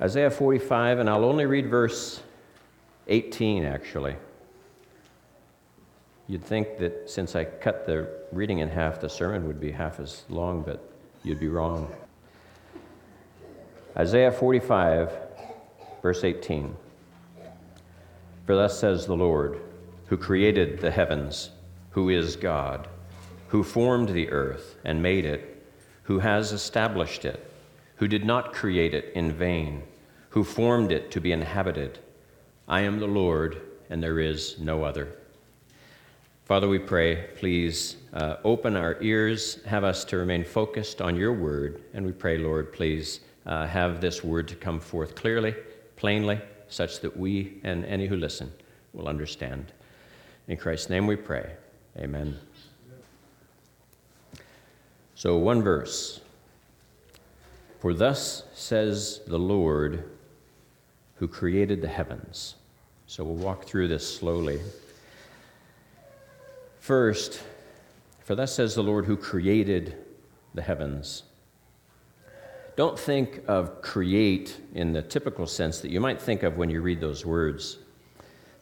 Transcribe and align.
Isaiah 0.00 0.30
45, 0.30 0.98
and 0.98 1.08
I'll 1.08 1.24
only 1.24 1.46
read 1.46 1.68
verse 1.68 2.22
18 3.06 3.64
actually. 3.64 4.16
You'd 6.26 6.42
think 6.42 6.78
that 6.78 7.08
since 7.10 7.36
I 7.36 7.44
cut 7.44 7.86
the 7.86 8.08
reading 8.32 8.58
in 8.58 8.70
half, 8.70 9.00
the 9.00 9.08
sermon 9.08 9.46
would 9.46 9.60
be 9.60 9.70
half 9.70 10.00
as 10.00 10.24
long, 10.28 10.62
but 10.62 10.82
you'd 11.22 11.38
be 11.38 11.48
wrong. 11.48 11.92
Isaiah 13.96 14.32
45, 14.32 15.12
verse 16.02 16.24
18. 16.24 16.74
For 18.46 18.56
thus 18.56 18.78
says 18.78 19.06
the 19.06 19.14
Lord, 19.14 19.60
who 20.06 20.16
created 20.16 20.80
the 20.80 20.90
heavens, 20.90 21.50
who 21.90 22.08
is 22.08 22.36
God, 22.36 22.88
who 23.48 23.62
formed 23.62 24.08
the 24.08 24.30
earth 24.30 24.76
and 24.84 25.02
made 25.02 25.24
it, 25.24 25.62
who 26.04 26.18
has 26.18 26.52
established 26.52 27.24
it, 27.24 27.53
who 27.96 28.08
did 28.08 28.24
not 28.24 28.52
create 28.52 28.94
it 28.94 29.12
in 29.14 29.32
vain, 29.32 29.82
who 30.30 30.44
formed 30.44 30.92
it 30.92 31.10
to 31.10 31.20
be 31.20 31.32
inhabited. 31.32 31.98
I 32.66 32.80
am 32.80 32.98
the 32.98 33.06
Lord, 33.06 33.60
and 33.90 34.02
there 34.02 34.18
is 34.18 34.58
no 34.58 34.82
other. 34.84 35.16
Father, 36.44 36.68
we 36.68 36.78
pray, 36.78 37.28
please 37.36 37.96
uh, 38.12 38.36
open 38.44 38.76
our 38.76 38.98
ears, 39.00 39.62
have 39.64 39.84
us 39.84 40.04
to 40.06 40.18
remain 40.18 40.44
focused 40.44 41.00
on 41.00 41.16
your 41.16 41.32
word, 41.32 41.82
and 41.94 42.04
we 42.04 42.12
pray, 42.12 42.36
Lord, 42.36 42.72
please 42.72 43.20
uh, 43.46 43.66
have 43.66 44.00
this 44.00 44.22
word 44.22 44.48
to 44.48 44.54
come 44.54 44.80
forth 44.80 45.14
clearly, 45.14 45.54
plainly, 45.96 46.40
such 46.68 47.00
that 47.00 47.16
we 47.16 47.60
and 47.64 47.84
any 47.86 48.06
who 48.06 48.16
listen 48.16 48.52
will 48.92 49.08
understand. 49.08 49.72
In 50.48 50.56
Christ's 50.56 50.90
name 50.90 51.06
we 51.06 51.16
pray. 51.16 51.52
Amen. 51.98 52.38
So, 55.14 55.38
one 55.38 55.62
verse. 55.62 56.20
For 57.84 57.92
thus 57.92 58.44
says 58.54 59.20
the 59.26 59.38
Lord 59.38 60.04
who 61.16 61.28
created 61.28 61.82
the 61.82 61.88
heavens. 61.88 62.54
So, 63.06 63.22
we'll 63.24 63.34
walk 63.34 63.66
through 63.66 63.88
this 63.88 64.16
slowly. 64.16 64.58
First, 66.80 67.42
for 68.20 68.34
thus 68.34 68.54
says 68.54 68.74
the 68.74 68.82
Lord 68.82 69.04
who 69.04 69.18
created 69.18 69.96
the 70.54 70.62
heavens. 70.62 71.24
Don't 72.74 72.98
think 72.98 73.42
of 73.48 73.82
create 73.82 74.58
in 74.74 74.94
the 74.94 75.02
typical 75.02 75.46
sense 75.46 75.80
that 75.80 75.90
you 75.90 76.00
might 76.00 76.22
think 76.22 76.42
of 76.42 76.56
when 76.56 76.70
you 76.70 76.80
read 76.80 77.02
those 77.02 77.26
words. 77.26 77.76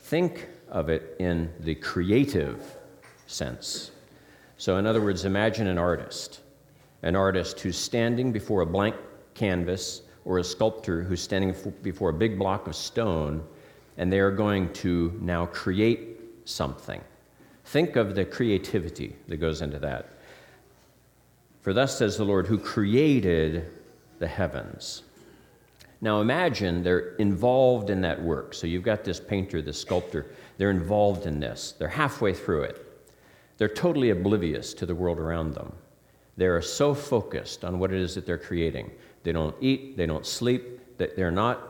Think 0.01 0.49
of 0.69 0.89
it 0.89 1.15
in 1.21 1.49
the 1.61 1.77
creative 1.77 2.77
sense. 3.29 3.93
So, 4.59 4.79
in 4.79 4.87
other 4.89 5.01
words, 5.01 5.25
imagine 5.25 5.69
an 5.69 5.79
artist, 5.79 6.41
an 7.05 7.15
artist 7.15 7.61
who's 7.61 7.79
standing 7.79 8.33
before 8.33 8.63
a 8.63 8.67
blank 8.67 8.97
canvas, 9.35 10.03
or 10.25 10.39
a 10.39 10.45
sculptor 10.45 11.03
who's 11.03 11.21
standing 11.21 11.55
before 11.83 12.11
a 12.11 12.15
big 12.15 12.39
block 12.39 12.67
of 12.67 12.77
stone, 12.77 13.43
and 13.97 14.13
they 14.13 14.21
are 14.21 14.31
going 14.31 14.73
to 14.73 15.19
now 15.21 15.47
create 15.47 16.21
something. 16.45 17.01
Think 17.67 17.97
of 17.97 18.15
the 18.15 18.25
creativity 18.25 19.17
that 19.29 19.37
goes 19.39 19.63
into 19.63 19.79
that. 19.81 20.11
For 21.61 21.73
thus 21.73 21.99
says 21.99 22.17
the 22.17 22.25
Lord, 22.25 22.47
who 22.47 22.59
created 22.59 23.71
the 24.19 24.27
heavens. 24.27 25.03
Now 26.01 26.21
imagine 26.21 26.83
they're 26.83 27.15
involved 27.17 27.89
in 27.89 28.01
that 28.01 28.21
work. 28.21 28.55
So 28.55 28.67
you've 28.67 28.83
got 28.83 29.05
this 29.05 29.21
painter, 29.21 29.63
this 29.63 29.81
sculptor, 29.81 30.27
they're 30.59 30.71
involved 30.71 31.27
in 31.27 31.39
this. 31.39 31.75
They're 31.79 31.89
halfway 31.89 32.35
through 32.35 32.63
it. 32.65 32.87
They're 33.59 33.69
totally 33.69 34.11
oblivious 34.11 34.75
to 34.75 34.87
the 34.87 34.95
world 34.95 35.19
around 35.19 35.55
them. 35.55 35.73
They 36.37 36.47
are 36.47 36.63
so 36.63 36.95
focused 36.95 37.65
on 37.65 37.79
what 37.79 37.93
it 37.93 38.01
is 38.01 38.17
that 38.17 38.27
they're 38.27 38.39
creating. 38.39 38.91
They 39.23 39.33
don't 39.33 39.55
eat, 39.61 39.97
they 39.97 40.07
don't 40.07 40.27
sleep, 40.27 40.81
they're 40.99 41.31
not 41.31 41.69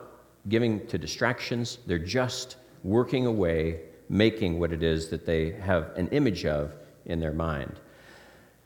giving 0.49 0.85
to 0.87 0.97
distractions, 0.97 1.79
they're 1.85 1.97
just 1.99 2.57
working 2.83 3.25
away, 3.25 3.81
making 4.09 4.59
what 4.59 4.71
it 4.71 4.83
is 4.83 5.09
that 5.09 5.25
they 5.25 5.51
have 5.51 5.91
an 5.95 6.07
image 6.09 6.45
of 6.45 6.73
in 7.05 7.19
their 7.19 7.33
mind. 7.33 7.79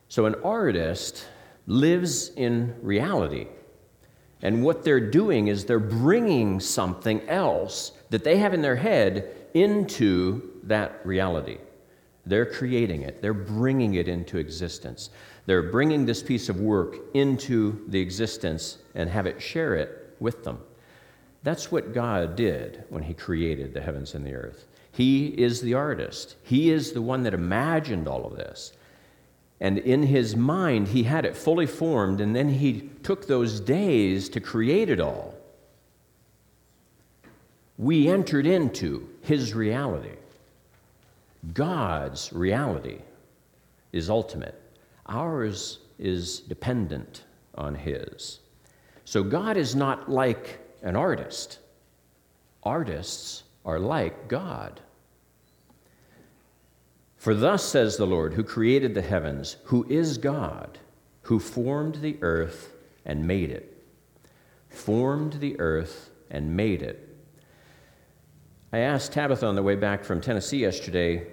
So 0.10 0.26
an 0.26 0.36
artist 0.44 1.26
lives 1.68 2.30
in 2.30 2.76
reality. 2.82 3.48
And 4.42 4.64
what 4.64 4.84
they're 4.84 5.00
doing 5.00 5.48
is 5.48 5.66
they're 5.66 5.80
bringing 5.80 6.60
something 6.60 7.28
else 7.28 7.92
that 8.10 8.24
they 8.24 8.38
have 8.38 8.54
in 8.54 8.62
their 8.62 8.76
head 8.76 9.36
into 9.54 10.52
that 10.64 11.06
reality. 11.06 11.58
They're 12.26 12.46
creating 12.46 13.04
it, 13.04 13.22
they're 13.22 13.34
bringing 13.34 13.96
it 13.96 14.08
into 14.08 14.38
existence. 14.38 15.10
They're 15.48 15.72
bringing 15.72 16.06
this 16.06 16.22
piece 16.22 16.50
of 16.50 16.60
work 16.60 16.98
into 17.16 17.84
the 17.88 18.00
existence 18.00 18.78
and 18.94 19.10
have 19.10 19.26
it 19.26 19.42
share 19.42 19.74
it 19.74 20.16
with 20.20 20.44
them. 20.44 20.60
That's 21.42 21.72
what 21.72 21.94
God 21.94 22.36
did 22.36 22.84
when 22.90 23.02
He 23.02 23.16
created 23.16 23.74
the 23.74 23.82
heavens 23.82 24.14
and 24.14 24.26
the 24.26 24.36
earth. 24.36 24.68
He 24.92 25.28
is 25.28 25.62
the 25.62 25.74
artist, 25.74 26.36
He 26.44 26.70
is 26.70 26.92
the 26.92 27.02
one 27.02 27.24
that 27.24 27.34
imagined 27.34 28.08
all 28.08 28.26
of 28.26 28.36
this. 28.36 28.74
And 29.60 29.80
in 29.80 30.04
his 30.04 30.36
mind, 30.36 30.90
he 30.90 31.04
had 31.04 31.26
it 31.26 31.36
fully 31.36 31.66
formed, 31.66 32.22
and 32.22 32.36
then 32.36 32.50
he 32.50 32.90
took 33.02 33.26
those 33.26 33.60
days 33.60 34.30
to 34.30 34.40
create 34.40 34.90
it 34.90 35.00
all. 35.00 35.34
We 37.78 38.08
entered 38.08 38.46
into 38.46 39.10
his 39.22 39.54
reality. 39.54 40.16
God's 41.54 42.32
reality 42.34 43.00
is 43.92 44.10
ultimate, 44.10 44.60
ours 45.08 45.80
is 46.00 46.40
dependent 46.42 47.24
on 47.56 47.76
his. 47.76 48.40
So 49.06 49.24
God 49.24 49.58
is 49.58 49.76
not 49.76 50.10
like 50.10 50.60
an 50.82 50.96
artist, 50.96 51.60
artists 52.64 53.44
are 53.66 53.80
like 53.80 54.28
God. 54.28 54.82
For 57.18 57.34
thus 57.34 57.64
says 57.64 57.98
the 57.98 58.06
Lord, 58.06 58.34
who 58.34 58.44
created 58.44 58.94
the 58.94 59.02
heavens, 59.02 59.58
who 59.66 59.86
is 59.90 60.18
God, 60.18 60.78
who 61.24 61.40
formed 61.40 61.96
the 61.96 62.18
earth 62.22 62.74
and 63.06 63.28
made 63.28 63.50
it. 63.50 63.84
Formed 64.70 65.34
the 65.34 65.60
earth 65.60 66.10
and 66.30 66.56
made 66.56 66.82
it. 66.82 67.04
I 68.72 68.80
asked 68.80 69.14
Tabitha 69.14 69.46
on 69.46 69.56
the 69.56 69.64
way 69.64 69.76
back 69.76 70.04
from 70.04 70.22
Tennessee 70.22 70.60
yesterday 70.60 71.26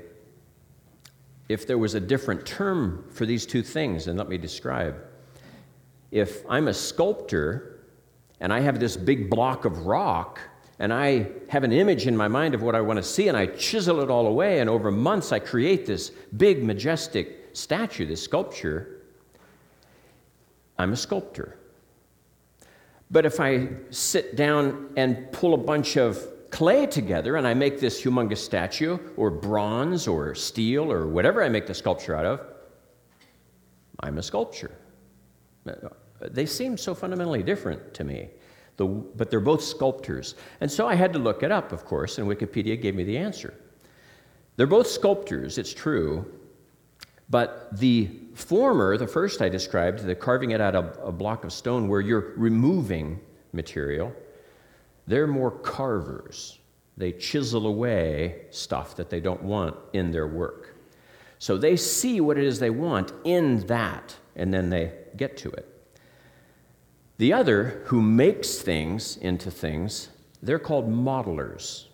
if 1.55 1.69
there 1.69 1.79
was 1.79 1.95
a 1.95 2.01
different 2.01 2.45
term 2.45 3.05
for 3.11 3.25
these 3.25 3.47
two 3.47 3.63
things, 3.63 4.09
and 4.09 4.19
let 4.19 4.29
me 4.29 4.37
describe. 4.37 4.97
If 6.11 6.45
I'm 6.51 6.67
a 6.67 6.75
sculptor 6.75 7.87
and 8.41 8.53
I 8.53 8.59
have 8.59 8.81
this 8.81 8.97
big 8.97 9.31
block 9.31 9.65
of 9.65 9.87
rock, 9.87 10.41
and 10.81 10.93
I 10.93 11.29
have 11.49 11.63
an 11.63 11.71
image 11.71 12.09
in 12.09 12.17
my 12.17 12.27
mind 12.27 12.57
of 12.57 12.63
what 12.63 12.75
I 12.75 12.81
want 12.81 12.97
to 12.97 13.05
see, 13.05 13.29
and 13.29 13.37
I 13.37 13.47
chisel 13.47 14.01
it 14.01 14.11
all 14.11 14.27
away, 14.27 14.59
and 14.59 14.69
over 14.69 14.91
months 14.91 15.31
I 15.31 15.39
create 15.39 15.87
this 15.87 16.11
big, 16.37 16.65
majestic 16.65 17.51
statue, 17.53 18.05
this 18.05 18.21
sculpture. 18.21 19.03
I'm 20.77 20.93
a 20.93 20.97
sculptor. 20.97 21.57
But 23.13 23.27
if 23.27 23.39
I 23.39 23.69
sit 23.91 24.35
down 24.35 24.91
and 24.97 25.31
pull 25.31 25.55
a 25.55 25.59
bunch 25.73 25.97
of 25.97 26.19
clay 26.55 26.87
together 26.87 27.35
and 27.35 27.49
I 27.49 27.53
make 27.53 27.81
this 27.81 28.01
humongous 28.01 28.39
statue, 28.39 28.97
or 29.17 29.29
bronze, 29.29 30.07
or 30.07 30.37
steel, 30.37 30.91
or 30.91 31.09
whatever 31.09 31.43
I 31.43 31.49
make 31.49 31.67
the 31.67 31.75
sculpture 31.75 32.15
out 32.15 32.25
of, 32.25 32.41
I'm 33.99 34.19
a 34.19 34.23
sculpture. 34.23 34.71
Uh, 35.67 35.73
they 36.21 36.47
seem 36.47 36.77
so 36.77 36.95
fundamentally 36.95 37.43
different 37.43 37.93
to 37.95 38.05
me. 38.05 38.29
The, 38.77 38.87
but 38.87 39.31
they're 39.31 39.41
both 39.41 39.65
sculptors. 39.65 40.37
And 40.61 40.71
so 40.71 40.87
I 40.87 40.95
had 40.95 41.13
to 41.15 41.19
look 41.19 41.43
it 41.43 41.51
up, 41.51 41.73
of 41.73 41.85
course, 41.85 42.19
and 42.19 42.29
Wikipedia 42.29 42.81
gave 42.81 42.95
me 42.95 43.03
the 43.03 43.19
answer. 43.19 43.55
They're 44.55 44.69
both 44.69 44.87
sculptors, 44.87 45.59
it's 45.59 45.75
true, 45.75 46.25
but 47.31 47.77
the 47.77 48.11
former, 48.35 48.97
the 48.97 49.09
first 49.09 49.43
I 49.43 49.49
described, 49.49 50.05
the 50.05 50.15
carving 50.15 50.53
it 50.53 50.61
out 50.61 50.77
of 50.77 50.97
a 51.03 51.11
block 51.11 51.45
of 51.45 51.53
stone 51.53 51.89
where 51.89 52.01
you're 52.01 52.33
removing 52.37 53.21
material, 53.53 54.13
they're 55.07 55.27
more 55.27 55.51
carvers. 55.51 56.59
They 56.97 57.13
chisel 57.13 57.67
away 57.67 58.47
stuff 58.51 58.97
that 58.97 59.11
they 59.11 59.21
don't 59.21 59.43
want 59.43 59.77
in 59.93 60.11
their 60.11 60.27
work. 60.27 60.77
So 61.39 61.59
they 61.59 61.77
see 61.77 62.21
what 62.21 62.39
it 62.39 62.45
is 62.45 62.59
they 62.59 62.71
want 62.71 63.13
in 63.25 63.67
that, 63.67 64.17
and 64.37 64.55
then 64.55 64.71
they 64.71 64.93
get 65.17 65.37
to 65.39 65.51
it. 65.51 65.69
The 67.19 67.33
other, 67.33 67.83
who 67.87 68.01
makes 68.01 68.59
things 68.59 69.17
into 69.19 69.51
things, 69.51 70.09
they're 70.43 70.59
called 70.59 70.91
modelers. 70.91 71.87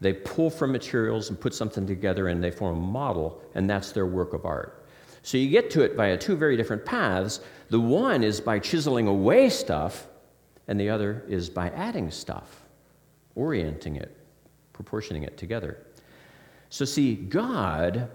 They 0.00 0.12
pull 0.12 0.50
from 0.50 0.72
materials 0.72 1.30
and 1.30 1.40
put 1.40 1.54
something 1.54 1.86
together 1.86 2.28
and 2.28 2.42
they 2.42 2.50
form 2.50 2.76
a 2.76 2.80
model, 2.80 3.40
and 3.54 3.68
that's 3.68 3.92
their 3.92 4.06
work 4.06 4.34
of 4.34 4.44
art. 4.44 4.86
So 5.22 5.38
you 5.38 5.48
get 5.50 5.70
to 5.72 5.82
it 5.82 5.94
via 5.94 6.16
two 6.16 6.36
very 6.36 6.56
different 6.56 6.84
paths. 6.84 7.40
The 7.70 7.80
one 7.80 8.22
is 8.22 8.40
by 8.40 8.58
chiseling 8.58 9.08
away 9.08 9.48
stuff, 9.50 10.06
and 10.68 10.78
the 10.80 10.90
other 10.90 11.24
is 11.28 11.48
by 11.48 11.70
adding 11.70 12.10
stuff, 12.10 12.62
orienting 13.34 13.96
it, 13.96 14.16
proportioning 14.72 15.22
it 15.22 15.36
together. 15.36 15.86
So, 16.68 16.84
see, 16.84 17.14
God 17.14 18.10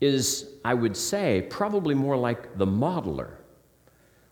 is, 0.00 0.48
I 0.64 0.74
would 0.74 0.96
say, 0.96 1.46
probably 1.50 1.94
more 1.94 2.16
like 2.16 2.56
the 2.56 2.66
modeler 2.66 3.32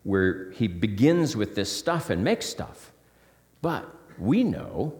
where 0.03 0.51
he 0.51 0.67
begins 0.67 1.35
with 1.35 1.53
this 1.53 1.69
stuff 1.69 2.09
and 2.09 2.23
makes 2.23 2.45
stuff. 2.45 2.93
But 3.61 3.85
we 4.17 4.43
know 4.43 4.97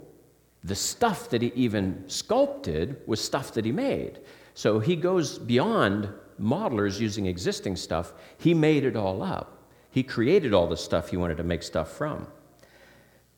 the 0.63 0.75
stuff 0.75 1.30
that 1.30 1.41
he 1.41 1.51
even 1.56 2.03
sculpted 2.07 3.01
was 3.07 3.23
stuff 3.23 3.53
that 3.53 3.63
he 3.63 3.71
made. 3.71 4.19
So 4.53 4.80
he 4.80 4.97
goes 4.97 5.39
beyond 5.39 6.09
modelers 6.41 7.00
using 7.00 7.25
existing 7.25 7.77
stuff. 7.77 8.13
He 8.38 8.53
made 8.53 8.83
it 8.83 8.97
all 8.97 9.23
up. 9.23 9.56
He 9.97 10.03
created 10.03 10.53
all 10.53 10.67
the 10.67 10.77
stuff 10.77 11.09
he 11.09 11.17
wanted 11.17 11.38
to 11.38 11.44
make 11.44 11.63
stuff 11.63 11.91
from. 11.91 12.27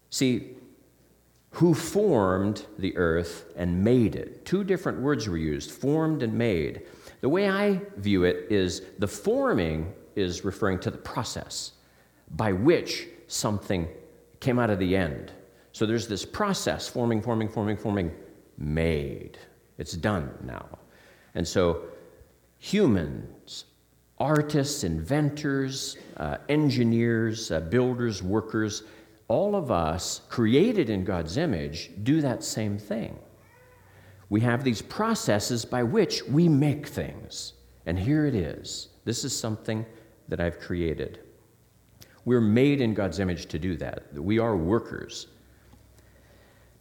See, 0.09 0.57
who 1.51 1.73
formed 1.73 2.65
the 2.77 2.97
earth 2.97 3.45
and 3.55 3.81
made 3.81 4.17
it? 4.17 4.43
Two 4.43 4.65
different 4.65 4.99
words 4.99 5.29
were 5.29 5.37
used 5.37 5.71
formed 5.71 6.21
and 6.21 6.33
made. 6.33 6.81
The 7.21 7.29
way 7.29 7.47
I 7.47 7.79
view 7.95 8.25
it 8.25 8.47
is 8.49 8.81
the 8.97 9.07
forming 9.07 9.93
is 10.17 10.43
referring 10.43 10.79
to 10.79 10.91
the 10.91 10.97
process 10.97 11.71
by 12.35 12.51
which 12.51 13.07
something 13.27 13.87
came 14.41 14.59
out 14.59 14.69
of 14.69 14.79
the 14.79 14.97
end. 14.97 15.31
So 15.71 15.85
there's 15.85 16.09
this 16.09 16.25
process 16.25 16.89
forming, 16.89 17.21
forming, 17.21 17.47
forming, 17.47 17.77
forming, 17.77 18.11
made. 18.57 19.37
It's 19.77 19.93
done 19.93 20.29
now. 20.43 20.67
And 21.35 21.47
so 21.47 21.85
humans, 22.57 23.63
artists, 24.19 24.83
inventors, 24.83 25.97
uh, 26.17 26.37
engineers, 26.49 27.51
uh, 27.51 27.59
builders, 27.59 28.21
workers, 28.21 28.83
all 29.27 29.55
of 29.55 29.71
us 29.71 30.21
created 30.29 30.89
in 30.89 31.05
God's 31.05 31.37
image 31.37 31.91
do 32.03 32.21
that 32.21 32.43
same 32.43 32.77
thing. 32.77 33.17
We 34.29 34.41
have 34.41 34.63
these 34.63 34.81
processes 34.81 35.65
by 35.65 35.83
which 35.83 36.23
we 36.23 36.49
make 36.49 36.87
things. 36.87 37.53
And 37.85 37.97
here 37.97 38.25
it 38.25 38.35
is. 38.35 38.89
This 39.05 39.23
is 39.23 39.37
something 39.37 39.85
that 40.27 40.39
I've 40.39 40.59
created. 40.59 41.19
We're 42.25 42.41
made 42.41 42.81
in 42.81 42.93
God's 42.93 43.19
image 43.19 43.47
to 43.47 43.59
do 43.59 43.75
that. 43.77 44.13
We 44.13 44.37
are 44.37 44.55
workers. 44.55 45.27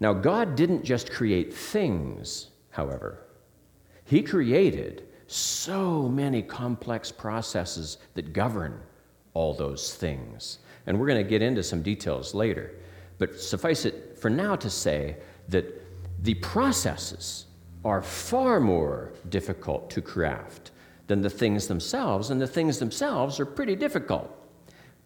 Now, 0.01 0.13
God 0.13 0.57
didn't 0.57 0.85
just 0.85 1.11
create 1.11 1.53
things, 1.55 2.49
however, 2.71 3.25
He 4.05 4.23
created 4.23 5.08
so 5.29 6.09
many 6.09 6.43
complex 6.43 7.13
processes 7.13 7.99
that 8.15 8.33
govern 8.33 8.81
all 9.35 9.55
those 9.55 9.95
things. 9.95 10.59
And 10.87 10.99
we're 10.99 11.07
going 11.07 11.23
to 11.23 11.29
get 11.29 11.43
into 11.43 11.63
some 11.63 11.83
details 11.83 12.35
later. 12.35 12.73
But 13.19 13.39
suffice 13.39 13.85
it 13.85 14.19
for 14.19 14.31
now 14.31 14.57
to 14.57 14.71
say 14.71 15.17
that 15.49 15.65
the 16.23 16.35
processes 16.35 17.45
are 17.85 18.03
far 18.03 18.59
more 18.59 19.13
difficult 19.29 19.91
to 19.91 20.03
craft 20.03 20.73
than 21.07 21.21
the 21.23 21.31
things 21.31 21.69
themselves, 21.69 22.31
and 22.31 22.41
the 22.41 22.47
things 22.47 22.79
themselves 22.79 23.39
are 23.39 23.47
pretty 23.47 23.77
difficult. 23.77 24.31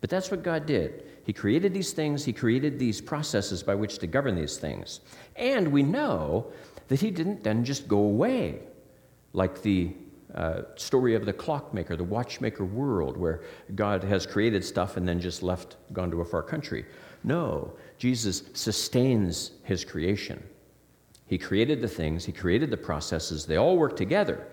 But 0.00 0.10
that's 0.10 0.30
what 0.30 0.42
God 0.42 0.66
did. 0.66 1.04
He 1.24 1.32
created 1.32 1.72
these 1.72 1.92
things, 1.92 2.24
He 2.24 2.32
created 2.32 2.78
these 2.78 3.00
processes 3.00 3.62
by 3.62 3.74
which 3.74 3.98
to 3.98 4.06
govern 4.06 4.34
these 4.34 4.56
things. 4.56 5.00
And 5.36 5.68
we 5.68 5.82
know 5.82 6.46
that 6.88 7.00
He 7.00 7.10
didn't 7.10 7.44
then 7.44 7.64
just 7.64 7.86
go 7.86 7.98
away 7.98 8.60
like 9.32 9.62
the 9.62 9.94
uh, 10.34 10.62
story 10.76 11.14
of 11.14 11.26
the 11.26 11.32
clockmaker, 11.32 11.96
the 11.96 12.04
watchmaker 12.04 12.64
world, 12.64 13.16
where 13.16 13.42
God 13.74 14.02
has 14.04 14.26
created 14.26 14.64
stuff 14.64 14.96
and 14.96 15.06
then 15.06 15.20
just 15.20 15.42
left, 15.42 15.76
gone 15.92 16.10
to 16.10 16.20
a 16.22 16.24
far 16.24 16.42
country. 16.42 16.86
No, 17.24 17.72
Jesus 17.98 18.44
sustains 18.54 19.52
His 19.62 19.84
creation. 19.84 20.42
He 21.26 21.38
created 21.38 21.80
the 21.80 21.88
things, 21.88 22.24
He 22.24 22.32
created 22.32 22.70
the 22.70 22.76
processes, 22.76 23.46
they 23.46 23.56
all 23.56 23.76
work 23.76 23.96
together. 23.96 24.46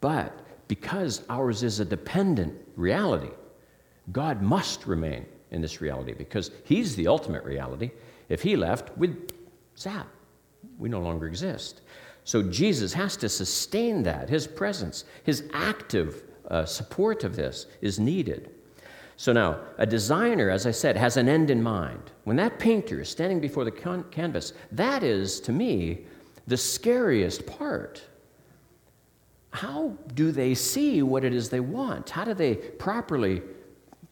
But 0.00 0.38
because 0.68 1.22
ours 1.28 1.62
is 1.62 1.80
a 1.80 1.84
dependent 1.84 2.54
reality, 2.76 3.30
God 4.12 4.42
must 4.42 4.86
remain 4.86 5.26
in 5.50 5.60
this 5.60 5.80
reality 5.80 6.14
because 6.14 6.50
He's 6.64 6.96
the 6.96 7.08
ultimate 7.08 7.44
reality. 7.44 7.90
If 8.28 8.42
He 8.42 8.56
left, 8.56 8.96
we'd 8.96 9.32
zap. 9.76 10.08
We 10.78 10.88
no 10.88 11.00
longer 11.00 11.26
exist. 11.26 11.82
So 12.28 12.42
Jesus 12.42 12.92
has 12.92 13.16
to 13.16 13.28
sustain 13.30 14.02
that. 14.02 14.28
His 14.28 14.46
presence, 14.46 15.06
His 15.22 15.44
active 15.54 16.24
uh, 16.50 16.66
support 16.66 17.24
of 17.24 17.34
this 17.34 17.64
is 17.80 17.98
needed. 17.98 18.50
So 19.16 19.32
now, 19.32 19.60
a 19.78 19.86
designer, 19.86 20.50
as 20.50 20.66
I 20.66 20.72
said, 20.72 20.94
has 20.94 21.16
an 21.16 21.26
end 21.26 21.50
in 21.50 21.62
mind. 21.62 22.10
When 22.24 22.36
that 22.36 22.58
painter 22.58 23.00
is 23.00 23.08
standing 23.08 23.40
before 23.40 23.64
the 23.64 23.70
can- 23.70 24.04
canvas, 24.10 24.52
that 24.72 25.02
is, 25.02 25.40
to 25.40 25.52
me, 25.52 26.04
the 26.46 26.56
scariest 26.58 27.46
part. 27.46 28.02
How 29.52 29.96
do 30.14 30.30
they 30.30 30.54
see 30.54 31.02
what 31.02 31.24
it 31.24 31.32
is 31.32 31.48
they 31.48 31.60
want? 31.60 32.10
How 32.10 32.24
do 32.24 32.34
they 32.34 32.56
properly 32.56 33.40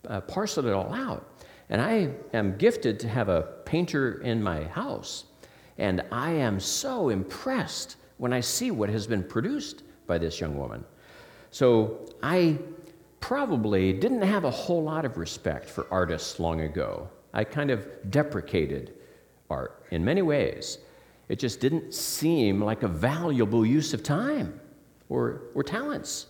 uh, 0.08 0.22
parcel 0.22 0.66
it 0.66 0.72
all 0.72 0.94
out? 0.94 1.44
And 1.68 1.82
I 1.82 2.12
am 2.32 2.56
gifted 2.56 2.98
to 3.00 3.10
have 3.10 3.28
a 3.28 3.42
painter 3.66 4.22
in 4.22 4.42
my 4.42 4.64
house. 4.64 5.24
And 5.76 6.02
I 6.10 6.30
am 6.30 6.58
so 6.58 7.10
impressed 7.10 7.96
when 8.18 8.32
I 8.32 8.40
see 8.40 8.70
what 8.70 8.88
has 8.88 9.06
been 9.06 9.22
produced 9.22 9.82
by 10.06 10.18
this 10.18 10.40
young 10.40 10.56
woman. 10.56 10.84
So 11.50 12.08
I 12.22 12.58
probably 13.20 13.92
didn't 13.92 14.22
have 14.22 14.44
a 14.44 14.50
whole 14.50 14.82
lot 14.82 15.04
of 15.04 15.18
respect 15.18 15.68
for 15.68 15.86
artists 15.90 16.38
long 16.38 16.60
ago. 16.60 17.08
I 17.32 17.44
kind 17.44 17.70
of 17.70 17.86
deprecated 18.10 18.94
art 19.50 19.84
in 19.90 20.04
many 20.04 20.22
ways. 20.22 20.78
It 21.28 21.38
just 21.38 21.60
didn't 21.60 21.92
seem 21.92 22.62
like 22.62 22.82
a 22.82 22.88
valuable 22.88 23.66
use 23.66 23.92
of 23.92 24.02
time 24.02 24.60
or, 25.08 25.42
or 25.54 25.62
talents. 25.62 26.26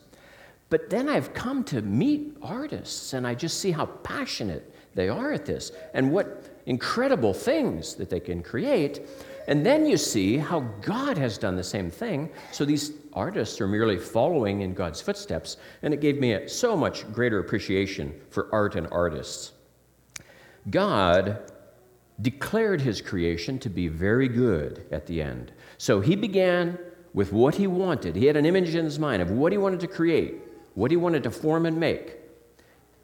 But 0.69 0.91
then 0.91 1.09
I've 1.09 1.33
come 1.35 1.65
to 1.65 1.83
meet 1.83 2.37
artists 2.43 3.13
and 3.13 3.27
I 3.27 3.35
just 3.35 3.61
see 3.61 3.71
how 3.71 3.87
passionate 3.87 4.75
they 4.95 5.09
are 5.09 5.33
at 5.33 5.47
this 5.47 5.73
and 5.95 6.11
what 6.11 6.63
incredible 6.67 7.33
things 7.33 7.95
that 7.95 8.11
they 8.11 8.21
can 8.21 8.43
create. 8.43 9.03
And 9.47 9.65
then 9.65 9.87
you 9.87 9.97
see 9.97 10.39
how 10.39 10.61
God 10.81 11.17
has 11.17 11.39
done 11.39 11.57
the 11.57 11.65
same 11.65 11.91
thing. 11.91 12.31
So 12.53 12.65
these 12.65 12.93
artists 13.13 13.61
are 13.61 13.69
merely 13.69 13.99
following 13.99 14.63
in 14.63 14.75
God's 14.75 15.01
footsteps. 15.01 15.57
And 15.83 15.95
it 15.95 16.01
gave 16.01 16.19
me 16.19 16.33
a, 16.33 16.49
so 16.49 16.77
much 16.77 17.11
greater 17.13 17.39
appreciation 17.39 18.13
for 18.31 18.49
art 18.53 18.75
and 18.75 18.89
artists. 18.91 19.53
God 20.71 21.53
declared 22.23 22.81
his 22.81 23.01
creation 23.01 23.59
to 23.61 23.71
be 23.71 23.89
very 23.89 24.27
good 24.27 24.87
at 24.91 25.07
the 25.07 25.23
end. 25.23 25.53
So 25.79 26.01
he 26.01 26.17
began 26.17 26.79
with 27.15 27.33
what 27.33 27.55
he 27.55 27.67
wanted. 27.67 28.17
He 28.17 28.27
had 28.27 28.37
an 28.37 28.47
image 28.47 28.75
in 28.75 28.85
his 28.85 28.99
mind 28.99 29.23
of 29.23 29.31
what 29.31 29.53
he 29.53 29.59
wanted 29.59 29.81
to 29.81 29.87
create, 29.87 30.37
what 30.75 30.91
he 30.91 30.97
wanted 30.97 31.23
to 31.23 31.31
form 31.31 31.67
and 31.67 31.79
make. 31.79 32.17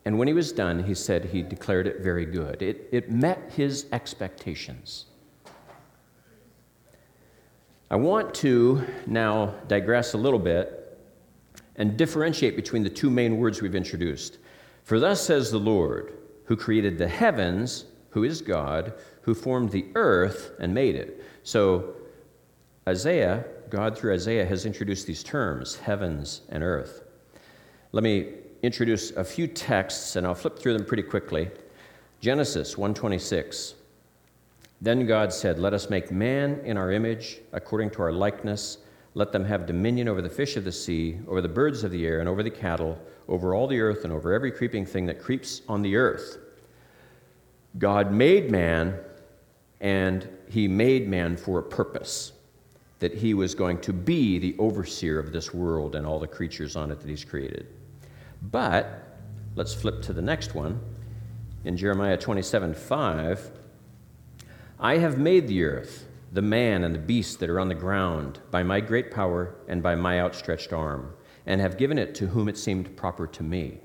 And 0.04 0.18
when 0.18 0.26
he 0.26 0.34
was 0.34 0.50
done, 0.50 0.82
he 0.82 0.94
said 0.94 1.26
he 1.26 1.42
declared 1.42 1.86
it 1.86 2.00
very 2.00 2.26
good. 2.26 2.62
It, 2.62 2.88
it 2.90 3.10
met 3.10 3.52
his 3.54 3.86
expectations. 3.92 5.06
I 7.92 7.96
want 7.96 8.34
to 8.36 8.86
now 9.06 9.54
digress 9.68 10.14
a 10.14 10.16
little 10.16 10.38
bit 10.38 10.98
and 11.76 11.94
differentiate 11.94 12.56
between 12.56 12.82
the 12.82 12.88
two 12.88 13.10
main 13.10 13.36
words 13.36 13.60
we've 13.60 13.74
introduced. 13.74 14.38
For 14.82 14.98
thus 14.98 15.20
says 15.20 15.50
the 15.50 15.58
Lord, 15.58 16.14
who 16.46 16.56
created 16.56 16.96
the 16.96 17.06
heavens, 17.06 17.84
who 18.08 18.24
is 18.24 18.40
God, 18.40 18.94
who 19.20 19.34
formed 19.34 19.72
the 19.72 19.84
earth 19.94 20.52
and 20.58 20.72
made 20.72 20.94
it. 20.94 21.22
So, 21.42 21.92
Isaiah, 22.88 23.44
God 23.68 23.98
through 23.98 24.14
Isaiah, 24.14 24.46
has 24.46 24.64
introduced 24.64 25.06
these 25.06 25.22
terms, 25.22 25.76
heavens 25.76 26.40
and 26.48 26.62
earth. 26.62 27.02
Let 27.92 28.04
me 28.04 28.36
introduce 28.62 29.10
a 29.10 29.22
few 29.22 29.46
texts 29.46 30.16
and 30.16 30.26
I'll 30.26 30.34
flip 30.34 30.58
through 30.58 30.78
them 30.78 30.86
pretty 30.86 31.02
quickly. 31.02 31.50
Genesis 32.20 32.78
126. 32.78 33.74
Then 34.82 35.06
God 35.06 35.32
said, 35.32 35.60
Let 35.60 35.74
us 35.74 35.88
make 35.88 36.10
man 36.10 36.60
in 36.64 36.76
our 36.76 36.90
image, 36.90 37.38
according 37.52 37.90
to 37.90 38.02
our 38.02 38.10
likeness. 38.10 38.78
Let 39.14 39.30
them 39.30 39.44
have 39.44 39.64
dominion 39.64 40.08
over 40.08 40.20
the 40.20 40.28
fish 40.28 40.56
of 40.56 40.64
the 40.64 40.72
sea, 40.72 41.20
over 41.28 41.40
the 41.40 41.48
birds 41.48 41.84
of 41.84 41.92
the 41.92 42.04
air, 42.04 42.18
and 42.18 42.28
over 42.28 42.42
the 42.42 42.50
cattle, 42.50 42.98
over 43.28 43.54
all 43.54 43.68
the 43.68 43.80
earth, 43.80 44.02
and 44.02 44.12
over 44.12 44.32
every 44.32 44.50
creeping 44.50 44.84
thing 44.84 45.06
that 45.06 45.22
creeps 45.22 45.62
on 45.68 45.82
the 45.82 45.94
earth. 45.94 46.38
God 47.78 48.10
made 48.10 48.50
man, 48.50 48.98
and 49.80 50.28
he 50.50 50.66
made 50.66 51.08
man 51.08 51.36
for 51.36 51.60
a 51.60 51.62
purpose 51.62 52.32
that 52.98 53.14
he 53.14 53.34
was 53.34 53.54
going 53.54 53.80
to 53.82 53.92
be 53.92 54.40
the 54.40 54.56
overseer 54.58 55.16
of 55.16 55.32
this 55.32 55.54
world 55.54 55.94
and 55.94 56.04
all 56.04 56.18
the 56.18 56.26
creatures 56.26 56.74
on 56.74 56.90
it 56.90 56.98
that 56.98 57.08
he's 57.08 57.24
created. 57.24 57.68
But 58.50 59.16
let's 59.54 59.74
flip 59.74 60.02
to 60.02 60.12
the 60.12 60.22
next 60.22 60.56
one. 60.56 60.80
In 61.64 61.76
Jeremiah 61.76 62.16
27 62.16 62.74
5, 62.74 63.50
I 64.82 64.98
have 64.98 65.16
made 65.16 65.46
the 65.46 65.62
earth, 65.62 66.08
the 66.32 66.42
man 66.42 66.82
and 66.82 66.92
the 66.92 66.98
beast 66.98 67.38
that 67.38 67.48
are 67.48 67.60
on 67.60 67.68
the 67.68 67.74
ground, 67.74 68.40
by 68.50 68.64
my 68.64 68.80
great 68.80 69.12
power 69.12 69.54
and 69.68 69.80
by 69.80 69.94
my 69.94 70.20
outstretched 70.20 70.72
arm, 70.72 71.14
and 71.46 71.60
have 71.60 71.78
given 71.78 71.98
it 71.98 72.16
to 72.16 72.26
whom 72.26 72.48
it 72.48 72.58
seemed 72.58 72.96
proper 72.96 73.28
to 73.28 73.44
me. 73.44 73.78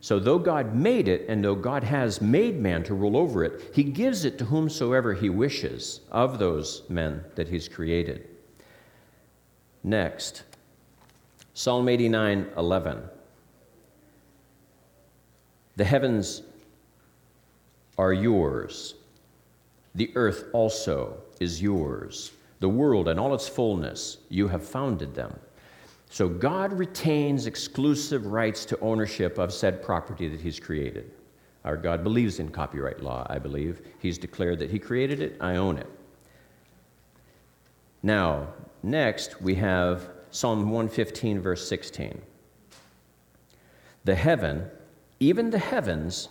So, 0.00 0.18
though 0.18 0.38
God 0.38 0.74
made 0.74 1.08
it, 1.08 1.28
and 1.28 1.44
though 1.44 1.54
God 1.54 1.84
has 1.84 2.22
made 2.22 2.58
man 2.58 2.82
to 2.84 2.94
rule 2.94 3.18
over 3.18 3.44
it, 3.44 3.70
he 3.74 3.84
gives 3.84 4.24
it 4.24 4.38
to 4.38 4.46
whomsoever 4.46 5.12
he 5.12 5.28
wishes 5.28 6.00
of 6.10 6.38
those 6.38 6.84
men 6.88 7.22
that 7.34 7.48
he's 7.48 7.68
created. 7.68 8.26
Next, 9.84 10.44
Psalm 11.52 11.86
89 11.86 12.46
11. 12.56 13.02
The 15.76 15.84
heavens 15.84 16.40
are 17.98 18.14
yours, 18.14 18.94
The 19.94 20.12
earth 20.14 20.44
also 20.52 21.18
is 21.40 21.60
yours, 21.60 22.32
the 22.60 22.68
world 22.68 23.08
and 23.08 23.18
all 23.18 23.34
its 23.34 23.48
fullness. 23.48 24.18
You 24.28 24.48
have 24.48 24.64
founded 24.64 25.14
them. 25.14 25.38
So 26.10 26.28
God 26.28 26.72
retains 26.72 27.46
exclusive 27.46 28.26
rights 28.26 28.64
to 28.66 28.80
ownership 28.80 29.38
of 29.38 29.52
said 29.52 29.82
property 29.82 30.28
that 30.28 30.40
He's 30.40 30.60
created. 30.60 31.12
Our 31.64 31.76
God 31.76 32.02
believes 32.02 32.40
in 32.40 32.50
copyright 32.50 33.02
law, 33.02 33.26
I 33.30 33.38
believe. 33.38 33.82
He's 34.00 34.18
declared 34.18 34.58
that 34.58 34.70
He 34.70 34.78
created 34.78 35.20
it, 35.20 35.36
I 35.40 35.56
own 35.56 35.78
it. 35.78 35.88
Now, 38.02 38.48
next 38.82 39.40
we 39.42 39.54
have 39.56 40.08
Psalm 40.30 40.70
115, 40.70 41.40
verse 41.40 41.68
16. 41.68 42.20
The 44.04 44.14
heaven, 44.14 44.70
even 45.18 45.50
the 45.50 45.58
heavens, 45.58 46.28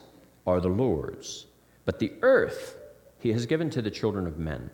are 0.47 0.59
the 0.59 0.69
Lord's, 0.69 1.45
but 1.85 1.99
the 1.99 2.13
earth 2.21 2.78
he 3.19 3.31
has 3.31 3.45
given 3.45 3.69
to 3.71 3.81
the 3.81 3.91
children 3.91 4.25
of 4.25 4.39
men. 4.39 4.69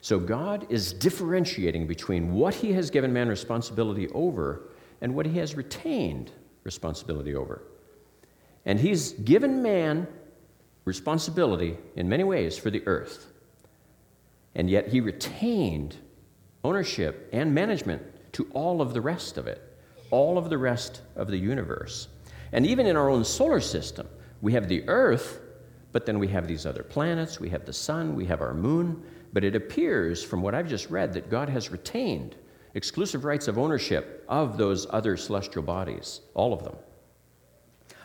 So 0.00 0.18
God 0.18 0.66
is 0.70 0.92
differentiating 0.92 1.86
between 1.86 2.32
what 2.32 2.54
he 2.54 2.72
has 2.72 2.90
given 2.90 3.12
man 3.12 3.28
responsibility 3.28 4.08
over 4.10 4.68
and 5.00 5.14
what 5.14 5.26
he 5.26 5.38
has 5.38 5.54
retained 5.54 6.30
responsibility 6.64 7.34
over. 7.34 7.62
And 8.64 8.78
he's 8.78 9.12
given 9.12 9.62
man 9.62 10.06
responsibility 10.84 11.76
in 11.96 12.08
many 12.08 12.24
ways 12.24 12.58
for 12.58 12.70
the 12.70 12.86
earth. 12.86 13.32
And 14.54 14.70
yet 14.70 14.88
he 14.88 15.00
retained 15.00 15.96
ownership 16.64 17.28
and 17.32 17.54
management 17.54 18.02
to 18.32 18.48
all 18.52 18.80
of 18.80 18.92
the 18.92 19.00
rest 19.00 19.38
of 19.38 19.46
it, 19.46 19.62
all 20.10 20.38
of 20.38 20.50
the 20.50 20.58
rest 20.58 21.02
of 21.14 21.28
the 21.28 21.36
universe. 21.36 22.08
And 22.52 22.66
even 22.66 22.86
in 22.86 22.96
our 22.96 23.10
own 23.10 23.24
solar 23.24 23.60
system, 23.60 24.08
we 24.40 24.52
have 24.52 24.68
the 24.68 24.88
earth, 24.88 25.40
but 25.92 26.06
then 26.06 26.18
we 26.18 26.28
have 26.28 26.46
these 26.46 26.66
other 26.66 26.82
planets, 26.82 27.40
we 27.40 27.48
have 27.50 27.64
the 27.64 27.72
sun, 27.72 28.14
we 28.14 28.26
have 28.26 28.40
our 28.40 28.54
moon. 28.54 29.02
But 29.32 29.44
it 29.44 29.54
appears 29.54 30.22
from 30.22 30.42
what 30.42 30.54
I've 30.54 30.68
just 30.68 30.90
read 30.90 31.12
that 31.14 31.30
God 31.30 31.48
has 31.48 31.70
retained 31.70 32.36
exclusive 32.74 33.24
rights 33.24 33.48
of 33.48 33.58
ownership 33.58 34.24
of 34.28 34.58
those 34.58 34.86
other 34.90 35.16
celestial 35.16 35.62
bodies, 35.62 36.20
all 36.34 36.52
of 36.52 36.62
them. 36.62 36.76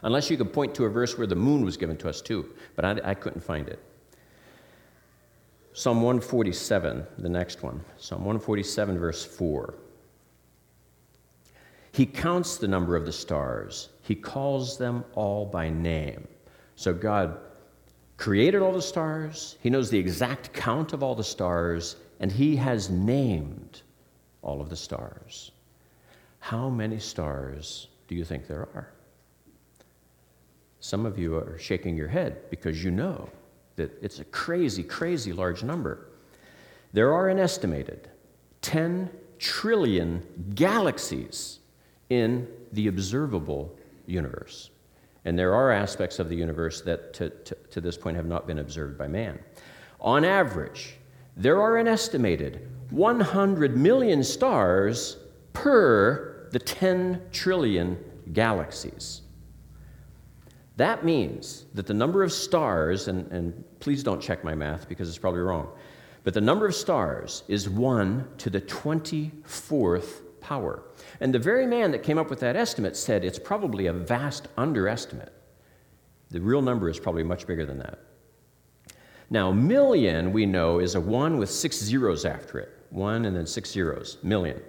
Unless 0.04 0.30
you 0.30 0.38
could 0.38 0.54
point 0.54 0.74
to 0.76 0.86
a 0.86 0.90
verse 0.90 1.18
where 1.18 1.28
the 1.28 1.36
moon 1.36 1.64
was 1.64 1.78
given 1.78 1.98
to 1.98 2.10
us 2.10 2.22
too, 2.22 2.54
but 2.76 2.86
I, 2.86 3.12
I 3.12 3.14
couldn't 3.14 3.42
find 3.42 3.68
it. 3.68 3.80
Psalm 5.74 6.02
147, 6.02 7.06
the 7.18 7.30
next 7.30 7.64
one. 7.64 7.84
Psalm 7.98 8.22
147, 8.22 8.98
verse 8.98 9.24
4. 9.24 9.74
He 11.94 12.06
counts 12.06 12.58
the 12.58 12.68
number 12.68 12.96
of 12.96 13.06
the 13.06 13.12
stars, 13.12 13.90
he 14.02 14.16
calls 14.16 14.78
them 14.78 15.04
all 15.14 15.46
by 15.46 15.70
name. 15.70 16.28
So 16.76 16.94
God 16.94 17.38
created 18.22 18.62
all 18.62 18.72
the 18.72 18.80
stars, 18.80 19.58
He 19.62 19.72
knows 19.72 19.90
the 19.90 19.98
exact 19.98 20.54
count 20.54 20.94
of 20.94 21.02
all 21.02 21.16
the 21.16 21.24
stars, 21.24 21.96
and 22.20 22.32
He 22.32 22.56
has 22.56 22.88
named 22.88 23.82
all 24.44 24.62
of 24.62 24.70
the 24.70 24.76
stars. 24.76 25.50
How 26.38 26.70
many 26.70 27.00
stars 27.00 27.88
do 28.08 28.14
you 28.14 28.24
think 28.24 28.46
there 28.46 28.70
are? 28.76 28.92
Some 30.82 31.08
of 31.08 31.18
you 31.18 31.36
are 31.36 31.58
shaking 31.58 31.98
your 31.98 32.10
head 32.10 32.48
because 32.52 32.84
you 32.84 32.92
know 32.92 33.28
that 33.76 33.92
it's 34.04 34.20
a 34.20 34.26
crazy, 34.26 34.84
crazy 34.84 35.34
large 35.34 35.64
number. 35.64 36.10
There 36.94 37.16
are 37.16 37.28
an 37.30 37.40
estimated 37.40 38.08
10 38.62 39.10
trillion 39.40 40.22
galaxies 40.54 41.58
in 42.12 42.48
the 42.72 42.88
observable 42.88 43.76
universe. 44.06 44.71
And 45.26 45.38
there 45.38 45.54
are 45.54 45.72
aspects 45.72 46.20
of 46.20 46.30
the 46.30 46.36
universe 46.36 46.82
that 46.82 47.14
to, 47.16 47.30
to, 47.30 47.56
to, 47.72 47.82
this 47.82 47.98
point 47.98 48.16
have 48.18 48.26
not 48.26 48.48
been 48.48 48.60
observed 48.60 48.98
by 48.98 49.08
man. 49.08 49.40
On 50.00 50.26
average, 50.26 50.96
there 51.38 51.62
are 51.62 51.78
an 51.78 51.88
estimated 51.88 52.68
100 52.90 53.78
million 53.78 54.24
stars 54.24 55.18
per 55.54 56.50
the 56.52 56.60
10 56.60 57.22
trillion 57.32 57.98
galaxies. 58.34 59.22
That 60.78 61.06
means 61.06 61.66
that 61.74 61.86
the 61.86 61.94
number 61.94 62.24
of 62.24 62.34
stars, 62.34 63.08
and, 63.08 63.32
and 63.32 63.64
please 63.80 64.04
don't 64.04 64.22
check 64.22 64.44
my 64.44 64.56
math 64.56 64.90
because 64.90 65.08
it's 65.08 65.18
probably 65.18 65.42
wrong, 65.42 65.70
but 66.24 66.34
the 66.34 66.42
number 66.42 66.66
of 66.66 66.76
stars 66.76 67.44
is 67.48 67.70
1 67.70 68.28
to 68.40 68.50
the 68.50 68.62
24th 68.62 70.22
power. 70.40 70.84
And 71.22 71.34
the 71.34 71.40
very 71.40 71.68
man 71.68 71.92
that 71.92 72.02
came 72.02 72.18
up 72.18 72.32
with 72.32 72.40
that 72.40 72.56
estimate 72.56 72.98
said 72.98 73.24
it's 73.24 73.38
probably 73.38 73.86
a 73.86 73.94
vast 73.94 74.48
underestimate. 74.58 75.32
The 76.32 76.42
real 76.42 76.64
number 76.64 76.90
is 76.90 77.00
probably 77.00 77.24
much 77.24 77.46
bigger 77.46 77.66
than 77.66 77.78
that. 77.78 78.00
Now, 79.30 79.52
million, 79.52 80.34
we 80.34 80.48
know, 80.48 80.80
is 80.80 80.96
a 80.96 81.00
one 81.00 81.38
with 81.38 81.52
six 81.52 81.78
zeros 81.78 82.26
after 82.26 82.58
it. 82.58 82.70
One 82.90 83.26
and 83.26 83.36
then 83.36 83.46
six 83.46 83.70
zeros. 83.70 84.18
Million. 84.24 84.60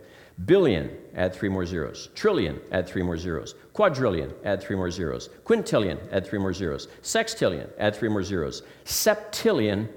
Billion, 0.45 0.91
add 1.15 1.35
three 1.35 1.49
more 1.49 1.65
zeros. 1.65 2.11
Trillion, 2.15 2.61
add 2.71 2.87
three 2.87 3.03
more 3.03 3.17
zeros. 3.17 3.55
Quadrillion, 3.73 4.33
add 4.45 4.63
three 4.63 4.77
more 4.77 4.91
zeros. 4.91 5.31
Quintillion, 5.45 5.99
add 6.13 6.27
three 6.27 6.39
more 6.39 6.53
zeros. 6.53 6.89
Sextillion, 7.03 7.71
add 7.79 7.97
three 7.97 8.09
more 8.11 8.23
zeros. 8.23 8.63
Septillion, 8.85 9.89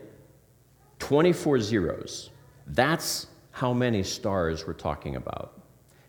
24 1.00 1.60
zeros. 1.60 2.30
That's 2.68 3.28
how 3.52 3.74
many 3.74 4.04
stars 4.04 4.66
we're 4.66 4.74
talking 4.74 5.18
about. 5.18 5.55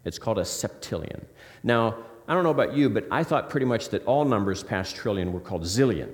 It's 0.07 0.19
called 0.19 0.39
a 0.39 0.43
septillion. 0.43 1.25
Now, 1.65 1.97
I 2.29 2.35
don't 2.35 2.45
know 2.45 2.51
about 2.51 2.75
you, 2.75 2.89
but 2.89 3.07
I 3.11 3.25
thought 3.25 3.51
pretty 3.51 3.67
much 3.67 3.89
that 3.91 4.05
all 4.05 4.25
numbers 4.25 4.63
past 4.63 4.95
trillion 4.95 5.33
were 5.33 5.41
called 5.41 5.65
zillion. 5.65 6.13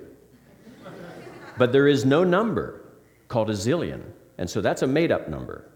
but 1.57 1.71
there 1.71 1.87
is 1.87 2.03
no 2.03 2.23
number 2.23 2.81
called 3.27 3.51
a 3.51 3.53
zillion, 3.53 4.01
and 4.39 4.49
so 4.49 4.61
that's 4.61 4.81
a 4.81 4.87
made 4.87 5.11
up 5.11 5.29
number 5.29 5.69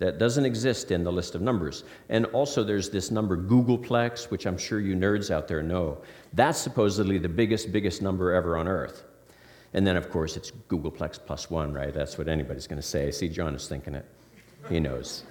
that 0.00 0.18
doesn't 0.18 0.44
exist 0.44 0.90
in 0.90 1.04
the 1.04 1.12
list 1.12 1.36
of 1.36 1.40
numbers. 1.40 1.84
And 2.08 2.26
also, 2.26 2.64
there's 2.64 2.90
this 2.90 3.12
number 3.12 3.36
Googolplex, 3.36 4.32
which 4.32 4.46
I'm 4.46 4.58
sure 4.58 4.80
you 4.80 4.96
nerds 4.96 5.30
out 5.30 5.46
there 5.46 5.62
know. 5.62 5.98
That's 6.32 6.58
supposedly 6.58 7.18
the 7.18 7.28
biggest, 7.28 7.70
biggest 7.70 8.02
number 8.02 8.32
ever 8.32 8.56
on 8.56 8.66
Earth. 8.66 9.04
And 9.74 9.86
then, 9.86 9.96
of 9.96 10.10
course, 10.10 10.36
it's 10.36 10.50
Googolplex 10.68 11.20
plus 11.24 11.48
one, 11.48 11.72
right? 11.72 11.94
That's 11.94 12.18
what 12.18 12.26
anybody's 12.26 12.66
going 12.66 12.82
to 12.82 12.86
say. 12.86 13.12
See, 13.12 13.28
John 13.28 13.54
is 13.54 13.68
thinking 13.68 13.94
it. 13.94 14.04
He 14.68 14.80
knows. 14.80 15.22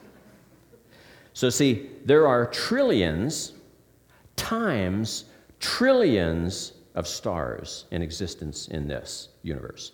So, 1.34 1.50
see, 1.50 1.90
there 2.06 2.28
are 2.28 2.46
trillions 2.46 3.54
times 4.36 5.26
trillions 5.60 6.74
of 6.96 7.08
stars 7.08 7.86
in 7.92 8.02
existence 8.02 8.68
in 8.68 8.88
this 8.88 9.30
universe. 9.44 9.94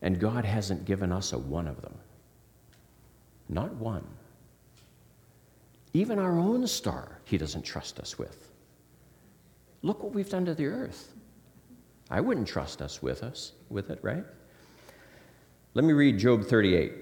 And 0.00 0.18
God 0.18 0.44
hasn't 0.44 0.84
given 0.84 1.12
us 1.12 1.32
a 1.32 1.38
one 1.38 1.66
of 1.66 1.82
them. 1.82 1.94
Not 3.48 3.74
one. 3.74 4.06
Even 5.92 6.18
our 6.18 6.38
own 6.38 6.66
star, 6.66 7.18
He 7.24 7.36
doesn't 7.36 7.62
trust 7.62 8.00
us 8.00 8.18
with. 8.18 8.50
Look 9.82 10.02
what 10.02 10.14
we've 10.14 10.30
done 10.30 10.46
to 10.46 10.54
the 10.54 10.66
earth. 10.66 11.12
I 12.10 12.20
wouldn't 12.20 12.48
trust 12.48 12.80
us 12.80 13.02
with 13.02 13.22
us 13.22 13.52
with 13.68 13.90
it, 13.90 13.98
right? 14.02 14.24
Let 15.74 15.84
me 15.84 15.92
read 15.92 16.18
Job 16.18 16.44
38. 16.44 16.92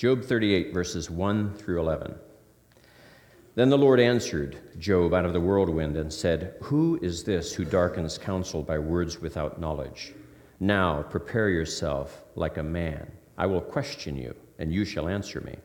Job 0.00 0.24
38, 0.24 0.72
verses 0.72 1.10
1 1.10 1.52
through 1.56 1.78
11. 1.78 2.14
Then 3.54 3.68
the 3.68 3.76
Lord 3.76 4.00
answered 4.00 4.56
Job 4.78 5.12
out 5.12 5.26
of 5.26 5.34
the 5.34 5.40
whirlwind 5.42 5.94
and 5.98 6.10
said, 6.10 6.54
Who 6.62 6.98
is 7.02 7.22
this 7.22 7.52
who 7.52 7.66
darkens 7.66 8.16
counsel 8.16 8.62
by 8.62 8.78
words 8.78 9.20
without 9.20 9.60
knowledge? 9.60 10.14
Now 10.58 11.02
prepare 11.02 11.50
yourself 11.50 12.24
like 12.34 12.56
a 12.56 12.62
man. 12.62 13.12
I 13.36 13.44
will 13.44 13.60
question 13.60 14.16
you, 14.16 14.34
and 14.58 14.72
you 14.72 14.86
shall 14.86 15.06
answer 15.06 15.42
me. 15.42 15.56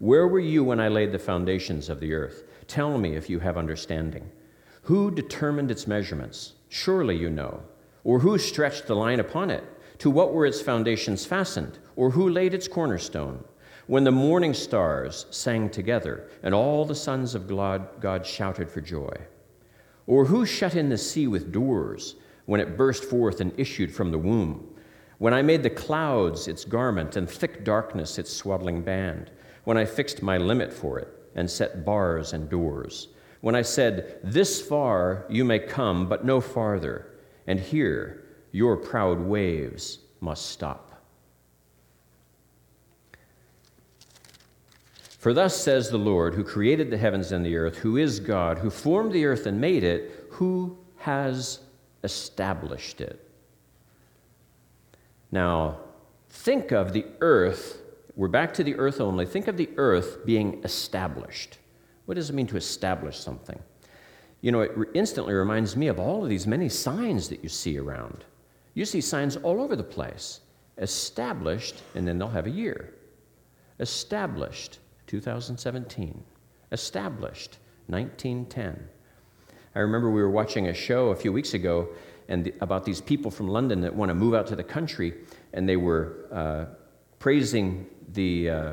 Where 0.00 0.26
were 0.26 0.40
you 0.40 0.64
when 0.64 0.80
I 0.80 0.88
laid 0.88 1.12
the 1.12 1.20
foundations 1.20 1.88
of 1.88 2.00
the 2.00 2.12
earth? 2.12 2.42
Tell 2.66 2.98
me 2.98 3.14
if 3.14 3.30
you 3.30 3.38
have 3.38 3.56
understanding. 3.56 4.28
Who 4.82 5.12
determined 5.12 5.70
its 5.70 5.86
measurements? 5.86 6.54
Surely 6.70 7.16
you 7.16 7.30
know. 7.30 7.62
Or 8.02 8.18
who 8.18 8.36
stretched 8.36 8.88
the 8.88 8.96
line 8.96 9.20
upon 9.20 9.48
it? 9.48 9.62
To 9.98 10.10
what 10.10 10.34
were 10.34 10.44
its 10.44 10.60
foundations 10.60 11.24
fastened? 11.24 11.78
Or 11.94 12.10
who 12.10 12.28
laid 12.28 12.52
its 12.52 12.66
cornerstone? 12.66 13.44
When 13.86 14.02
the 14.02 14.10
morning 14.10 14.52
stars 14.52 15.26
sang 15.30 15.70
together 15.70 16.28
and 16.42 16.54
all 16.54 16.84
the 16.84 16.94
sons 16.94 17.34
of 17.34 17.46
God, 17.48 18.26
shouted 18.26 18.68
for 18.68 18.80
joy? 18.80 19.14
Or 20.06 20.24
who 20.24 20.44
shut 20.44 20.74
in 20.74 20.88
the 20.88 20.98
sea 20.98 21.26
with 21.26 21.52
doors 21.52 22.16
when 22.46 22.60
it 22.60 22.76
burst 22.76 23.04
forth 23.04 23.40
and 23.40 23.52
issued 23.56 23.94
from 23.94 24.10
the 24.10 24.18
womb? 24.18 24.74
When 25.18 25.32
I 25.32 25.42
made 25.42 25.62
the 25.62 25.70
clouds 25.70 26.48
its 26.48 26.64
garment 26.64 27.16
and 27.16 27.30
thick 27.30 27.64
darkness 27.64 28.18
its 28.18 28.32
swaddling 28.32 28.82
band? 28.82 29.30
When 29.64 29.76
I 29.76 29.84
fixed 29.84 30.22
my 30.22 30.36
limit 30.36 30.72
for 30.72 30.98
it 30.98 31.08
and 31.34 31.50
set 31.50 31.84
bars 31.84 32.32
and 32.32 32.50
doors? 32.50 33.08
When 33.40 33.54
I 33.54 33.62
said, 33.62 34.18
This 34.22 34.60
far 34.60 35.26
you 35.28 35.44
may 35.44 35.58
come, 35.58 36.08
but 36.08 36.24
no 36.24 36.40
farther, 36.40 37.06
and 37.46 37.60
here 37.60 38.24
your 38.50 38.76
proud 38.76 39.20
waves 39.20 40.00
must 40.20 40.46
stop? 40.46 40.95
For 45.18 45.32
thus 45.32 45.56
says 45.56 45.90
the 45.90 45.98
Lord, 45.98 46.34
who 46.34 46.44
created 46.44 46.90
the 46.90 46.98
heavens 46.98 47.32
and 47.32 47.44
the 47.44 47.56
earth, 47.56 47.78
who 47.78 47.96
is 47.96 48.20
God, 48.20 48.58
who 48.58 48.70
formed 48.70 49.12
the 49.12 49.24
earth 49.24 49.46
and 49.46 49.60
made 49.60 49.82
it, 49.82 50.26
who 50.30 50.76
has 50.98 51.60
established 52.04 53.00
it. 53.00 53.22
Now, 55.32 55.78
think 56.28 56.70
of 56.70 56.92
the 56.92 57.06
earth, 57.20 57.80
we're 58.14 58.28
back 58.28 58.54
to 58.54 58.64
the 58.64 58.76
earth 58.76 59.00
only. 59.00 59.26
Think 59.26 59.48
of 59.48 59.56
the 59.56 59.70
earth 59.76 60.24
being 60.24 60.62
established. 60.64 61.58
What 62.04 62.14
does 62.14 62.30
it 62.30 62.34
mean 62.34 62.46
to 62.48 62.56
establish 62.56 63.18
something? 63.18 63.58
You 64.42 64.52
know, 64.52 64.60
it 64.60 64.72
instantly 64.94 65.34
reminds 65.34 65.76
me 65.76 65.88
of 65.88 65.98
all 65.98 66.22
of 66.22 66.28
these 66.28 66.46
many 66.46 66.68
signs 66.68 67.28
that 67.30 67.42
you 67.42 67.48
see 67.48 67.78
around. 67.78 68.24
You 68.74 68.84
see 68.84 69.00
signs 69.00 69.36
all 69.36 69.60
over 69.60 69.74
the 69.74 69.82
place. 69.82 70.40
Established, 70.78 71.82
and 71.94 72.06
then 72.06 72.18
they'll 72.18 72.28
have 72.28 72.46
a 72.46 72.50
year. 72.50 72.92
Established, 73.80 74.78
2017. 75.06 76.22
Established, 76.72 77.58
1910. 77.88 78.88
I 79.74 79.80
remember 79.80 80.10
we 80.10 80.22
were 80.22 80.30
watching 80.30 80.68
a 80.68 80.74
show 80.74 81.08
a 81.08 81.16
few 81.16 81.32
weeks 81.32 81.54
ago 81.54 81.88
and 82.28 82.44
the, 82.44 82.54
about 82.60 82.84
these 82.84 83.00
people 83.00 83.30
from 83.30 83.48
London 83.48 83.80
that 83.82 83.94
want 83.94 84.08
to 84.08 84.14
move 84.14 84.34
out 84.34 84.46
to 84.48 84.56
the 84.56 84.64
country, 84.64 85.14
and 85.52 85.68
they 85.68 85.76
were 85.76 86.26
uh, 86.32 86.64
praising 87.18 87.86
the, 88.12 88.50
uh, 88.50 88.72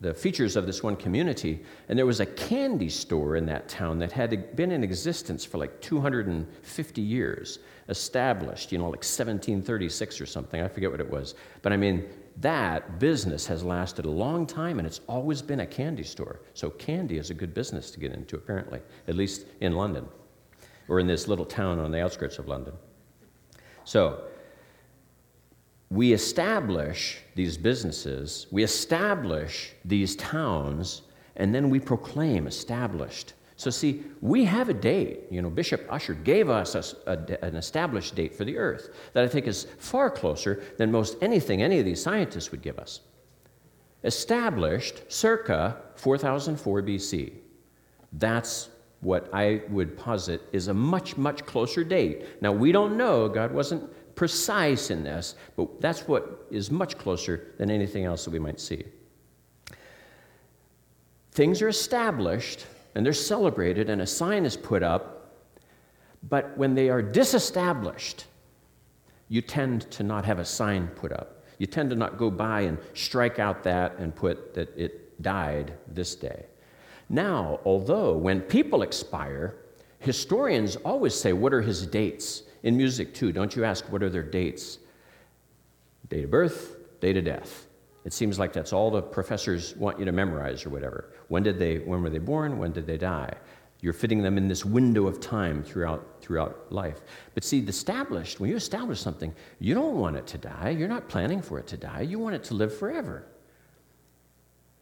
the 0.00 0.14
features 0.14 0.54
of 0.54 0.66
this 0.66 0.82
one 0.82 0.96
community. 0.96 1.64
And 1.88 1.98
there 1.98 2.06
was 2.06 2.20
a 2.20 2.26
candy 2.26 2.88
store 2.88 3.36
in 3.36 3.46
that 3.46 3.68
town 3.68 3.98
that 3.98 4.12
had 4.12 4.54
been 4.54 4.70
in 4.70 4.84
existence 4.84 5.44
for 5.44 5.58
like 5.58 5.80
250 5.80 7.00
years, 7.00 7.58
established, 7.88 8.70
you 8.70 8.78
know, 8.78 8.84
like 8.84 8.98
1736 8.98 10.20
or 10.20 10.26
something. 10.26 10.62
I 10.62 10.68
forget 10.68 10.90
what 10.90 11.00
it 11.00 11.10
was. 11.10 11.34
But 11.62 11.72
I 11.72 11.76
mean, 11.76 12.04
that 12.40 12.98
business 12.98 13.46
has 13.46 13.64
lasted 13.64 14.04
a 14.04 14.10
long 14.10 14.46
time 14.46 14.78
and 14.78 14.86
it's 14.86 15.00
always 15.08 15.42
been 15.42 15.60
a 15.60 15.66
candy 15.66 16.04
store. 16.04 16.40
So 16.54 16.70
candy 16.70 17.18
is 17.18 17.30
a 17.30 17.34
good 17.34 17.52
business 17.54 17.90
to 17.92 18.00
get 18.00 18.12
into, 18.12 18.36
apparently, 18.36 18.80
at 19.08 19.14
least 19.14 19.46
in 19.60 19.72
London 19.72 20.06
or 20.88 21.00
in 21.00 21.06
this 21.06 21.28
little 21.28 21.44
town 21.44 21.78
on 21.78 21.90
the 21.90 22.00
outskirts 22.00 22.38
of 22.38 22.48
London. 22.48 22.74
So, 23.84 24.24
we 25.90 26.12
establish 26.12 27.18
these 27.34 27.56
businesses, 27.56 28.46
we 28.50 28.62
establish 28.62 29.72
these 29.84 30.16
towns, 30.16 31.02
and 31.36 31.54
then 31.54 31.70
we 31.70 31.80
proclaim 31.80 32.46
established. 32.46 33.32
So, 33.58 33.70
see, 33.70 34.04
we 34.20 34.44
have 34.44 34.68
a 34.68 34.74
date. 34.74 35.24
You 35.32 35.42
know, 35.42 35.50
Bishop 35.50 35.84
Ussher 35.90 36.14
gave 36.14 36.48
us 36.48 36.76
a, 36.76 37.10
a, 37.12 37.44
an 37.44 37.56
established 37.56 38.14
date 38.14 38.32
for 38.32 38.44
the 38.44 38.56
earth 38.56 38.90
that 39.14 39.24
I 39.24 39.28
think 39.28 39.48
is 39.48 39.66
far 39.78 40.10
closer 40.10 40.62
than 40.78 40.92
most 40.92 41.16
anything 41.20 41.60
any 41.60 41.80
of 41.80 41.84
these 41.84 42.00
scientists 42.00 42.52
would 42.52 42.62
give 42.62 42.78
us. 42.78 43.00
Established 44.04 45.02
circa 45.10 45.76
4004 45.96 46.82
BC. 46.82 47.32
That's 48.12 48.68
what 49.00 49.28
I 49.32 49.62
would 49.70 49.96
posit 49.96 50.40
is 50.52 50.68
a 50.68 50.74
much, 50.74 51.16
much 51.16 51.44
closer 51.44 51.82
date. 51.82 52.40
Now, 52.40 52.52
we 52.52 52.70
don't 52.70 52.96
know, 52.96 53.28
God 53.28 53.50
wasn't 53.50 54.14
precise 54.14 54.90
in 54.90 55.02
this, 55.02 55.34
but 55.56 55.80
that's 55.80 56.06
what 56.06 56.46
is 56.52 56.70
much 56.70 56.96
closer 56.96 57.54
than 57.58 57.72
anything 57.72 58.04
else 58.04 58.24
that 58.24 58.30
we 58.30 58.38
might 58.38 58.60
see. 58.60 58.84
Things 61.32 61.60
are 61.60 61.68
established 61.68 62.66
and 62.94 63.04
they're 63.04 63.12
celebrated, 63.12 63.90
and 63.90 64.02
a 64.02 64.06
sign 64.06 64.44
is 64.44 64.56
put 64.56 64.82
up, 64.82 65.32
but 66.28 66.56
when 66.56 66.74
they 66.74 66.88
are 66.88 67.02
disestablished, 67.02 68.26
you 69.28 69.40
tend 69.40 69.90
to 69.92 70.02
not 70.02 70.24
have 70.24 70.38
a 70.38 70.44
sign 70.44 70.88
put 70.88 71.12
up. 71.12 71.44
You 71.58 71.66
tend 71.66 71.90
to 71.90 71.96
not 71.96 72.18
go 72.18 72.30
by 72.30 72.62
and 72.62 72.78
strike 72.94 73.38
out 73.38 73.62
that 73.64 73.98
and 73.98 74.14
put 74.14 74.54
that 74.54 74.76
it 74.76 75.20
died 75.22 75.74
this 75.88 76.14
day. 76.14 76.46
Now, 77.08 77.60
although 77.64 78.16
when 78.16 78.40
people 78.40 78.82
expire, 78.82 79.56
historians 79.98 80.76
always 80.76 81.14
say, 81.14 81.32
What 81.32 81.52
are 81.52 81.62
his 81.62 81.86
dates? 81.86 82.42
In 82.62 82.76
music, 82.76 83.14
too, 83.14 83.32
don't 83.32 83.54
you 83.54 83.64
ask, 83.64 83.84
What 83.86 84.02
are 84.02 84.10
their 84.10 84.22
dates? 84.22 84.78
Date 86.08 86.24
of 86.24 86.30
birth, 86.30 86.76
date 87.00 87.16
of 87.16 87.24
death. 87.24 87.67
It 88.08 88.14
seems 88.14 88.38
like 88.38 88.54
that's 88.54 88.72
all 88.72 88.90
the 88.90 89.02
professors 89.02 89.76
want 89.76 89.98
you 89.98 90.06
to 90.06 90.12
memorize 90.12 90.64
or 90.64 90.70
whatever. 90.70 91.12
When 91.28 91.42
did 91.42 91.58
they 91.58 91.80
when 91.80 92.02
were 92.02 92.08
they 92.08 92.16
born? 92.16 92.56
When 92.56 92.72
did 92.72 92.86
they 92.86 92.96
die? 92.96 93.34
You're 93.82 93.92
fitting 93.92 94.22
them 94.22 94.38
in 94.38 94.48
this 94.48 94.64
window 94.64 95.06
of 95.06 95.20
time 95.20 95.62
throughout 95.62 96.06
throughout 96.22 96.72
life. 96.72 97.02
But 97.34 97.44
see, 97.44 97.60
the 97.60 97.68
established, 97.68 98.40
when 98.40 98.48
you 98.48 98.56
establish 98.56 98.98
something, 98.98 99.34
you 99.58 99.74
don't 99.74 99.96
want 99.96 100.16
it 100.16 100.26
to 100.28 100.38
die. 100.38 100.70
You're 100.70 100.88
not 100.88 101.06
planning 101.10 101.42
for 101.42 101.58
it 101.58 101.66
to 101.66 101.76
die. 101.76 102.00
You 102.00 102.18
want 102.18 102.34
it 102.34 102.44
to 102.44 102.54
live 102.54 102.74
forever. 102.74 103.26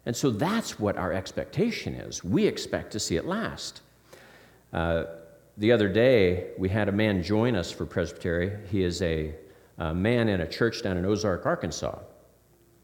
And 0.04 0.14
so 0.14 0.30
that's 0.30 0.78
what 0.78 0.96
our 0.96 1.12
expectation 1.12 1.94
is. 1.94 2.22
We 2.22 2.46
expect 2.46 2.92
to 2.92 3.00
see 3.00 3.16
it 3.16 3.24
last. 3.24 3.80
Uh, 4.72 5.02
the 5.56 5.72
other 5.72 5.88
day, 5.88 6.50
we 6.58 6.68
had 6.68 6.88
a 6.88 6.92
man 6.92 7.24
join 7.24 7.56
us 7.56 7.72
for 7.72 7.86
Presbytery. 7.86 8.56
He 8.70 8.84
is 8.84 9.02
a, 9.02 9.34
a 9.78 9.92
man 9.92 10.28
in 10.28 10.42
a 10.42 10.46
church 10.46 10.84
down 10.84 10.96
in 10.96 11.04
Ozark, 11.04 11.44
Arkansas. 11.44 11.98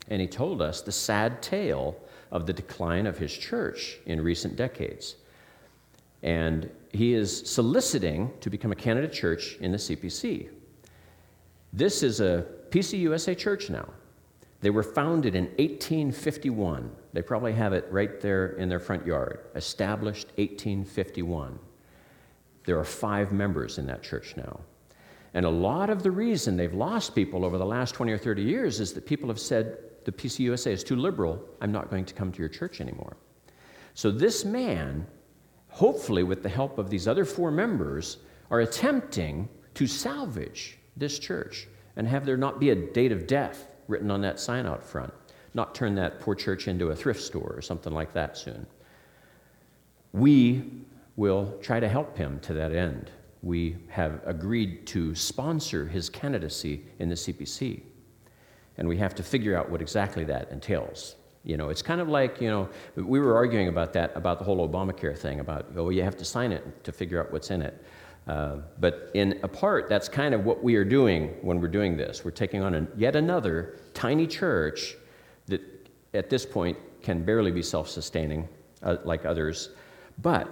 And 0.08 0.20
he 0.20 0.26
told 0.26 0.60
us 0.60 0.80
the 0.80 0.92
sad 0.92 1.42
tale 1.42 1.96
of 2.30 2.46
the 2.46 2.52
decline 2.52 3.06
of 3.06 3.18
his 3.18 3.32
church 3.32 3.98
in 4.06 4.20
recent 4.20 4.56
decades. 4.56 5.16
And 6.22 6.70
he 6.92 7.14
is 7.14 7.48
soliciting 7.48 8.32
to 8.40 8.50
become 8.50 8.72
a 8.72 8.76
candidate 8.76 9.12
church 9.12 9.56
in 9.60 9.72
the 9.72 9.78
CPC. 9.78 10.48
This 11.72 12.02
is 12.02 12.20
a 12.20 12.46
PCUSA 12.70 13.36
church 13.36 13.70
now. 13.70 13.88
They 14.60 14.70
were 14.70 14.82
founded 14.82 15.34
in 15.34 15.44
1851. 15.44 16.90
They 17.12 17.22
probably 17.22 17.52
have 17.52 17.72
it 17.72 17.86
right 17.90 18.20
there 18.20 18.50
in 18.52 18.68
their 18.68 18.78
front 18.78 19.04
yard. 19.06 19.40
Established 19.56 20.28
1851. 20.36 21.58
There 22.64 22.78
are 22.78 22.84
five 22.84 23.32
members 23.32 23.78
in 23.78 23.86
that 23.86 24.02
church 24.02 24.36
now. 24.36 24.60
And 25.34 25.44
a 25.46 25.50
lot 25.50 25.90
of 25.90 26.02
the 26.02 26.10
reason 26.10 26.56
they've 26.56 26.72
lost 26.72 27.14
people 27.14 27.44
over 27.44 27.58
the 27.58 27.66
last 27.66 27.94
20 27.94 28.12
or 28.12 28.18
30 28.18 28.42
years 28.42 28.80
is 28.80 28.92
that 28.92 29.06
people 29.06 29.28
have 29.28 29.40
said, 29.40 29.78
the 30.04 30.12
PCUSA 30.12 30.68
is 30.68 30.84
too 30.84 30.96
liberal. 30.96 31.42
I'm 31.60 31.72
not 31.72 31.90
going 31.90 32.04
to 32.04 32.14
come 32.14 32.32
to 32.32 32.38
your 32.38 32.48
church 32.48 32.80
anymore. 32.80 33.16
So 33.94 34.10
this 34.10 34.44
man, 34.44 35.06
hopefully 35.68 36.22
with 36.22 36.42
the 36.42 36.48
help 36.48 36.78
of 36.78 36.90
these 36.90 37.06
other 37.06 37.24
four 37.24 37.50
members, 37.50 38.18
are 38.50 38.60
attempting 38.60 39.48
to 39.74 39.86
salvage 39.86 40.78
this 40.96 41.18
church 41.18 41.68
and 41.96 42.06
have 42.06 42.24
there 42.24 42.36
not 42.36 42.60
be 42.60 42.70
a 42.70 42.74
date 42.74 43.12
of 43.12 43.26
death 43.26 43.68
written 43.88 44.10
on 44.10 44.20
that 44.22 44.40
sign 44.40 44.66
out 44.66 44.82
front, 44.82 45.12
not 45.54 45.74
turn 45.74 45.94
that 45.94 46.20
poor 46.20 46.34
church 46.34 46.68
into 46.68 46.88
a 46.88 46.96
thrift 46.96 47.20
store 47.20 47.54
or 47.56 47.62
something 47.62 47.92
like 47.92 48.12
that 48.12 48.36
soon. 48.36 48.66
We 50.12 50.70
will 51.16 51.58
try 51.60 51.80
to 51.80 51.88
help 51.88 52.16
him 52.16 52.40
to 52.40 52.54
that 52.54 52.72
end. 52.72 53.10
We 53.42 53.76
have 53.88 54.20
agreed 54.24 54.86
to 54.88 55.14
sponsor 55.14 55.86
his 55.86 56.08
candidacy 56.08 56.84
in 56.98 57.08
the 57.08 57.14
CPC. 57.14 57.82
And 58.78 58.88
we 58.88 58.96
have 58.98 59.14
to 59.16 59.22
figure 59.22 59.56
out 59.56 59.70
what 59.70 59.80
exactly 59.80 60.24
that 60.24 60.50
entails. 60.50 61.16
You 61.44 61.56
know, 61.56 61.70
it's 61.70 61.82
kind 61.82 62.00
of 62.00 62.08
like, 62.08 62.40
you 62.40 62.48
know, 62.48 62.68
we 62.96 63.18
were 63.18 63.34
arguing 63.34 63.68
about 63.68 63.92
that, 63.94 64.12
about 64.14 64.38
the 64.38 64.44
whole 64.44 64.66
Obamacare 64.68 65.16
thing, 65.16 65.40
about, 65.40 65.66
oh, 65.76 65.90
you 65.90 66.02
have 66.02 66.16
to 66.18 66.24
sign 66.24 66.52
it 66.52 66.84
to 66.84 66.92
figure 66.92 67.20
out 67.20 67.32
what's 67.32 67.50
in 67.50 67.62
it. 67.62 67.84
Uh, 68.28 68.58
but 68.78 69.10
in 69.14 69.40
a 69.42 69.48
part, 69.48 69.88
that's 69.88 70.08
kind 70.08 70.34
of 70.34 70.44
what 70.44 70.62
we 70.62 70.76
are 70.76 70.84
doing 70.84 71.34
when 71.42 71.60
we're 71.60 71.66
doing 71.68 71.96
this. 71.96 72.24
We're 72.24 72.30
taking 72.30 72.62
on 72.62 72.74
a, 72.74 72.86
yet 72.96 73.16
another 73.16 73.78
tiny 73.94 74.26
church 74.28 74.94
that 75.46 75.60
at 76.14 76.30
this 76.30 76.46
point 76.46 76.78
can 77.02 77.24
barely 77.24 77.50
be 77.50 77.62
self 77.62 77.88
sustaining 77.88 78.48
uh, 78.82 78.98
like 79.04 79.24
others. 79.24 79.70
But 80.18 80.48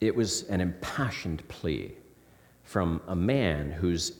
it 0.00 0.14
was 0.14 0.44
an 0.44 0.60
impassioned 0.60 1.46
plea 1.48 1.92
from 2.62 3.00
a 3.08 3.16
man 3.16 3.72
who's 3.72 4.18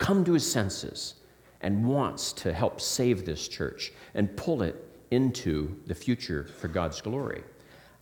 come 0.00 0.24
to 0.24 0.32
his 0.32 0.50
senses 0.50 1.14
and 1.60 1.86
wants 1.86 2.32
to 2.32 2.52
help 2.52 2.80
save 2.80 3.24
this 3.24 3.46
church 3.46 3.92
and 4.14 4.34
pull 4.36 4.62
it 4.62 4.74
into 5.12 5.76
the 5.86 5.94
future 5.94 6.48
for 6.58 6.68
God's 6.68 7.00
glory. 7.00 7.44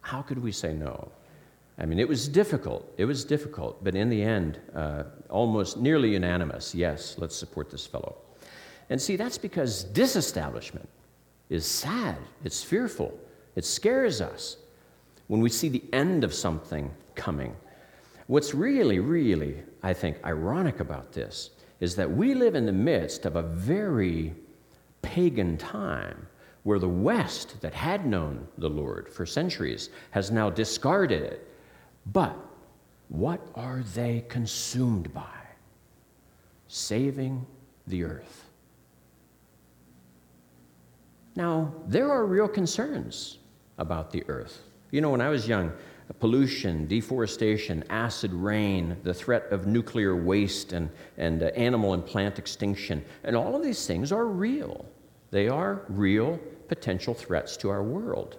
How 0.00 0.22
could 0.22 0.38
we 0.38 0.52
say 0.52 0.72
no? 0.72 1.10
I 1.76 1.84
mean, 1.86 1.98
it 1.98 2.08
was 2.08 2.28
difficult. 2.28 2.90
It 2.96 3.04
was 3.04 3.24
difficult, 3.24 3.82
but 3.84 3.94
in 3.94 4.08
the 4.08 4.22
end, 4.22 4.60
uh, 4.74 5.04
almost 5.28 5.76
nearly 5.76 6.12
unanimous 6.12 6.74
yes, 6.74 7.16
let's 7.18 7.36
support 7.36 7.68
this 7.68 7.86
fellow. 7.86 8.16
And 8.90 9.00
see, 9.00 9.16
that's 9.16 9.38
because 9.38 9.84
disestablishment 9.84 10.88
is 11.50 11.66
sad, 11.66 12.16
it's 12.44 12.62
fearful, 12.62 13.18
it 13.56 13.64
scares 13.64 14.20
us 14.20 14.56
when 15.26 15.40
we 15.40 15.50
see 15.50 15.68
the 15.68 15.84
end 15.92 16.24
of 16.24 16.32
something 16.32 16.90
coming. 17.16 17.54
What's 18.28 18.54
really, 18.54 19.00
really, 19.00 19.62
I 19.82 19.92
think, 19.92 20.18
ironic 20.24 20.80
about 20.80 21.12
this 21.12 21.50
is 21.80 21.96
that 21.96 22.10
we 22.10 22.34
live 22.34 22.54
in 22.54 22.66
the 22.66 22.72
midst 22.72 23.26
of 23.26 23.36
a 23.36 23.42
very 23.42 24.34
pagan 25.02 25.56
time 25.56 26.26
where 26.64 26.78
the 26.78 26.88
West, 26.88 27.60
that 27.60 27.72
had 27.72 28.04
known 28.04 28.46
the 28.58 28.68
Lord 28.68 29.08
for 29.08 29.24
centuries, 29.24 29.90
has 30.10 30.30
now 30.30 30.50
discarded 30.50 31.22
it 31.22 31.48
but 32.12 32.36
what 33.08 33.46
are 33.54 33.82
they 33.94 34.24
consumed 34.28 35.12
by? 35.12 35.22
Saving 36.68 37.46
the 37.86 38.04
earth. 38.04 38.44
Now, 41.36 41.72
there 41.86 42.10
are 42.10 42.26
real 42.26 42.48
concerns 42.48 43.38
about 43.78 44.10
the 44.10 44.24
earth. 44.28 44.62
You 44.90 45.00
know, 45.00 45.10
when 45.10 45.20
I 45.20 45.28
was 45.28 45.46
young, 45.46 45.72
pollution, 46.14 46.86
deforestation, 46.86 47.84
acid 47.90 48.32
rain, 48.32 48.96
the 49.02 49.14
threat 49.14 49.46
of 49.50 49.66
nuclear 49.66 50.16
waste, 50.16 50.72
and, 50.72 50.90
and 51.16 51.42
uh, 51.42 51.46
animal 51.46 51.94
and 51.94 52.04
plant 52.04 52.38
extinction. 52.38 53.04
And 53.24 53.36
all 53.36 53.54
of 53.54 53.62
these 53.62 53.86
things 53.86 54.10
are 54.12 54.26
real. 54.26 54.86
They 55.30 55.48
are 55.48 55.84
real 55.88 56.38
potential 56.68 57.14
threats 57.14 57.56
to 57.58 57.70
our 57.70 57.82
world. 57.82 58.38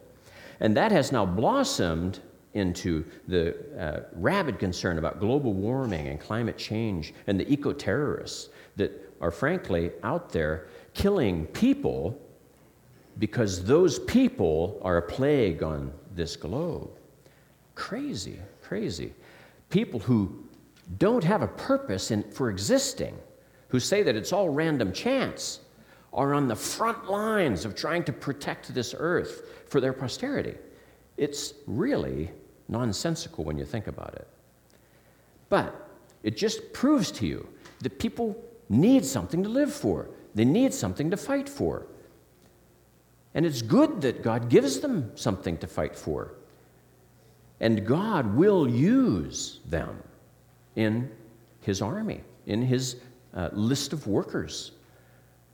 And 0.59 0.75
that 0.77 0.91
has 0.91 1.11
now 1.11 1.25
blossomed 1.25 2.19
into 2.53 3.05
the 3.27 3.55
uh, 3.79 4.01
rabid 4.13 4.57
concern 4.57 4.97
about 4.97 5.19
global 5.19 5.53
warming 5.53 6.07
and 6.07 6.19
climate 6.19 6.57
change 6.57 7.13
and 7.27 7.39
the 7.39 7.51
eco 7.51 7.71
terrorists 7.71 8.49
that 8.75 9.13
are 9.21 9.31
frankly 9.31 9.91
out 10.03 10.31
there 10.31 10.67
killing 10.93 11.45
people 11.47 12.19
because 13.19 13.63
those 13.63 13.99
people 13.99 14.79
are 14.81 14.97
a 14.97 15.01
plague 15.01 15.61
on 15.61 15.91
this 16.15 16.35
globe. 16.35 16.89
Crazy, 17.79 18.37
crazy. 18.61 19.13
People 19.69 20.01
who 20.01 20.43
don't 20.97 21.23
have 21.23 21.41
a 21.41 21.47
purpose 21.47 22.11
in, 22.11 22.29
for 22.29 22.49
existing, 22.49 23.17
who 23.69 23.79
say 23.79 24.03
that 24.03 24.17
it's 24.17 24.33
all 24.33 24.49
random 24.49 24.91
chance, 24.91 25.61
are 26.11 26.33
on 26.33 26.49
the 26.49 26.55
front 26.57 27.09
lines 27.09 27.63
of 27.63 27.75
trying 27.75 28.03
to 28.03 28.11
protect 28.11 28.73
this 28.73 28.93
earth 28.97 29.63
for 29.67 29.79
their 29.79 29.93
posterity. 29.93 30.55
It's 31.15 31.53
really 31.67 32.31
nonsensical 32.67 33.45
when 33.45 33.57
you 33.57 33.63
think 33.63 33.87
about 33.87 34.13
it. 34.15 34.27
But 35.47 35.89
it 36.21 36.35
just 36.35 36.73
proves 36.73 37.11
to 37.13 37.25
you 37.25 37.47
that 37.79 37.97
people 37.97 38.35
need 38.67 39.05
something 39.05 39.41
to 39.41 39.49
live 39.49 39.73
for, 39.73 40.09
they 40.35 40.45
need 40.45 40.73
something 40.73 41.09
to 41.11 41.17
fight 41.17 41.47
for. 41.47 41.87
And 43.33 43.45
it's 43.45 43.61
good 43.61 44.01
that 44.01 44.21
God 44.21 44.49
gives 44.49 44.81
them 44.81 45.13
something 45.15 45.57
to 45.59 45.67
fight 45.67 45.95
for. 45.95 46.33
And 47.59 47.85
God 47.85 48.35
will 48.35 48.69
use 48.69 49.59
them 49.65 50.01
in 50.75 51.11
His 51.61 51.81
army, 51.81 52.21
in 52.45 52.61
His 52.61 52.97
uh, 53.33 53.49
list 53.51 53.93
of 53.93 54.07
workers. 54.07 54.71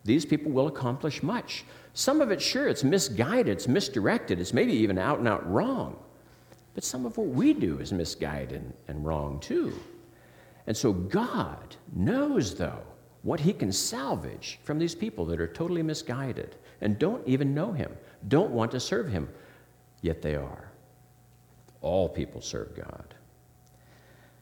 These 0.03 0.25
people 0.25 0.51
will 0.51 0.67
accomplish 0.67 1.23
much. 1.23 1.65
Some 1.93 2.21
of 2.21 2.29
it, 2.31 2.41
sure, 2.41 2.67
it's 2.67 2.83
misguided, 2.83 3.47
it's 3.47 3.67
misdirected, 3.67 4.39
it's 4.39 4.53
maybe 4.53 4.73
even 4.73 4.97
out 4.97 5.19
and 5.19 5.27
out 5.27 5.49
wrong. 5.51 5.97
But 6.75 6.83
some 6.83 7.05
of 7.05 7.17
what 7.17 7.27
we 7.27 7.53
do 7.53 7.79
is 7.79 7.91
misguided 7.91 8.61
and, 8.61 8.73
and 8.87 9.05
wrong 9.05 9.39
too. 9.39 9.73
And 10.67 10.75
so 10.75 10.91
God 10.93 11.75
knows, 11.95 12.55
though, 12.55 12.81
what 13.23 13.39
He 13.39 13.53
can 13.53 13.71
salvage 13.71 14.59
from 14.63 14.77
these 14.77 14.93
people 14.93 15.25
that 15.25 15.39
are 15.39 15.47
totally 15.47 15.81
misguided 15.81 16.55
and 16.81 16.99
don't 16.99 17.25
even 17.27 17.55
know 17.55 17.71
Him, 17.71 17.91
don't 18.27 18.51
want 18.51 18.71
to 18.71 18.79
serve 18.79 19.09
Him, 19.09 19.29
yet 20.01 20.21
they 20.21 20.35
are. 20.35 20.64
All 21.85 22.09
people 22.09 22.41
serve 22.41 22.75
God. 22.75 23.13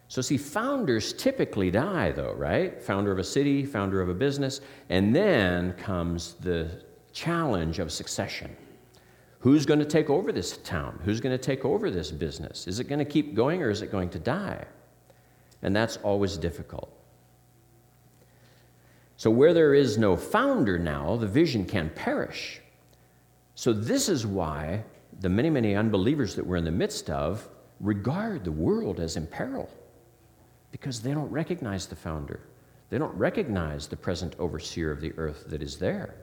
So, 0.07 0.21
see, 0.21 0.37
founders 0.37 1.11
typically 1.11 1.71
die, 1.71 2.11
though, 2.11 2.33
right? 2.33 2.81
Founder 2.81 3.11
of 3.11 3.19
a 3.19 3.23
city, 3.23 3.65
founder 3.65 3.99
of 3.99 4.07
a 4.07 4.13
business, 4.13 4.61
and 4.89 5.13
then 5.13 5.73
comes 5.73 6.35
the 6.35 6.69
challenge 7.11 7.79
of 7.79 7.91
succession. 7.91 8.55
Who's 9.39 9.65
going 9.65 9.79
to 9.79 9.85
take 9.85 10.09
over 10.09 10.31
this 10.31 10.55
town? 10.57 11.01
Who's 11.03 11.19
going 11.19 11.37
to 11.37 11.43
take 11.43 11.65
over 11.65 11.91
this 11.91 12.11
business? 12.11 12.65
Is 12.65 12.79
it 12.79 12.85
going 12.85 12.99
to 12.99 13.05
keep 13.05 13.33
going 13.33 13.61
or 13.61 13.69
is 13.69 13.81
it 13.81 13.91
going 13.91 14.09
to 14.11 14.19
die? 14.19 14.63
And 15.63 15.75
that's 15.75 15.97
always 15.97 16.37
difficult. 16.37 16.95
So, 19.17 19.29
where 19.29 19.53
there 19.53 19.73
is 19.73 19.97
no 19.97 20.15
founder 20.15 20.79
now, 20.79 21.17
the 21.17 21.27
vision 21.27 21.65
can 21.65 21.89
perish. 21.89 22.61
So, 23.55 23.73
this 23.73 24.07
is 24.07 24.25
why 24.25 24.85
the 25.19 25.29
many, 25.29 25.49
many 25.49 25.75
unbelievers 25.75 26.35
that 26.35 26.45
we're 26.45 26.57
in 26.57 26.65
the 26.65 26.71
midst 26.71 27.09
of 27.09 27.47
regard 27.79 28.43
the 28.43 28.51
world 28.51 28.99
as 28.99 29.17
in 29.17 29.27
peril 29.27 29.69
because 30.71 31.01
they 31.01 31.13
don't 31.13 31.29
recognize 31.29 31.85
the 31.85 31.95
founder. 31.95 32.39
They 32.89 32.97
don't 32.97 33.15
recognize 33.15 33.87
the 33.87 33.95
present 33.95 34.35
overseer 34.39 34.91
of 34.91 35.01
the 35.01 35.13
earth 35.17 35.45
that 35.47 35.61
is 35.61 35.77
there. 35.77 36.15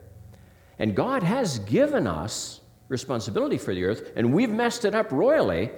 And 0.79 0.95
God 0.95 1.23
has 1.23 1.59
given 1.59 2.07
us 2.07 2.61
responsibility 2.87 3.57
for 3.57 3.73
the 3.73 3.85
earth, 3.85 4.11
and 4.15 4.33
we've 4.33 4.49
messed 4.49 4.83
it 4.83 4.95
up 4.95 5.11
royally, 5.11 5.71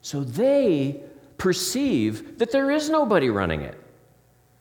so 0.00 0.24
they 0.24 1.02
perceive 1.38 2.38
that 2.38 2.50
there 2.50 2.70
is 2.70 2.90
nobody 2.90 3.30
running 3.30 3.62
it. 3.62 3.78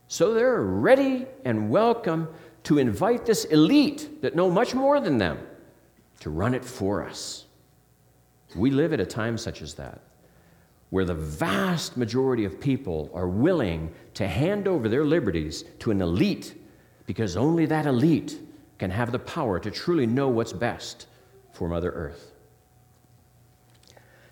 So 0.08 0.34
they're 0.34 0.62
ready 0.62 1.26
and 1.46 1.70
welcome 1.70 2.28
to 2.64 2.78
invite 2.78 3.26
this 3.26 3.46
elite 3.46 4.22
that 4.22 4.36
know 4.36 4.52
much 4.52 4.76
more 4.76 5.00
than 5.00 5.18
them 5.18 5.40
to 6.20 6.30
run 6.30 6.54
it 6.54 6.64
for 6.64 7.04
us. 7.04 7.46
We 8.56 8.72
live 8.72 8.94
at 8.94 9.00
a 9.00 9.06
time 9.06 9.38
such 9.38 9.62
as 9.62 9.76
that, 9.76 10.02
where 10.90 11.06
the 11.06 11.14
vast 11.14 11.98
majority 11.98 12.46
of 12.46 12.60
people 12.60 13.10
are 13.14 13.28
willing 13.28 13.94
to 14.16 14.28
hand 14.28 14.68
over 14.68 14.90
their 14.90 15.06
liberties 15.06 15.64
to 15.80 15.92
an 15.92 16.02
elite 16.02 16.56
because 17.06 17.38
only 17.38 17.66
that 17.66 17.86
elite 17.86 18.40
can 18.78 18.92
have 18.92 19.12
the 19.12 19.20
power 19.20 19.60
to 19.60 19.72
truly 19.72 20.06
know 20.06 20.28
what's 20.28 20.54
best 20.54 21.08
for 21.54 21.68
Mother 21.68 21.92
Earth. 21.92 22.32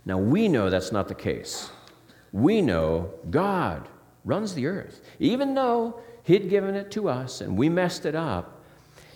Now, 0.06 0.18
we 0.18 0.48
know 0.48 0.70
that's 0.70 0.92
not 0.92 1.08
the 1.08 1.16
case. 1.16 1.70
We 2.32 2.62
know 2.62 3.12
God 3.30 3.88
runs 4.26 4.54
the 4.54 4.68
earth. 4.68 5.02
Even 5.20 5.54
though 5.54 6.02
He'd 6.24 6.50
given 6.50 6.76
it 6.76 6.92
to 6.92 7.10
us 7.10 7.42
and 7.42 7.58
we 7.58 7.70
messed 7.70 8.06
it 8.06 8.16
up, 8.16 8.59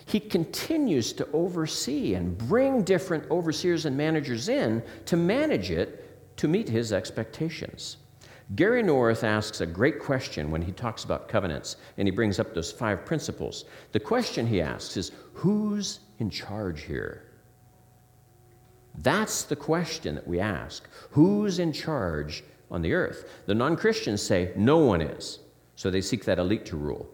He 0.06 0.20
continues 0.20 1.12
to 1.14 1.28
oversee 1.32 2.14
and 2.14 2.36
bring 2.36 2.82
different 2.82 3.30
overseers 3.30 3.86
and 3.86 3.96
managers 3.96 4.48
in 4.48 4.82
to 5.06 5.16
manage 5.16 5.70
it 5.70 6.36
to 6.36 6.48
meet 6.48 6.68
His 6.68 6.92
expectations. 6.92 7.96
Gary 8.54 8.82
North 8.82 9.24
asks 9.24 9.62
a 9.62 9.66
great 9.66 9.98
question 9.98 10.50
when 10.50 10.60
he 10.60 10.72
talks 10.72 11.04
about 11.04 11.28
covenants, 11.28 11.76
and 11.96 12.06
he 12.06 12.12
brings 12.12 12.38
up 12.38 12.54
those 12.54 12.70
five 12.70 13.06
principles. 13.06 13.64
The 13.92 14.00
question 14.00 14.46
he 14.46 14.60
asks 14.60 14.96
is 14.96 15.12
Who's 15.32 16.00
in 16.18 16.28
charge 16.28 16.82
here? 16.82 17.24
That's 18.98 19.44
the 19.44 19.56
question 19.56 20.14
that 20.14 20.28
we 20.28 20.40
ask. 20.40 20.86
Who's 21.10 21.58
in 21.58 21.72
charge 21.72 22.44
on 22.70 22.82
the 22.82 22.92
earth? 22.92 23.28
The 23.46 23.54
non 23.54 23.76
Christians 23.76 24.22
say 24.22 24.52
no 24.56 24.78
one 24.78 25.00
is. 25.00 25.40
So 25.76 25.90
they 25.90 26.02
seek 26.02 26.24
that 26.26 26.38
elite 26.38 26.66
to 26.66 26.76
rule. 26.76 27.08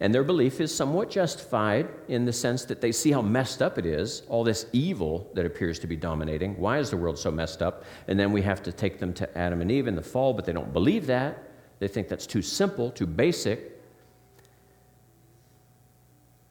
And 0.00 0.14
their 0.14 0.22
belief 0.22 0.60
is 0.60 0.74
somewhat 0.74 1.10
justified 1.10 1.88
in 2.06 2.24
the 2.24 2.32
sense 2.32 2.64
that 2.66 2.80
they 2.80 2.92
see 2.92 3.10
how 3.10 3.20
messed 3.20 3.60
up 3.60 3.78
it 3.78 3.86
is, 3.86 4.22
all 4.28 4.44
this 4.44 4.66
evil 4.72 5.28
that 5.34 5.44
appears 5.44 5.78
to 5.80 5.88
be 5.88 5.96
dominating. 5.96 6.56
Why 6.56 6.78
is 6.78 6.90
the 6.90 6.96
world 6.96 7.18
so 7.18 7.32
messed 7.32 7.62
up? 7.62 7.84
And 8.06 8.18
then 8.18 8.30
we 8.30 8.42
have 8.42 8.62
to 8.62 8.72
take 8.72 9.00
them 9.00 9.12
to 9.14 9.38
Adam 9.38 9.60
and 9.60 9.72
Eve 9.72 9.88
in 9.88 9.96
the 9.96 10.02
fall, 10.02 10.34
but 10.34 10.44
they 10.44 10.52
don't 10.52 10.72
believe 10.72 11.06
that. 11.06 11.42
They 11.80 11.88
think 11.88 12.08
that's 12.08 12.26
too 12.26 12.42
simple, 12.42 12.90
too 12.90 13.06
basic. 13.06 13.74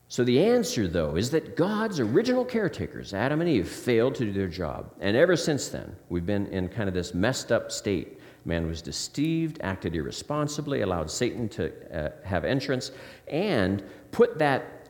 So 0.10 0.24
the 0.24 0.44
answer, 0.44 0.88
though, 0.88 1.16
is 1.16 1.32
that 1.32 1.56
God's 1.58 2.00
original 2.00 2.46
caretakers, 2.46 3.14
Adam 3.14 3.42
and 3.42 3.50
Eve, 3.50 3.68
failed 3.68 4.16
to 4.16 4.26
do 4.26 4.32
their 4.32 4.48
job. 4.48 4.92
And 5.02 5.18
ever 5.18 5.36
since 5.36 5.68
then, 5.68 5.96
we've 6.10 6.26
been 6.26 6.48
in 6.48 6.70
kind 6.70 6.88
of 6.88 6.94
this 6.94 7.14
messed 7.14 7.52
up 7.52 7.72
state. 7.72 8.17
Man 8.48 8.66
was 8.66 8.82
deceived, 8.82 9.60
acted 9.62 9.94
irresponsibly, 9.94 10.82
allowed 10.82 11.12
Satan 11.12 11.50
to 11.50 11.72
uh, 11.94 12.12
have 12.24 12.46
entrance, 12.46 12.92
and 13.28 13.84
put 14.12 14.40
that, 14.40 14.90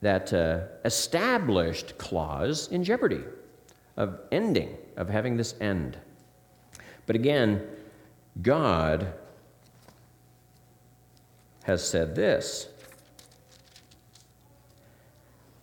that 0.00 0.32
uh, 0.32 0.60
established 0.86 1.98
clause 1.98 2.68
in 2.68 2.82
jeopardy 2.82 3.22
of 3.98 4.18
ending, 4.32 4.74
of 4.96 5.10
having 5.10 5.36
this 5.36 5.54
end. 5.60 5.98
But 7.06 7.14
again, 7.14 7.62
God 8.40 9.12
has 11.64 11.86
said 11.86 12.14
this 12.14 12.68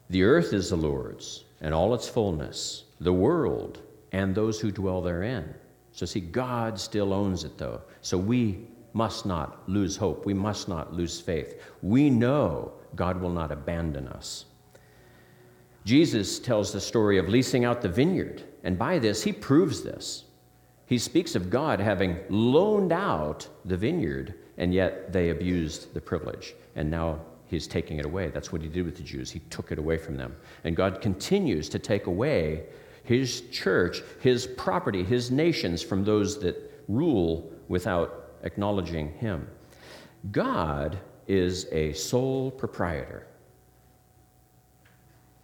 the 0.09 0.23
earth 0.23 0.53
is 0.53 0.69
the 0.69 0.75
Lord's, 0.75 1.43
and 1.61 1.73
all 1.73 1.95
its 1.95 2.07
fullness, 2.07 2.83
the 2.99 3.13
world, 3.13 3.81
and 4.11 4.35
those 4.35 4.59
who 4.59 4.71
dwell 4.71 5.01
therein. 5.01 5.55
So, 5.95 6.05
see, 6.05 6.19
God 6.19 6.77
still 6.77 7.13
owns 7.13 7.45
it, 7.45 7.57
though. 7.57 7.81
So, 8.01 8.17
we 8.17 8.67
must 8.91 9.25
not 9.25 9.67
lose 9.67 9.95
hope. 9.95 10.25
We 10.25 10.33
must 10.33 10.67
not 10.67 10.93
lose 10.93 11.21
faith. 11.21 11.61
We 11.81 12.09
know 12.09 12.73
God 12.95 13.21
will 13.21 13.29
not 13.29 13.49
abandon 13.49 14.09
us. 14.09 14.45
Jesus 15.85 16.37
tells 16.37 16.73
the 16.73 16.81
story 16.81 17.17
of 17.17 17.29
leasing 17.29 17.63
out 17.63 17.81
the 17.81 17.87
vineyard, 17.87 18.43
and 18.63 18.77
by 18.77 18.99
this, 18.99 19.23
he 19.23 19.31
proves 19.31 19.83
this. 19.83 20.25
He 20.85 20.97
speaks 20.97 21.33
of 21.33 21.49
God 21.49 21.79
having 21.79 22.19
loaned 22.29 22.91
out 22.91 23.47
the 23.63 23.77
vineyard, 23.77 24.33
and 24.57 24.73
yet 24.73 25.13
they 25.13 25.29
abused 25.29 25.93
the 25.93 26.01
privilege. 26.01 26.55
And 26.75 26.91
now 26.91 27.21
he's 27.45 27.67
taking 27.67 27.99
it 27.99 28.05
away. 28.05 28.29
That's 28.29 28.51
what 28.51 28.61
he 28.61 28.67
did 28.67 28.85
with 28.85 28.97
the 28.97 29.03
Jews. 29.03 29.31
He 29.31 29.39
took 29.49 29.71
it 29.71 29.79
away 29.79 29.97
from 29.97 30.17
them. 30.17 30.35
And 30.65 30.75
God 30.75 30.99
continues 31.01 31.69
to 31.69 31.79
take 31.79 32.07
away 32.07 32.65
his 33.05 33.41
church, 33.51 34.01
his 34.19 34.45
property, 34.45 35.03
his 35.03 35.31
nations 35.31 35.81
from 35.81 36.03
those 36.03 36.39
that 36.39 36.83
rule 36.87 37.51
without 37.67 38.33
acknowledging 38.43 39.11
him. 39.13 39.47
God 40.31 40.97
is 41.27 41.67
a 41.71 41.93
sole 41.93 42.51
proprietor. 42.51 43.27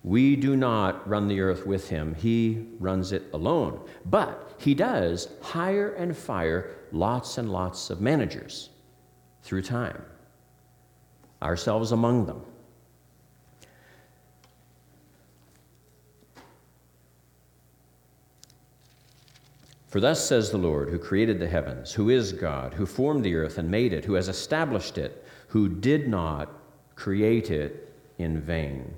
We 0.03 0.35
do 0.35 0.55
not 0.55 1.07
run 1.07 1.27
the 1.27 1.41
earth 1.41 1.67
with 1.67 1.89
him, 1.89 2.15
he 2.15 2.65
runs 2.79 3.11
it 3.11 3.23
alone. 3.33 3.79
But 4.05 4.55
he 4.57 4.73
does 4.73 5.29
hire 5.41 5.93
and 5.93 6.17
fire 6.17 6.71
lots 6.91 7.37
and 7.37 7.51
lots 7.51 7.91
of 7.91 8.01
managers 8.01 8.69
through 9.43 9.61
time, 9.61 10.01
ourselves 11.41 11.91
among 11.91 12.25
them. 12.25 12.41
For 19.91 19.99
thus 19.99 20.25
says 20.25 20.49
the 20.49 20.57
Lord, 20.57 20.89
who 20.89 20.97
created 20.97 21.37
the 21.37 21.49
heavens, 21.49 21.91
who 21.91 22.09
is 22.09 22.31
God, 22.31 22.73
who 22.73 22.85
formed 22.85 23.25
the 23.25 23.35
earth 23.35 23.57
and 23.57 23.69
made 23.69 23.91
it, 23.91 24.05
who 24.05 24.13
has 24.13 24.29
established 24.29 24.97
it, 24.97 25.25
who 25.49 25.67
did 25.67 26.07
not 26.07 26.49
create 26.95 27.51
it 27.51 27.93
in 28.17 28.39
vain. 28.39 28.93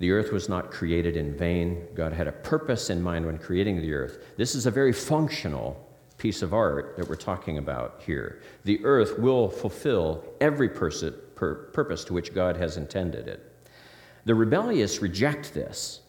The 0.00 0.10
earth 0.10 0.32
was 0.32 0.48
not 0.48 0.72
created 0.72 1.16
in 1.16 1.36
vain. 1.36 1.86
God 1.94 2.12
had 2.12 2.26
a 2.26 2.32
purpose 2.32 2.90
in 2.90 3.00
mind 3.00 3.26
when 3.26 3.38
creating 3.38 3.80
the 3.80 3.94
earth. 3.94 4.24
This 4.36 4.56
is 4.56 4.66
a 4.66 4.72
very 4.72 4.92
functional 4.92 5.86
piece 6.16 6.42
of 6.42 6.52
art 6.52 6.96
that 6.96 7.08
we're 7.08 7.14
talking 7.14 7.58
about 7.58 8.02
here. 8.04 8.42
The 8.64 8.84
earth 8.84 9.20
will 9.20 9.48
fulfill 9.48 10.24
every 10.40 10.68
pers- 10.68 11.04
pur- 11.36 11.70
purpose 11.72 12.02
to 12.06 12.12
which 12.12 12.34
God 12.34 12.56
has 12.56 12.76
intended 12.76 13.28
it. 13.28 13.54
The 14.24 14.34
rebellious 14.34 15.00
reject 15.00 15.54
this. 15.54 16.00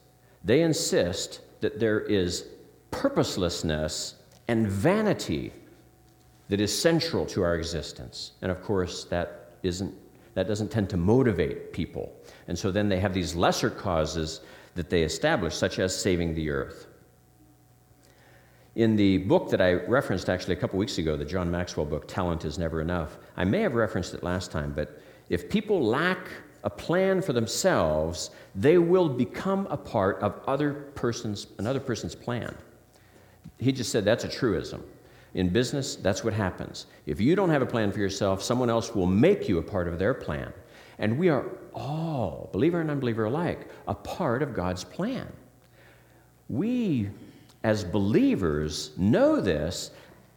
They 0.42 0.62
insist 0.62 1.42
that 1.60 1.78
there 1.78 2.00
is 2.00 2.48
purposelessness 2.90 4.16
and 4.48 4.66
vanity 4.66 5.52
that 6.48 6.60
is 6.60 6.76
central 6.76 7.24
to 7.26 7.42
our 7.42 7.54
existence. 7.54 8.32
And 8.42 8.50
of 8.50 8.62
course, 8.62 9.04
that, 9.04 9.52
isn't, 9.62 9.94
that 10.34 10.48
doesn't 10.48 10.70
tend 10.70 10.90
to 10.90 10.96
motivate 10.96 11.72
people. 11.72 12.12
And 12.48 12.58
so 12.58 12.70
then 12.70 12.88
they 12.88 12.98
have 12.98 13.14
these 13.14 13.36
lesser 13.36 13.70
causes 13.70 14.40
that 14.74 14.90
they 14.90 15.02
establish, 15.02 15.54
such 15.54 15.78
as 15.78 15.96
saving 15.96 16.34
the 16.34 16.50
earth. 16.50 16.86
In 18.74 18.96
the 18.96 19.18
book 19.18 19.50
that 19.50 19.60
I 19.60 19.74
referenced 19.74 20.28
actually 20.28 20.54
a 20.54 20.58
couple 20.58 20.78
weeks 20.78 20.98
ago, 20.98 21.16
the 21.16 21.24
John 21.24 21.50
Maxwell 21.50 21.86
book, 21.86 22.06
Talent 22.08 22.44
is 22.44 22.58
Never 22.58 22.80
Enough, 22.80 23.18
I 23.36 23.44
may 23.44 23.60
have 23.60 23.74
referenced 23.74 24.14
it 24.14 24.22
last 24.22 24.50
time, 24.50 24.72
but 24.74 25.00
if 25.28 25.48
people 25.48 25.84
lack 25.84 26.28
a 26.64 26.70
plan 26.70 27.22
for 27.22 27.32
themselves, 27.32 28.30
they 28.54 28.78
will 28.78 29.08
become 29.08 29.66
a 29.70 29.76
part 29.76 30.20
of 30.20 30.40
other 30.46 30.72
person's, 30.94 31.46
another 31.58 31.80
person's 31.80 32.14
plan. 32.14 32.54
He 33.60 33.72
just 33.72 33.92
said 33.92 34.04
that's 34.04 34.24
a 34.24 34.28
truism. 34.28 34.82
In 35.34 35.48
business, 35.48 35.94
that's 35.96 36.24
what 36.24 36.32
happens. 36.32 36.86
If 37.06 37.20
you 37.20 37.36
don't 37.36 37.50
have 37.50 37.62
a 37.62 37.66
plan 37.66 37.92
for 37.92 38.00
yourself, 38.00 38.42
someone 38.42 38.68
else 38.70 38.94
will 38.94 39.06
make 39.06 39.48
you 39.48 39.58
a 39.58 39.62
part 39.62 39.86
of 39.86 39.98
their 39.98 40.14
plan. 40.14 40.52
And 40.98 41.18
we 41.18 41.28
are 41.28 41.46
all, 41.72 42.50
believer 42.52 42.80
and 42.80 42.90
unbeliever 42.90 43.26
alike, 43.26 43.68
a 43.86 43.94
part 43.94 44.42
of 44.42 44.54
God's 44.54 44.82
plan. 44.82 45.32
We, 46.48 47.10
as 47.62 47.84
believers, 47.84 48.90
know 48.96 49.40
this, 49.40 49.92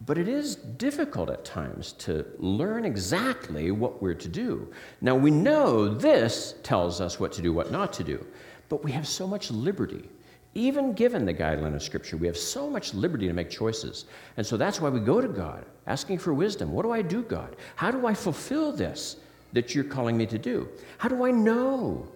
but 0.06 0.16
it 0.16 0.28
is 0.28 0.56
difficult 0.56 1.28
at 1.30 1.44
times 1.44 1.92
to 1.92 2.24
learn 2.38 2.84
exactly 2.84 3.70
what 3.72 4.00
we're 4.00 4.14
to 4.14 4.28
do. 4.28 4.70
Now, 5.00 5.16
we 5.16 5.30
know 5.30 5.88
this 5.88 6.54
tells 6.62 7.00
us 7.00 7.18
what 7.18 7.32
to 7.32 7.42
do, 7.42 7.52
what 7.52 7.72
not 7.72 7.92
to 7.94 8.04
do, 8.04 8.24
but 8.68 8.84
we 8.84 8.92
have 8.92 9.08
so 9.08 9.26
much 9.26 9.50
liberty 9.50 10.08
even 10.54 10.92
given 10.92 11.24
the 11.24 11.34
guideline 11.34 11.74
of 11.74 11.82
Scripture, 11.82 12.16
we 12.16 12.26
have 12.26 12.36
so 12.36 12.70
much 12.70 12.94
liberty 12.94 13.26
to 13.26 13.32
make 13.32 13.50
choices. 13.50 14.04
And 14.36 14.46
so 14.46 14.56
that's 14.56 14.80
why 14.80 14.88
we 14.88 15.00
go 15.00 15.20
to 15.20 15.28
God, 15.28 15.66
asking 15.86 16.18
for 16.18 16.32
wisdom. 16.32 16.72
What 16.72 16.82
do 16.82 16.92
I 16.92 17.02
do, 17.02 17.22
God? 17.22 17.56
How 17.74 17.90
do 17.90 18.06
I 18.06 18.14
fulfill 18.14 18.70
this 18.70 19.16
that 19.52 19.74
you're 19.74 19.84
calling 19.84 20.16
me 20.16 20.26
to 20.26 20.38
do? 20.38 20.68
How 20.98 21.08
do 21.08 21.24
I 21.24 21.32
know 21.32 22.06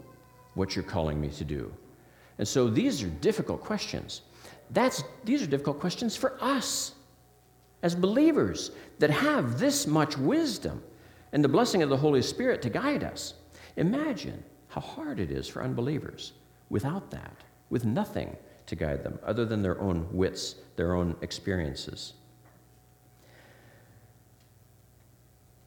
what 0.55 0.77
you're 0.77 0.85
calling 0.85 1.21
me 1.21 1.29
to 1.31 1.45
do? 1.45 1.73
And 2.39 2.47
so 2.47 2.69
these 2.69 3.03
are 3.03 3.09
difficult 3.09 3.61
questions. 3.63 4.23
That's, 4.71 5.03
these 5.25 5.43
are 5.43 5.47
difficult 5.47 5.81
questions 5.81 6.15
for 6.15 6.37
us 6.41 6.93
as 7.83 7.95
believers 7.95 8.71
that 9.01 9.11
have 9.11 9.59
this 9.59 9.87
much 9.87 10.17
wisdom 10.17 10.83
and 11.33 11.43
the 11.43 11.49
blessing 11.49 11.83
of 11.83 11.89
the 11.89 11.97
Holy 11.97 12.23
Spirit 12.23 12.63
to 12.63 12.71
guide 12.71 13.03
us. 13.03 13.35
Imagine 13.77 14.43
how 14.69 14.81
hard 14.81 15.19
it 15.19 15.31
is 15.31 15.49
for 15.49 15.63
unbelievers 15.63 16.33
without 16.71 17.11
that 17.11 17.45
with 17.71 17.85
nothing 17.85 18.37
to 18.67 18.77
guide 18.77 19.03
them 19.03 19.19
other 19.25 19.45
than 19.45 19.63
their 19.63 19.81
own 19.81 20.07
wits, 20.13 20.57
their 20.77 20.95
own 20.95 21.17
experiences. 21.23 22.15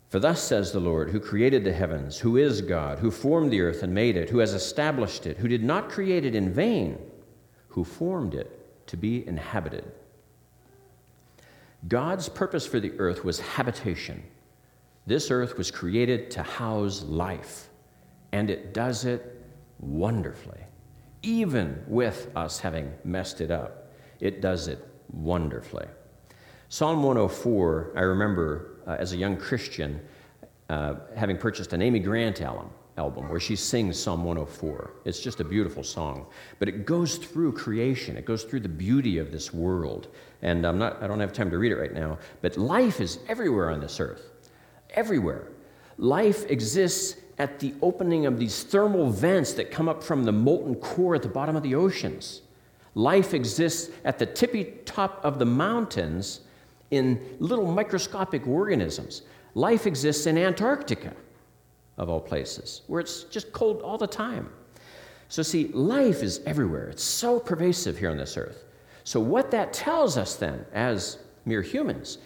For 0.09 0.19
thus 0.19 0.43
says 0.43 0.71
the 0.71 0.79
Lord, 0.79 1.09
who 1.09 1.19
created 1.19 1.63
the 1.63 1.73
heavens, 1.73 2.17
who 2.17 2.37
is 2.37 2.61
God, 2.61 2.99
who 2.99 3.11
formed 3.11 3.49
the 3.51 3.61
earth 3.61 3.81
and 3.81 3.93
made 3.93 4.17
it, 4.17 4.29
who 4.29 4.39
has 4.39 4.53
established 4.53 5.25
it, 5.25 5.37
who 5.37 5.47
did 5.47 5.63
not 5.63 5.89
create 5.89 6.25
it 6.25 6.35
in 6.35 6.53
vain, 6.53 6.97
who 7.69 7.83
formed 7.83 8.35
it 8.35 8.87
to 8.87 8.97
be 8.97 9.25
inhabited. 9.25 9.89
God's 11.87 12.27
purpose 12.27 12.67
for 12.67 12.79
the 12.79 12.91
earth 12.99 13.23
was 13.23 13.39
habitation. 13.39 14.21
This 15.07 15.31
earth 15.31 15.57
was 15.57 15.71
created 15.71 16.29
to 16.31 16.43
house 16.43 17.03
life, 17.03 17.69
and 18.33 18.49
it 18.49 18.73
does 18.73 19.05
it 19.05 19.41
wonderfully 19.79 20.59
even 21.23 21.83
with 21.87 22.31
us 22.35 22.59
having 22.59 22.91
messed 23.03 23.41
it 23.41 23.51
up. 23.51 23.91
It 24.19 24.41
does 24.41 24.67
it 24.67 24.87
wonderfully. 25.11 25.85
Psalm 26.69 27.03
104, 27.03 27.93
I 27.95 28.01
remember 28.01 28.77
uh, 28.87 28.95
as 28.99 29.13
a 29.13 29.17
young 29.17 29.35
Christian 29.35 29.99
uh, 30.69 30.95
having 31.15 31.37
purchased 31.37 31.73
an 31.73 31.81
Amy 31.81 31.99
Grant 31.99 32.41
album, 32.41 32.69
album 32.97 33.29
where 33.29 33.39
she 33.39 33.55
sings 33.55 33.99
Psalm 33.99 34.23
104. 34.23 34.93
It's 35.03 35.19
just 35.19 35.41
a 35.41 35.43
beautiful 35.43 35.83
song, 35.83 36.27
but 36.59 36.69
it 36.69 36.85
goes 36.85 37.17
through 37.17 37.53
creation. 37.53 38.15
It 38.15 38.25
goes 38.25 38.43
through 38.43 38.61
the 38.61 38.69
beauty 38.69 39.17
of 39.17 39.31
this 39.31 39.53
world. 39.53 40.07
And 40.41 40.65
I'm 40.65 40.77
not, 40.77 41.03
I 41.03 41.07
don't 41.07 41.19
have 41.19 41.33
time 41.33 41.51
to 41.51 41.57
read 41.57 41.73
it 41.73 41.75
right 41.75 41.93
now, 41.93 42.17
but 42.41 42.57
life 42.57 43.01
is 43.01 43.19
everywhere 43.27 43.69
on 43.69 43.81
this 43.81 43.99
earth. 43.99 44.31
Everywhere. 44.91 45.49
Life 45.97 46.49
exists 46.49 47.20
at 47.41 47.57
the 47.57 47.73
opening 47.81 48.27
of 48.27 48.37
these 48.37 48.61
thermal 48.61 49.09
vents 49.09 49.53
that 49.53 49.71
come 49.71 49.89
up 49.89 50.03
from 50.03 50.23
the 50.23 50.31
molten 50.31 50.75
core 50.75 51.15
at 51.15 51.23
the 51.23 51.27
bottom 51.27 51.55
of 51.55 51.63
the 51.63 51.73
oceans. 51.73 52.43
Life 52.93 53.33
exists 53.33 53.89
at 54.05 54.19
the 54.19 54.27
tippy 54.27 54.65
top 54.85 55.19
of 55.25 55.39
the 55.39 55.45
mountains 55.45 56.41
in 56.91 57.19
little 57.39 57.71
microscopic 57.71 58.45
organisms. 58.45 59.23
Life 59.55 59.87
exists 59.87 60.27
in 60.27 60.37
Antarctica, 60.37 61.15
of 61.97 62.09
all 62.09 62.19
places, 62.19 62.83
where 62.85 63.01
it's 63.01 63.23
just 63.23 63.51
cold 63.53 63.81
all 63.81 63.97
the 63.97 64.05
time. 64.05 64.47
So, 65.27 65.41
see, 65.41 65.69
life 65.69 66.21
is 66.21 66.41
everywhere. 66.45 66.89
It's 66.89 67.03
so 67.03 67.39
pervasive 67.39 67.97
here 67.97 68.11
on 68.11 68.17
this 68.17 68.37
earth. 68.37 68.65
So, 69.03 69.19
what 69.19 69.49
that 69.49 69.73
tells 69.73 70.15
us 70.15 70.35
then, 70.35 70.63
as 70.73 71.17
mere 71.45 71.63
humans, 71.63 72.19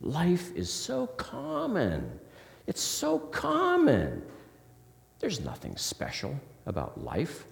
life 0.00 0.54
is 0.54 0.72
so 0.72 1.08
common. 1.08 2.20
It's 2.68 2.80
so 2.80 3.18
common. 3.18 4.22
There's 5.20 5.40
nothing 5.40 5.76
special 5.76 6.34
about 6.66 7.04
life. 7.04 7.44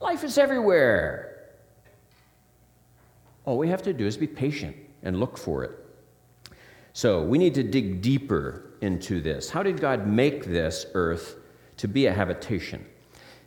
Life 0.00 0.22
is 0.24 0.38
everywhere. 0.38 1.48
All 3.46 3.58
we 3.58 3.68
have 3.68 3.82
to 3.82 3.92
do 3.92 4.06
is 4.06 4.16
be 4.16 4.26
patient 4.26 4.76
and 5.02 5.18
look 5.18 5.36
for 5.36 5.64
it. 5.64 5.72
So 6.92 7.22
we 7.22 7.38
need 7.38 7.54
to 7.54 7.62
dig 7.62 8.02
deeper 8.02 8.74
into 8.82 9.20
this. 9.20 9.50
How 9.50 9.62
did 9.62 9.80
God 9.80 10.06
make 10.06 10.44
this 10.44 10.86
earth 10.94 11.36
to 11.78 11.88
be 11.88 12.06
a 12.06 12.12
habitation? 12.12 12.84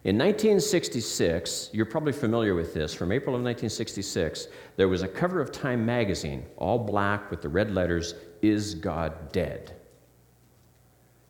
In 0.04 0.18
1966, 0.18 1.70
you're 1.74 1.86
probably 1.86 2.13
familiar 2.13 2.56
with 2.56 2.74
this, 2.74 2.94
from 2.94 3.12
April 3.12 3.36
of 3.36 3.42
1966, 3.42 4.48
there 4.76 4.88
was 4.88 5.02
a 5.02 5.08
cover 5.08 5.42
of 5.42 5.52
Time 5.52 5.86
magazine, 5.86 6.46
all 6.58 6.78
black 6.80 7.30
with 7.30 7.42
the 7.42 7.50
red 7.50 7.72
letters, 7.72 8.16
Is 8.42 8.76
God 8.76 9.32
Dead? 9.32 9.77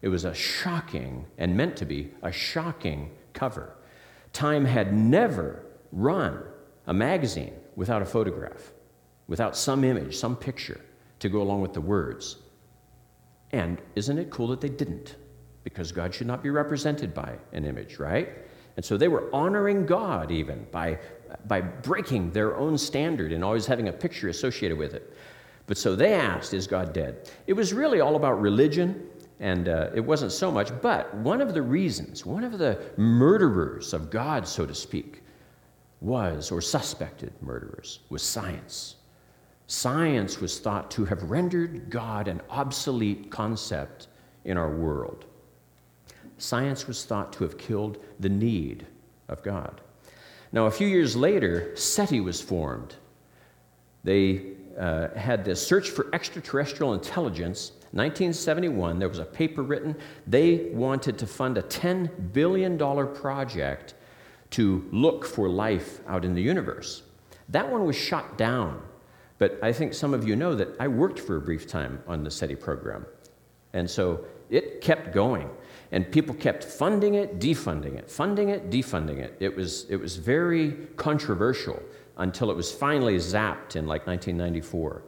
It 0.08 0.10
was 0.10 0.24
a 0.24 0.34
shocking, 0.34 1.26
and 1.38 1.58
meant 1.58 1.76
to 1.76 1.86
be, 1.86 2.12
a 2.22 2.32
shocking 2.32 3.12
cover. 3.34 3.76
Time 4.32 4.64
had 4.64 4.94
never 4.94 5.66
run 5.92 6.44
a 6.86 6.94
magazine 6.94 7.54
without 7.76 8.02
a 8.02 8.06
photograph, 8.06 8.72
without 9.28 9.58
some 9.58 9.84
image, 9.84 10.16
some 10.16 10.38
picture 10.38 10.80
to 11.20 11.28
go 11.28 11.42
along 11.42 11.60
with 11.60 11.74
the 11.74 11.82
words. 11.82 12.38
And 13.52 13.82
isn't 13.96 14.18
it 14.18 14.30
cool 14.30 14.48
that 14.48 14.62
they 14.62 14.70
didn't? 14.70 15.18
Because 15.66 15.92
God 15.92 16.16
should 16.16 16.28
not 16.28 16.42
be 16.42 16.52
represented 16.52 17.14
by 17.14 17.36
an 17.52 17.66
image, 17.66 18.00
right? 18.00 18.30
And 18.78 18.86
so 18.86 18.96
they 18.96 19.10
were 19.10 19.30
honoring 19.36 19.86
God 19.86 20.32
even 20.32 20.68
by, 20.72 21.00
by 21.48 21.60
breaking 21.60 22.32
their 22.32 22.56
own 22.56 22.78
standard 22.78 23.34
and 23.34 23.44
always 23.44 23.66
having 23.66 23.90
a 23.90 23.94
picture 23.94 24.30
associated 24.30 24.78
with 24.78 24.94
it. 24.94 25.14
But 25.66 25.78
so 25.78 25.98
they 25.98 26.14
asked, 26.14 26.54
Is 26.54 26.66
God 26.66 26.94
dead? 26.94 27.30
It 27.46 27.52
was 27.52 27.74
really 27.74 28.00
all 28.00 28.16
about 28.16 28.40
religion 28.40 29.10
and 29.40 29.70
uh, 29.70 29.90
it 29.94 30.00
wasn't 30.00 30.32
so 30.32 30.52
much, 30.52 30.72
but 30.82 31.14
one 31.16 31.42
of 31.42 31.54
the 31.54 31.62
reasons, 31.62 32.26
one 32.26 32.44
of 32.44 32.58
the 32.58 32.80
murderers 32.98 33.94
of 33.94 34.10
God, 34.10 34.48
so 34.48 34.66
to 34.66 34.74
speak, 34.74 35.22
was, 36.02 36.52
or 36.52 36.62
suspected 36.62 37.32
murderers, 37.42 38.00
was 38.10 38.24
science. 38.24 38.96
Science 39.68 40.40
was 40.40 40.60
thought 40.60 40.90
to 40.92 41.06
have 41.06 41.30
rendered 41.30 41.90
God 41.90 42.28
an 42.28 42.42
obsolete 42.50 43.30
concept 43.30 44.08
in 44.46 44.58
our 44.58 44.72
world. 44.72 45.26
Science 46.38 46.88
was 46.88 47.04
thought 47.06 47.34
to 47.34 47.44
have 47.44 47.58
killed 47.58 47.98
the 48.20 48.30
need 48.30 48.88
of 49.28 49.44
God. 49.44 49.82
Now, 50.52 50.68
a 50.68 50.72
few 50.72 50.88
years 50.88 51.16
later, 51.16 51.76
SETI 51.76 52.22
was 52.22 52.42
formed. 52.42 52.96
They 54.04 54.54
uh, 54.80 55.10
had 55.10 55.44
this 55.44 55.66
search 55.66 55.90
for 55.90 56.08
extraterrestrial 56.14 56.94
intelligence. 56.94 57.74
1971, 57.92 59.00
there 59.00 59.08
was 59.08 59.20
a 59.20 59.26
paper 59.26 59.64
written. 59.64 59.96
They 60.26 60.70
wanted 60.74 61.18
to 61.20 61.28
fund 61.28 61.58
a 61.58 61.64
$10 61.64 62.34
billion 62.34 62.78
project 62.78 63.94
to 64.52 64.88
look 64.92 65.26
for 65.26 65.50
life 65.50 66.02
out 66.08 66.26
in 66.26 66.34
the 66.34 66.42
universe. 66.42 67.04
That 67.50 67.70
one 67.70 67.86
was 67.86 67.96
shot 67.96 68.38
down. 68.38 68.82
But 69.38 69.60
I 69.62 69.72
think 69.72 69.94
some 69.94 70.14
of 70.14 70.28
you 70.28 70.36
know 70.36 70.56
that 70.56 70.70
I 70.80 70.88
worked 70.88 71.20
for 71.20 71.38
a 71.38 71.42
brief 71.42 71.68
time 71.68 72.02
on 72.08 72.24
the 72.24 72.32
SETI 72.32 72.56
program. 72.56 73.06
And 73.74 73.90
so 73.90 74.26
it 74.50 74.82
kept 74.82 75.14
going. 75.14 75.50
And 75.92 76.12
people 76.12 76.36
kept 76.36 76.64
funding 76.64 77.16
it, 77.16 77.40
defunding 77.40 77.96
it, 77.96 78.10
funding 78.10 78.50
it, 78.50 78.70
defunding 78.70 79.20
it. 79.20 79.38
It 79.40 79.56
was, 79.56 79.86
it 79.90 79.98
was 79.98 80.18
very 80.18 80.72
controversial 80.98 81.82
until 82.18 82.50
it 82.52 82.58
was 82.58 82.72
finally 82.72 83.16
zapped 83.18 83.76
in 83.76 83.86
like 83.88 84.08
1994. 84.08 85.04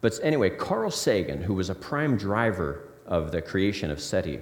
But 0.00 0.18
anyway, 0.22 0.50
Carl 0.50 0.90
Sagan, 0.90 1.42
who 1.42 1.54
was 1.54 1.70
a 1.70 1.74
prime 1.74 2.16
driver 2.16 2.88
of 3.06 3.32
the 3.32 3.42
creation 3.42 3.90
of 3.90 4.00
SETI, 4.00 4.40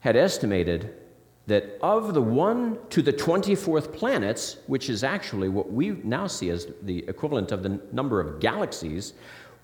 had 0.00 0.16
estimated 0.16 0.94
that 1.46 1.78
of 1.82 2.14
the 2.14 2.22
1 2.22 2.78
to 2.90 3.02
the 3.02 3.12
24th 3.12 3.92
planets, 3.92 4.56
which 4.66 4.88
is 4.88 5.04
actually 5.04 5.48
what 5.48 5.70
we 5.70 5.90
now 6.02 6.26
see 6.26 6.50
as 6.50 6.68
the 6.82 7.06
equivalent 7.06 7.52
of 7.52 7.62
the 7.62 7.80
number 7.92 8.20
of 8.20 8.40
galaxies, 8.40 9.12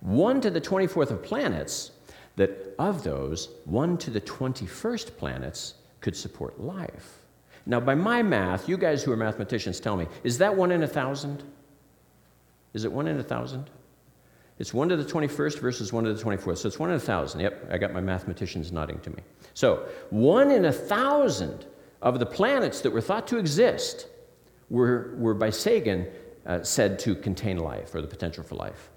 1 0.00 0.40
to 0.42 0.50
the 0.50 0.60
24th 0.60 1.10
of 1.10 1.22
planets, 1.22 1.92
that 2.36 2.74
of 2.78 3.02
those, 3.02 3.48
1 3.64 3.98
to 3.98 4.10
the 4.10 4.20
21st 4.20 5.16
planets 5.16 5.74
could 6.00 6.16
support 6.16 6.60
life. 6.60 7.18
Now, 7.66 7.80
by 7.80 7.94
my 7.94 8.22
math, 8.22 8.68
you 8.68 8.76
guys 8.76 9.02
who 9.02 9.12
are 9.12 9.16
mathematicians 9.16 9.80
tell 9.80 9.96
me, 9.96 10.06
is 10.24 10.38
that 10.38 10.54
1 10.54 10.70
in 10.70 10.82
a 10.82 10.86
1,000? 10.86 11.42
Is 12.72 12.84
it 12.84 12.92
1 12.92 13.08
in 13.08 13.16
a 13.16 13.20
1,000? 13.20 13.68
It's 14.60 14.74
1 14.74 14.90
to 14.90 14.96
the 14.96 15.10
21st 15.10 15.58
versus 15.58 15.90
1 15.90 16.04
to 16.04 16.12
the 16.12 16.22
24th. 16.22 16.58
So 16.58 16.68
it's 16.68 16.78
1 16.78 16.90
in 16.90 16.96
a 16.96 16.98
1,000. 16.98 17.40
Yep, 17.40 17.68
I 17.72 17.78
got 17.78 17.94
my 17.94 18.02
mathematicians 18.02 18.70
nodding 18.70 19.00
to 19.00 19.08
me. 19.08 19.22
So 19.54 19.88
1 20.10 20.50
in 20.50 20.66
a 20.66 20.70
1,000 20.70 21.64
of 22.02 22.18
the 22.18 22.26
planets 22.26 22.82
that 22.82 22.90
were 22.90 23.00
thought 23.00 23.26
to 23.28 23.38
exist 23.38 24.08
were, 24.68 25.14
were 25.16 25.32
by 25.32 25.48
Sagan 25.48 26.06
uh, 26.44 26.62
said 26.62 26.98
to 26.98 27.14
contain 27.14 27.56
life 27.56 27.94
or 27.94 28.02
the 28.02 28.06
potential 28.06 28.44
for 28.44 28.54
life. 28.56 28.90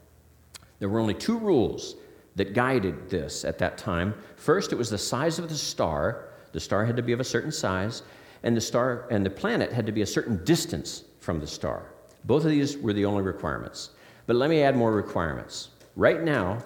There 0.80 0.90
were 0.90 1.00
only 1.00 1.14
two 1.14 1.38
rules 1.38 1.96
that 2.36 2.54
guided 2.54 3.10
this 3.10 3.46
at 3.46 3.58
that 3.60 3.78
time. 3.78 4.16
First, 4.36 4.74
it 4.74 4.76
was 4.76 4.90
the 4.90 4.98
size 4.98 5.40
of 5.40 5.48
the 5.48 5.56
star. 5.56 6.28
The 6.52 6.60
star 6.60 6.84
had 6.84 6.98
to 6.98 7.04
be 7.04 7.14
of 7.14 7.22
a 7.22 7.24
certain 7.24 7.54
size, 7.54 8.02
and 8.44 8.58
the 8.58 8.62
star 8.62 9.08
and 9.10 9.26
the 9.26 9.30
planet 9.30 9.72
had 9.72 9.86
to 9.86 9.94
be 9.94 10.02
a 10.02 10.06
certain 10.06 10.44
distance 10.44 11.06
from 11.22 11.40
the 11.40 11.48
star. 11.48 11.86
Both 12.26 12.44
of 12.44 12.52
these 12.52 12.78
were 12.78 12.92
the 12.92 13.06
only 13.06 13.24
requirements. 13.24 13.92
But 14.26 14.36
let 14.36 14.50
me 14.50 14.62
add 14.62 14.76
more 14.76 14.92
requirements. 14.92 15.70
Right 15.96 16.24
now, 16.24 16.64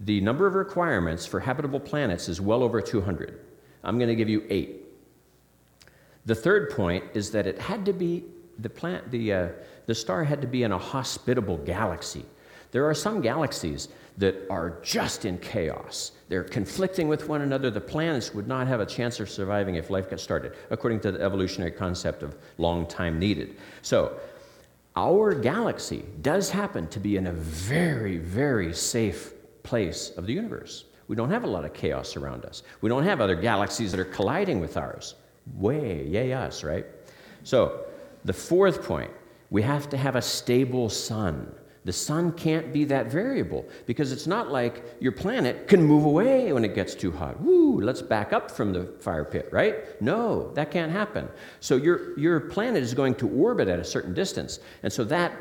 the 0.00 0.20
number 0.20 0.46
of 0.46 0.54
requirements 0.54 1.26
for 1.26 1.40
habitable 1.40 1.80
planets 1.80 2.28
is 2.28 2.40
well 2.40 2.62
over 2.62 2.80
200. 2.80 3.40
I'm 3.82 3.98
going 3.98 4.08
to 4.08 4.14
give 4.14 4.28
you 4.28 4.44
eight. 4.48 4.82
The 6.26 6.34
third 6.34 6.70
point 6.70 7.04
is 7.14 7.30
that 7.32 7.46
it 7.46 7.58
had 7.58 7.84
to 7.86 7.92
be 7.92 8.24
the 8.58 8.70
plant, 8.70 9.10
the, 9.10 9.32
uh, 9.32 9.48
the 9.86 9.94
star 9.94 10.24
had 10.24 10.40
to 10.40 10.46
be 10.46 10.62
in 10.62 10.72
a 10.72 10.78
hospitable 10.78 11.58
galaxy. 11.58 12.24
There 12.70 12.88
are 12.88 12.94
some 12.94 13.20
galaxies 13.20 13.88
that 14.18 14.34
are 14.48 14.78
just 14.82 15.24
in 15.24 15.38
chaos. 15.38 16.12
They're 16.28 16.44
conflicting 16.44 17.08
with 17.08 17.28
one 17.28 17.42
another. 17.42 17.70
The 17.70 17.80
planets 17.80 18.32
would 18.32 18.48
not 18.48 18.66
have 18.68 18.80
a 18.80 18.86
chance 18.86 19.18
of 19.20 19.28
surviving 19.28 19.74
if 19.74 19.90
life 19.90 20.08
got 20.08 20.20
started, 20.20 20.54
according 20.70 21.00
to 21.00 21.12
the 21.12 21.20
evolutionary 21.20 21.72
concept 21.72 22.22
of 22.22 22.36
long 22.58 22.86
time 22.86 23.18
needed. 23.18 23.56
So, 23.82 24.18
our 24.96 25.34
galaxy 25.34 26.04
does 26.22 26.50
happen 26.50 26.86
to 26.88 27.00
be 27.00 27.16
in 27.16 27.26
a 27.26 27.32
very, 27.32 28.18
very 28.18 28.72
safe 28.72 29.32
place 29.62 30.10
of 30.16 30.26
the 30.26 30.32
universe. 30.32 30.84
We 31.08 31.16
don't 31.16 31.30
have 31.30 31.44
a 31.44 31.48
lot 31.48 31.64
of 31.64 31.74
chaos 31.74 32.16
around 32.16 32.44
us. 32.44 32.62
We 32.80 32.88
don't 32.88 33.04
have 33.04 33.20
other 33.20 33.34
galaxies 33.34 33.90
that 33.90 34.00
are 34.00 34.04
colliding 34.04 34.60
with 34.60 34.76
ours. 34.76 35.16
Way, 35.54 36.06
yay 36.06 36.32
us, 36.32 36.64
right? 36.64 36.86
So, 37.42 37.84
the 38.24 38.32
fourth 38.32 38.82
point 38.82 39.10
we 39.50 39.62
have 39.62 39.88
to 39.90 39.96
have 39.96 40.16
a 40.16 40.22
stable 40.22 40.88
sun. 40.88 41.54
The 41.84 41.92
sun 41.92 42.32
can't 42.32 42.72
be 42.72 42.84
that 42.86 43.10
variable 43.10 43.66
because 43.84 44.10
it's 44.10 44.26
not 44.26 44.50
like 44.50 44.96
your 45.00 45.12
planet 45.12 45.68
can 45.68 45.82
move 45.82 46.06
away 46.06 46.50
when 46.52 46.64
it 46.64 46.74
gets 46.74 46.94
too 46.94 47.12
hot. 47.12 47.38
Woo, 47.42 47.78
let's 47.80 48.00
back 48.00 48.32
up 48.32 48.50
from 48.50 48.72
the 48.72 48.86
fire 49.00 49.24
pit, 49.24 49.50
right? 49.52 50.00
No, 50.00 50.50
that 50.54 50.70
can't 50.70 50.90
happen. 50.90 51.28
So 51.60 51.76
your, 51.76 52.18
your 52.18 52.40
planet 52.40 52.82
is 52.82 52.94
going 52.94 53.16
to 53.16 53.28
orbit 53.28 53.68
at 53.68 53.78
a 53.78 53.84
certain 53.84 54.14
distance. 54.14 54.60
And 54.82 54.90
so 54.90 55.04
that 55.04 55.32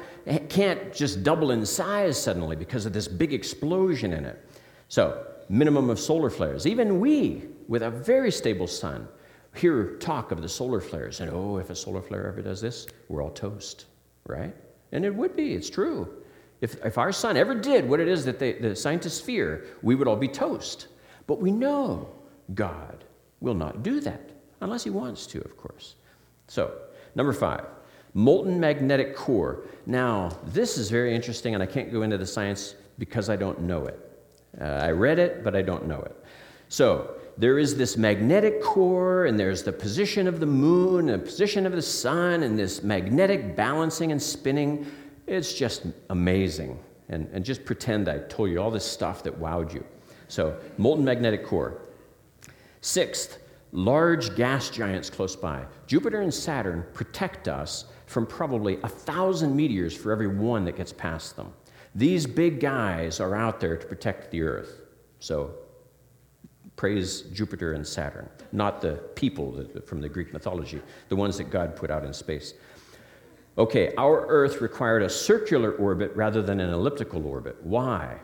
can't 0.49 0.93
just 0.93 1.23
double 1.23 1.51
in 1.51 1.65
size 1.65 2.21
suddenly 2.21 2.57
because 2.57 2.85
of 2.85 2.91
this 2.91 3.07
big 3.07 3.33
explosion 3.33 4.11
in 4.11 4.25
it. 4.25 4.45
So, 4.89 5.25
minimum 5.47 5.89
of 5.89 5.99
solar 5.99 6.29
flares. 6.29 6.67
Even 6.67 6.99
we, 6.99 7.43
with 7.69 7.83
a 7.83 7.89
very 7.89 8.31
stable 8.31 8.67
sun, 8.67 9.07
hear 9.55 9.95
talk 9.97 10.31
of 10.31 10.41
the 10.41 10.49
solar 10.49 10.81
flares. 10.81 11.21
And 11.21 11.31
oh, 11.31 11.57
if 11.57 11.69
a 11.69 11.75
solar 11.75 12.01
flare 12.01 12.27
ever 12.27 12.41
does 12.41 12.59
this, 12.59 12.87
we're 13.07 13.23
all 13.23 13.31
toast, 13.31 13.85
right? 14.27 14.53
And 14.91 15.05
it 15.05 15.13
would 15.15 15.35
be, 15.35 15.53
it's 15.53 15.69
true. 15.69 16.22
If, 16.63 16.85
if 16.85 16.97
our 16.97 17.11
sun 17.11 17.35
ever 17.35 17.53
did 17.55 17.89
what 17.89 17.99
it 17.99 18.07
is 18.07 18.23
that 18.23 18.39
they, 18.39 18.53
the 18.53 18.73
scientists 18.73 19.19
fear, 19.19 19.65
we 19.81 19.95
would 19.95 20.07
all 20.07 20.15
be 20.15 20.29
toast. 20.29 20.87
But 21.27 21.41
we 21.41 21.51
know 21.51 22.07
God 22.53 23.03
will 23.41 23.53
not 23.53 23.83
do 23.83 23.99
that, 23.99 24.29
unless 24.61 24.85
He 24.85 24.89
wants 24.89 25.27
to, 25.27 25.41
of 25.41 25.57
course. 25.57 25.95
So, 26.47 26.73
number 27.15 27.33
five, 27.33 27.65
molten 28.13 28.61
magnetic 28.61 29.13
core. 29.13 29.63
Now, 29.85 30.29
this 30.45 30.77
is 30.77 30.89
very 30.89 31.13
interesting, 31.13 31.53
and 31.53 31.61
I 31.61 31.65
can't 31.65 31.91
go 31.91 32.03
into 32.03 32.17
the 32.17 32.25
science 32.25 32.75
because 32.97 33.29
I 33.29 33.35
don't 33.35 33.63
know 33.63 33.87
it. 33.87 33.99
Uh, 34.61 34.63
I 34.63 34.91
read 34.91 35.19
it, 35.19 35.43
but 35.43 35.57
I 35.57 35.63
don't 35.63 35.85
know 35.85 35.99
it. 35.99 36.15
So, 36.69 37.15
there 37.37 37.59
is 37.59 37.75
this 37.75 37.97
magnetic 37.97 38.61
core, 38.61 39.25
and 39.25 39.37
there's 39.37 39.63
the 39.63 39.73
position 39.73 40.29
of 40.29 40.39
the 40.39 40.45
moon, 40.45 41.09
and 41.09 41.21
the 41.21 41.25
position 41.25 41.65
of 41.65 41.73
the 41.73 41.81
sun, 41.81 42.43
and 42.43 42.57
this 42.57 42.83
magnetic 42.83 43.53
balancing 43.53 44.13
and 44.13 44.21
spinning 44.21 44.89
it's 45.27 45.53
just 45.53 45.85
amazing. 46.09 46.79
And, 47.09 47.29
and 47.33 47.43
just 47.43 47.65
pretend 47.65 48.07
I 48.07 48.19
told 48.19 48.49
you 48.49 48.61
all 48.61 48.71
this 48.71 48.85
stuff 48.85 49.23
that 49.23 49.39
wowed 49.39 49.73
you. 49.73 49.85
So, 50.27 50.57
molten 50.77 51.05
magnetic 51.05 51.45
core. 51.45 51.81
Sixth, 52.81 53.39
large 53.71 54.35
gas 54.35 54.69
giants 54.69 55.09
close 55.09 55.35
by. 55.35 55.65
Jupiter 55.85 56.21
and 56.21 56.33
Saturn 56.33 56.85
protect 56.93 57.47
us 57.47 57.85
from 58.05 58.25
probably 58.25 58.79
a 58.83 58.87
thousand 58.87 59.55
meteors 59.55 59.95
for 59.95 60.11
every 60.11 60.27
one 60.27 60.65
that 60.65 60.77
gets 60.77 60.93
past 60.93 61.35
them. 61.35 61.53
These 61.95 62.25
big 62.25 62.59
guys 62.59 63.19
are 63.19 63.35
out 63.35 63.59
there 63.59 63.77
to 63.77 63.85
protect 63.85 64.31
the 64.31 64.41
Earth. 64.41 64.81
So, 65.19 65.53
praise 66.75 67.21
Jupiter 67.33 67.73
and 67.73 67.85
Saturn, 67.85 68.29
not 68.51 68.81
the 68.81 68.93
people 69.15 69.65
from 69.85 70.01
the 70.01 70.09
Greek 70.09 70.33
mythology, 70.33 70.81
the 71.09 71.15
ones 71.15 71.37
that 71.37 71.49
God 71.49 71.75
put 71.75 71.91
out 71.91 72.03
in 72.03 72.13
space. 72.13 72.55
Okay, 73.57 73.93
our 73.97 74.25
Earth 74.27 74.61
required 74.61 75.03
a 75.03 75.09
circular 75.09 75.73
orbit 75.73 76.11
rather 76.15 76.41
than 76.41 76.59
an 76.59 76.73
elliptical 76.73 77.25
orbit. 77.27 77.55
Why? 77.61 78.17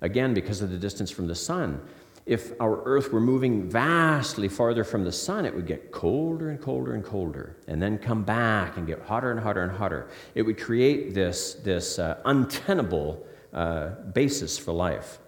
Again, 0.00 0.32
because 0.32 0.62
of 0.62 0.70
the 0.70 0.78
distance 0.78 1.10
from 1.10 1.26
the 1.26 1.34
sun. 1.34 1.80
If 2.24 2.58
our 2.60 2.82
Earth 2.84 3.12
were 3.12 3.20
moving 3.20 3.70
vastly 3.70 4.48
farther 4.48 4.82
from 4.82 5.04
the 5.04 5.12
sun, 5.12 5.46
it 5.46 5.54
would 5.54 5.66
get 5.66 5.92
colder 5.92 6.50
and 6.50 6.60
colder 6.60 6.94
and 6.94 7.04
colder, 7.04 7.56
and 7.68 7.80
then 7.80 7.98
come 7.98 8.24
back 8.24 8.78
and 8.78 8.86
get 8.86 9.00
hotter 9.02 9.30
and 9.30 9.38
hotter 9.38 9.62
and 9.62 9.70
hotter. 9.70 10.08
It 10.34 10.42
would 10.42 10.58
create 10.58 11.14
this, 11.14 11.54
this 11.54 11.98
uh, 11.98 12.18
untenable 12.24 13.24
uh, 13.52 13.90
basis 14.12 14.58
for 14.58 14.72
life. 14.72 15.18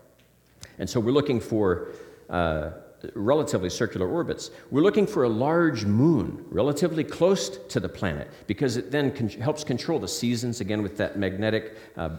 And 0.79 0.91
so 0.91 0.99
we're 0.99 1.13
looking 1.13 1.39
for 1.39 1.91
uh, 2.31 2.71
relatively 3.15 3.71
circular 3.71 4.09
orbits. 4.09 4.51
We're 4.71 4.83
looking 4.83 5.07
for 5.07 5.25
a 5.25 5.29
large 5.29 5.85
moon 5.85 6.45
relatively 6.51 7.05
close 7.05 7.59
to 7.69 7.81
the 7.81 7.89
planet 7.89 8.31
because 8.47 8.77
it 8.77 8.91
then 8.91 9.15
con- 9.15 9.29
helps 9.29 9.65
control 9.65 9.99
the 9.99 10.09
seasons, 10.09 10.61
again, 10.61 10.83
with 10.83 10.97
that 10.97 11.19
magnetic 11.19 11.77
uh, 11.97 12.11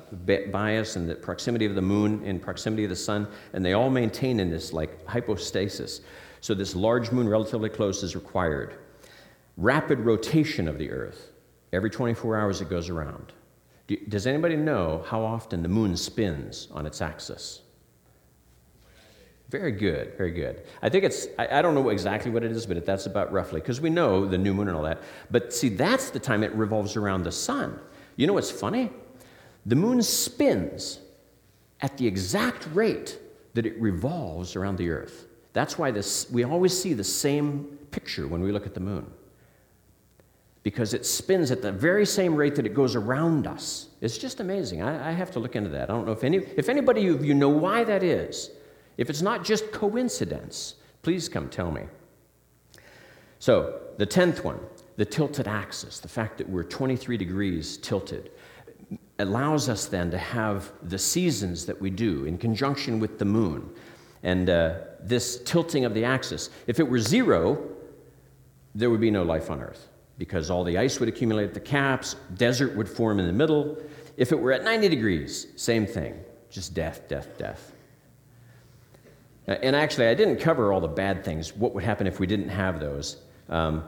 bias 0.51 0.95
and 0.95 1.09
the 1.09 1.15
proximity 1.15 1.65
of 1.65 1.75
the 1.75 1.81
moon 1.81 2.21
and 2.25 2.41
proximity 2.41 2.83
of 2.83 2.89
the 2.89 2.95
sun, 2.95 3.27
and 3.53 3.65
they 3.65 3.73
all 3.73 3.89
maintain 3.89 4.39
in 4.39 4.49
this 4.49 4.73
like 4.73 5.05
hypostasis. 5.05 6.01
So, 6.41 6.53
this 6.53 6.75
large 6.75 7.11
moon 7.11 7.27
relatively 7.27 7.69
close 7.69 8.01
is 8.01 8.15
required. 8.15 8.75
Rapid 9.57 9.99
rotation 9.99 10.69
of 10.69 10.77
the 10.77 10.89
Earth. 10.89 11.31
Every 11.73 11.89
24 11.89 12.37
hours 12.37 12.61
it 12.61 12.69
goes 12.69 12.89
around. 12.89 13.33
Do, 13.87 13.97
does 14.07 14.25
anybody 14.25 14.55
know 14.55 15.03
how 15.05 15.21
often 15.21 15.61
the 15.61 15.69
moon 15.69 15.97
spins 15.97 16.69
on 16.71 16.85
its 16.85 17.01
axis? 17.01 17.61
Very 19.49 19.71
good, 19.71 20.13
very 20.15 20.31
good. 20.31 20.63
I 20.81 20.89
think 20.89 21.03
it's, 21.03 21.27
I, 21.39 21.59
I, 21.59 21.61
don't 21.63 21.73
know 21.73 21.89
exactly 21.89 22.29
what 22.29 22.43
it 22.43 22.51
is, 22.51 22.67
but 22.67 22.85
that's 22.85 23.07
about 23.07 23.31
roughly, 23.31 23.59
because 23.61 23.81
we 23.81 23.89
know 23.89 24.27
the 24.27 24.37
new 24.37 24.53
moon 24.53 24.67
and 24.67 24.77
all 24.77 24.83
that. 24.83 25.01
But 25.31 25.51
see, 25.53 25.69
that's 25.69 26.11
the 26.11 26.19
time 26.19 26.43
it 26.43 26.53
revolves 26.53 26.95
around 26.95 27.23
the 27.23 27.31
sun. 27.31 27.79
You 28.15 28.27
know 28.27 28.33
what's 28.33 28.51
funny? 28.51 28.91
The 29.65 29.75
moon 29.75 30.03
spins 30.03 30.99
at 31.81 31.97
the 31.97 32.05
exact 32.05 32.67
rate 32.73 33.17
that 33.55 33.65
it 33.65 33.79
revolves 33.81 34.55
around 34.55 34.77
the 34.77 34.91
earth. 34.91 35.25
That's 35.53 35.79
why 35.79 35.89
this, 35.89 36.29
we 36.29 36.43
always 36.43 36.79
see 36.79 36.93
the 36.93 37.03
same 37.03 37.79
picture 37.89 38.27
when 38.27 38.41
we 38.41 38.51
look 38.51 38.67
at 38.67 38.75
the 38.75 38.79
moon. 38.79 39.11
because 40.61 40.93
it 40.93 41.05
spins 41.05 41.51
at 41.51 41.61
the 41.61 41.71
very 41.71 42.05
same 42.05 42.35
rate 42.35 42.55
that 42.55 42.65
it 42.65 42.73
goes 42.73 42.95
around 42.95 43.47
us. 43.47 43.87
It's 44.01 44.17
just 44.17 44.39
amazing. 44.39 44.81
I, 44.83 45.09
I 45.09 45.11
have 45.13 45.31
to 45.31 45.39
look 45.39 45.55
into 45.55 45.69
that. 45.71 45.89
I 45.89 45.93
don't 45.93 46.05
know 46.05 46.11
if, 46.11 46.23
any, 46.23 46.37
if 46.37 46.69
anybody 46.69 47.07
of 47.07 47.23
you 47.23 47.33
know 47.33 47.49
why 47.49 47.83
that 47.85 48.03
is. 48.03 48.51
If 48.99 49.09
it's 49.09 49.21
not 49.21 49.45
just 49.45 49.71
coincidence, 49.71 50.75
please 51.03 51.29
come 51.29 51.47
tell 51.47 51.71
me. 51.71 51.83
So, 53.39 53.79
the 53.97 54.05
tenth 54.05 54.43
one, 54.43 54.59
the 54.97 55.05
tilted 55.05 55.47
axis, 55.47 55.99
the 55.99 56.09
fact 56.09 56.37
that 56.37 56.49
we're 56.49 56.65
23 56.65 57.15
degrees 57.15 57.77
tilted, 57.77 58.31
allows 59.19 59.69
us 59.69 59.85
then 59.85 60.11
to 60.11 60.17
have 60.17 60.73
the 60.83 60.99
seasons 60.99 61.65
that 61.65 61.79
we 61.79 61.89
do 61.89 62.25
in 62.25 62.37
conjunction 62.37 62.99
with 62.99 63.19
the 63.19 63.23
moon. 63.23 63.69
And 64.23 64.49
uh, 64.49 64.79
this 64.99 65.41
tilting 65.45 65.85
of 65.85 65.93
the 65.93 66.03
axis, 66.03 66.49
if 66.67 66.81
it 66.81 66.89
were 66.89 66.99
zero, 66.99 67.69
there 68.75 68.89
would 68.89 68.99
be 68.99 69.11
no 69.11 69.23
life 69.23 69.49
on 69.49 69.61
Earth 69.61 69.87
because 70.17 70.49
all 70.49 70.65
the 70.65 70.77
ice 70.77 70.99
would 70.99 71.07
accumulate 71.07 71.45
at 71.45 71.53
the 71.53 71.61
caps, 71.61 72.17
desert 72.35 72.75
would 72.75 72.89
form 72.89 73.21
in 73.21 73.27
the 73.27 73.31
middle. 73.31 73.77
If 74.17 74.33
it 74.33 74.39
were 74.41 74.51
at 74.51 74.65
90 74.65 74.89
degrees, 74.89 75.47
same 75.55 75.85
thing, 75.85 76.19
just 76.49 76.73
death, 76.73 77.07
death, 77.07 77.37
death. 77.37 77.71
Uh, 79.49 79.53
and 79.63 79.75
actually, 79.75 80.05
I 80.05 80.13
didn't 80.13 80.37
cover 80.37 80.71
all 80.71 80.79
the 80.79 80.87
bad 80.87 81.25
things, 81.25 81.55
what 81.55 81.73
would 81.73 81.83
happen 81.83 82.05
if 82.05 82.19
we 82.19 82.27
didn't 82.27 82.49
have 82.49 82.79
those. 82.79 83.17
Um, 83.49 83.83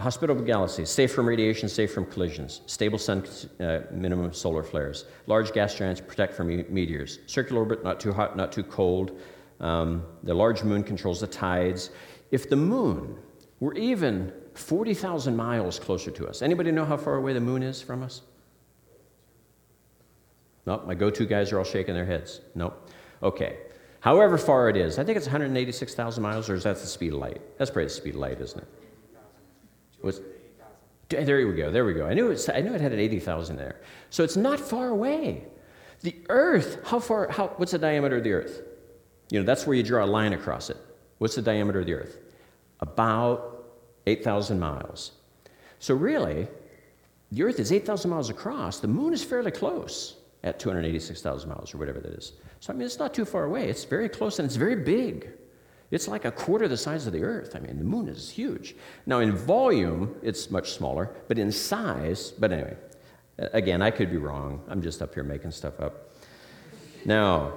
hospitable 0.00 0.42
galaxies, 0.42 0.88
safe 0.88 1.12
from 1.12 1.28
radiation, 1.28 1.68
safe 1.68 1.92
from 1.92 2.06
collisions, 2.06 2.62
stable 2.64 2.96
sun, 2.96 3.22
uh, 3.60 3.80
minimum 3.90 4.32
solar 4.32 4.62
flares, 4.62 5.04
large 5.26 5.52
gas 5.52 5.74
giants 5.74 6.00
protect 6.00 6.32
from 6.32 6.48
meteors, 6.72 7.18
circular 7.26 7.60
orbit, 7.60 7.84
not 7.84 8.00
too 8.00 8.14
hot, 8.14 8.34
not 8.34 8.50
too 8.50 8.62
cold. 8.62 9.20
Um, 9.60 10.04
the 10.22 10.32
large 10.32 10.64
moon 10.64 10.82
controls 10.82 11.20
the 11.20 11.26
tides. 11.26 11.90
If 12.30 12.48
the 12.48 12.56
moon 12.56 13.18
were 13.60 13.74
even 13.74 14.32
40,000 14.54 15.36
miles 15.36 15.78
closer 15.78 16.10
to 16.12 16.26
us, 16.26 16.40
anybody 16.40 16.72
know 16.72 16.86
how 16.86 16.96
far 16.96 17.16
away 17.16 17.34
the 17.34 17.40
moon 17.40 17.62
is 17.62 17.82
from 17.82 18.02
us? 18.02 18.22
Nope, 20.64 20.86
my 20.86 20.94
go 20.94 21.10
to 21.10 21.26
guys 21.26 21.52
are 21.52 21.58
all 21.58 21.64
shaking 21.64 21.92
their 21.92 22.06
heads. 22.06 22.40
Nope. 22.54 22.90
Okay. 23.22 23.58
However 24.04 24.36
far 24.36 24.68
it 24.68 24.76
is, 24.76 24.98
I 24.98 25.04
think 25.04 25.16
it's 25.16 25.24
186,000 25.24 26.22
miles, 26.22 26.50
or 26.50 26.54
is 26.54 26.64
that 26.64 26.76
the 26.76 26.86
speed 26.86 27.14
of 27.14 27.20
light? 27.20 27.40
That's 27.56 27.70
probably 27.70 27.84
the 27.84 27.90
speed 27.90 28.12
of 28.12 28.20
light, 28.20 28.38
isn't 28.38 28.60
it? 28.60 28.68
Was, 30.02 30.20
there 31.08 31.48
we 31.48 31.54
go. 31.54 31.70
There 31.70 31.86
we 31.86 31.94
go. 31.94 32.04
I 32.04 32.12
knew, 32.12 32.30
it, 32.30 32.50
I 32.52 32.60
knew 32.60 32.74
it 32.74 32.82
had 32.82 32.92
an 32.92 32.98
80,000 32.98 33.56
there. 33.56 33.80
So 34.10 34.22
it's 34.22 34.36
not 34.36 34.60
far 34.60 34.88
away. 34.88 35.44
The 36.02 36.14
Earth, 36.28 36.84
how 36.84 36.98
far, 36.98 37.28
how, 37.30 37.54
what's 37.56 37.72
the 37.72 37.78
diameter 37.78 38.18
of 38.18 38.24
the 38.24 38.34
Earth? 38.34 38.60
You 39.30 39.40
know, 39.40 39.46
that's 39.46 39.66
where 39.66 39.74
you 39.74 39.82
draw 39.82 40.04
a 40.04 40.06
line 40.06 40.34
across 40.34 40.68
it. 40.68 40.76
What's 41.16 41.36
the 41.36 41.40
diameter 41.40 41.80
of 41.80 41.86
the 41.86 41.94
Earth? 41.94 42.18
About 42.80 43.64
8,000 44.06 44.60
miles. 44.60 45.12
So 45.78 45.94
really, 45.94 46.46
the 47.32 47.42
Earth 47.42 47.58
is 47.58 47.72
8,000 47.72 48.10
miles 48.10 48.28
across. 48.28 48.80
The 48.80 48.86
moon 48.86 49.14
is 49.14 49.24
fairly 49.24 49.50
close 49.50 50.16
at 50.44 50.60
286,000 50.60 51.48
miles 51.48 51.74
or 51.74 51.78
whatever 51.78 51.98
that 52.00 52.12
is. 52.12 52.34
So, 52.60 52.72
I 52.72 52.76
mean, 52.76 52.86
it's 52.86 52.98
not 52.98 53.14
too 53.14 53.24
far 53.24 53.44
away. 53.44 53.68
It's 53.68 53.84
very 53.84 54.08
close 54.08 54.38
and 54.38 54.46
it's 54.46 54.56
very 54.56 54.76
big. 54.76 55.30
It's 55.90 56.06
like 56.06 56.24
a 56.24 56.30
quarter 56.30 56.68
the 56.68 56.76
size 56.76 57.06
of 57.06 57.12
the 57.12 57.22
Earth. 57.22 57.56
I 57.56 57.60
mean, 57.60 57.78
the 57.78 57.84
moon 57.84 58.08
is 58.08 58.30
huge. 58.30 58.76
Now, 59.06 59.20
in 59.20 59.32
volume, 59.32 60.14
it's 60.22 60.50
much 60.50 60.72
smaller, 60.72 61.10
but 61.28 61.38
in 61.38 61.50
size, 61.50 62.30
but 62.30 62.52
anyway, 62.52 62.76
again, 63.38 63.80
I 63.80 63.90
could 63.90 64.10
be 64.10 64.18
wrong. 64.18 64.62
I'm 64.68 64.82
just 64.82 65.00
up 65.02 65.14
here 65.14 65.24
making 65.24 65.50
stuff 65.50 65.80
up. 65.80 66.10
Now, 67.04 67.54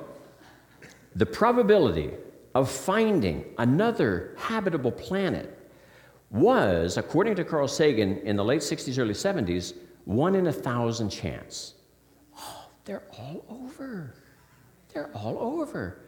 the 1.16 1.26
probability 1.26 2.12
of 2.56 2.72
finding 2.72 3.46
another 3.58 4.36
habitable 4.38 4.92
planet 4.92 5.54
was, 6.30 6.98
according 6.98 7.36
to 7.36 7.44
Carl 7.44 7.68
Sagan 7.68 8.18
in 8.20 8.36
the 8.36 8.44
late 8.44 8.62
60s, 8.62 8.98
early 8.98 9.14
70s, 9.14 9.74
one 10.06 10.36
in 10.36 10.48
a 10.48 10.54
thousand 10.54 11.10
chance. 11.10 11.74
They're 12.88 13.04
all 13.20 13.44
over. 13.50 14.14
They're 14.94 15.12
all 15.14 15.38
over. 15.38 16.00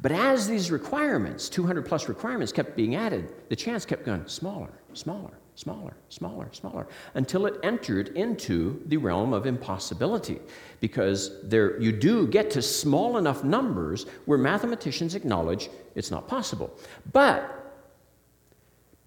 But 0.00 0.12
as 0.12 0.48
these 0.48 0.70
requirements, 0.70 1.50
200 1.50 1.84
plus 1.84 2.08
requirements, 2.08 2.52
kept 2.52 2.74
being 2.74 2.96
added, 2.96 3.30
the 3.50 3.54
chance 3.54 3.84
kept 3.84 4.06
going 4.06 4.26
smaller, 4.26 4.70
smaller, 4.94 5.34
smaller, 5.56 5.94
smaller, 6.08 6.48
smaller, 6.52 6.86
until 7.12 7.44
it 7.44 7.60
entered 7.62 8.08
into 8.16 8.82
the 8.86 8.96
realm 8.96 9.34
of 9.34 9.44
impossibility. 9.44 10.40
Because 10.80 11.46
there, 11.46 11.78
you 11.78 11.92
do 11.92 12.26
get 12.26 12.50
to 12.52 12.62
small 12.62 13.18
enough 13.18 13.44
numbers 13.44 14.06
where 14.24 14.38
mathematicians 14.38 15.14
acknowledge 15.14 15.68
it's 15.94 16.10
not 16.10 16.28
possible. 16.28 16.72
But 17.12 17.74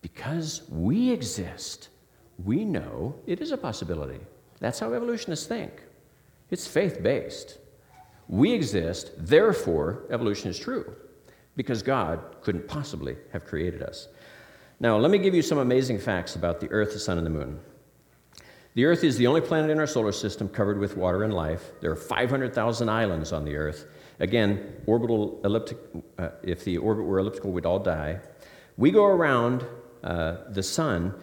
because 0.04 0.62
we 0.70 1.10
exist, 1.10 1.90
we 2.44 2.64
know 2.64 3.16
it 3.26 3.42
is 3.42 3.52
a 3.52 3.58
possibility. 3.58 4.20
That's 4.60 4.78
how 4.78 4.94
evolutionists 4.94 5.48
think. 5.48 5.82
It's 6.50 6.68
faith 6.68 7.02
based. 7.02 7.58
We 8.28 8.54
exist, 8.54 9.12
therefore, 9.18 10.04
evolution 10.10 10.50
is 10.50 10.58
true, 10.58 10.96
because 11.56 11.84
God 11.84 12.20
couldn't 12.42 12.68
possibly 12.68 13.18
have 13.32 13.46
created 13.46 13.84
us. 13.84 14.08
Now, 14.80 14.98
let 14.98 15.12
me 15.12 15.18
give 15.18 15.34
you 15.34 15.42
some 15.42 15.58
amazing 15.58 16.00
facts 16.00 16.36
about 16.36 16.60
the 16.60 16.70
Earth, 16.72 16.94
the 16.94 17.00
Sun, 17.00 17.18
and 17.18 17.26
the 17.26 17.32
Moon. 17.32 17.60
The 18.74 18.86
Earth 18.86 19.06
is 19.06 19.18
the 19.18 19.28
only 19.28 19.42
planet 19.42 19.72
in 19.72 19.80
our 19.80 19.88
solar 19.88 20.12
system 20.12 20.50
covered 20.50 20.80
with 20.80 20.98
water 20.98 21.24
and 21.24 21.34
life. 21.34 21.72
There 21.80 21.92
are 21.92 21.96
500,000 21.96 22.90
islands 22.90 23.32
on 23.32 23.46
the 23.46 23.56
Earth. 23.56 23.86
Again, 24.20 24.82
orbital 24.86 25.40
elliptic, 25.46 25.78
uh, 26.18 26.30
if 26.44 26.66
the 26.66 26.78
orbit 26.78 27.06
were 27.06 27.20
elliptical, 27.20 27.52
we'd 27.52 27.66
all 27.66 27.80
die. 27.80 28.20
We 28.76 28.92
go 28.92 29.06
around 29.06 29.66
uh, 30.04 30.38
the 30.50 30.64
Sun 30.64 31.14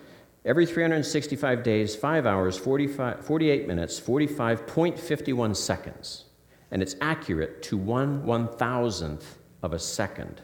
every 0.45 0.67
365 0.67 1.63
days, 1.63 1.95
5 1.95 2.27
hours, 2.27 2.57
45, 2.57 3.25
48 3.25 3.67
minutes, 3.67 4.01
45.51 4.01 5.57
seconds 5.57 6.25
and 6.73 6.83
it's 6.83 6.97
accurate 7.01 7.63
to 7.63 7.77
one 7.77 8.25
one 8.25 8.49
thousandth 8.49 9.39
of 9.63 9.73
a 9.73 9.79
second. 9.79 10.41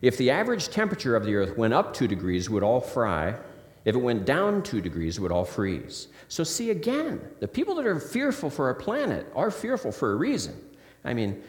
If 0.00 0.16
the 0.18 0.30
average 0.30 0.68
temperature 0.68 1.16
of 1.16 1.24
the 1.24 1.34
Earth 1.34 1.56
went 1.56 1.74
up 1.74 1.94
two 1.94 2.06
degrees, 2.06 2.46
it 2.46 2.50
would 2.50 2.62
all 2.62 2.80
fry. 2.80 3.34
If 3.84 3.96
it 3.96 3.98
went 3.98 4.24
down 4.24 4.62
two 4.62 4.80
degrees, 4.80 5.18
it 5.18 5.20
would 5.22 5.32
all 5.32 5.44
freeze. 5.44 6.08
So, 6.28 6.44
see 6.44 6.70
again, 6.70 7.20
the 7.40 7.48
people 7.48 7.74
that 7.76 7.86
are 7.86 7.98
fearful 7.98 8.50
for 8.50 8.66
our 8.66 8.74
planet 8.74 9.26
are 9.34 9.50
fearful 9.50 9.90
for 9.90 10.12
a 10.12 10.16
reason. 10.16 10.54
I 11.04 11.14
mean, 11.14 11.42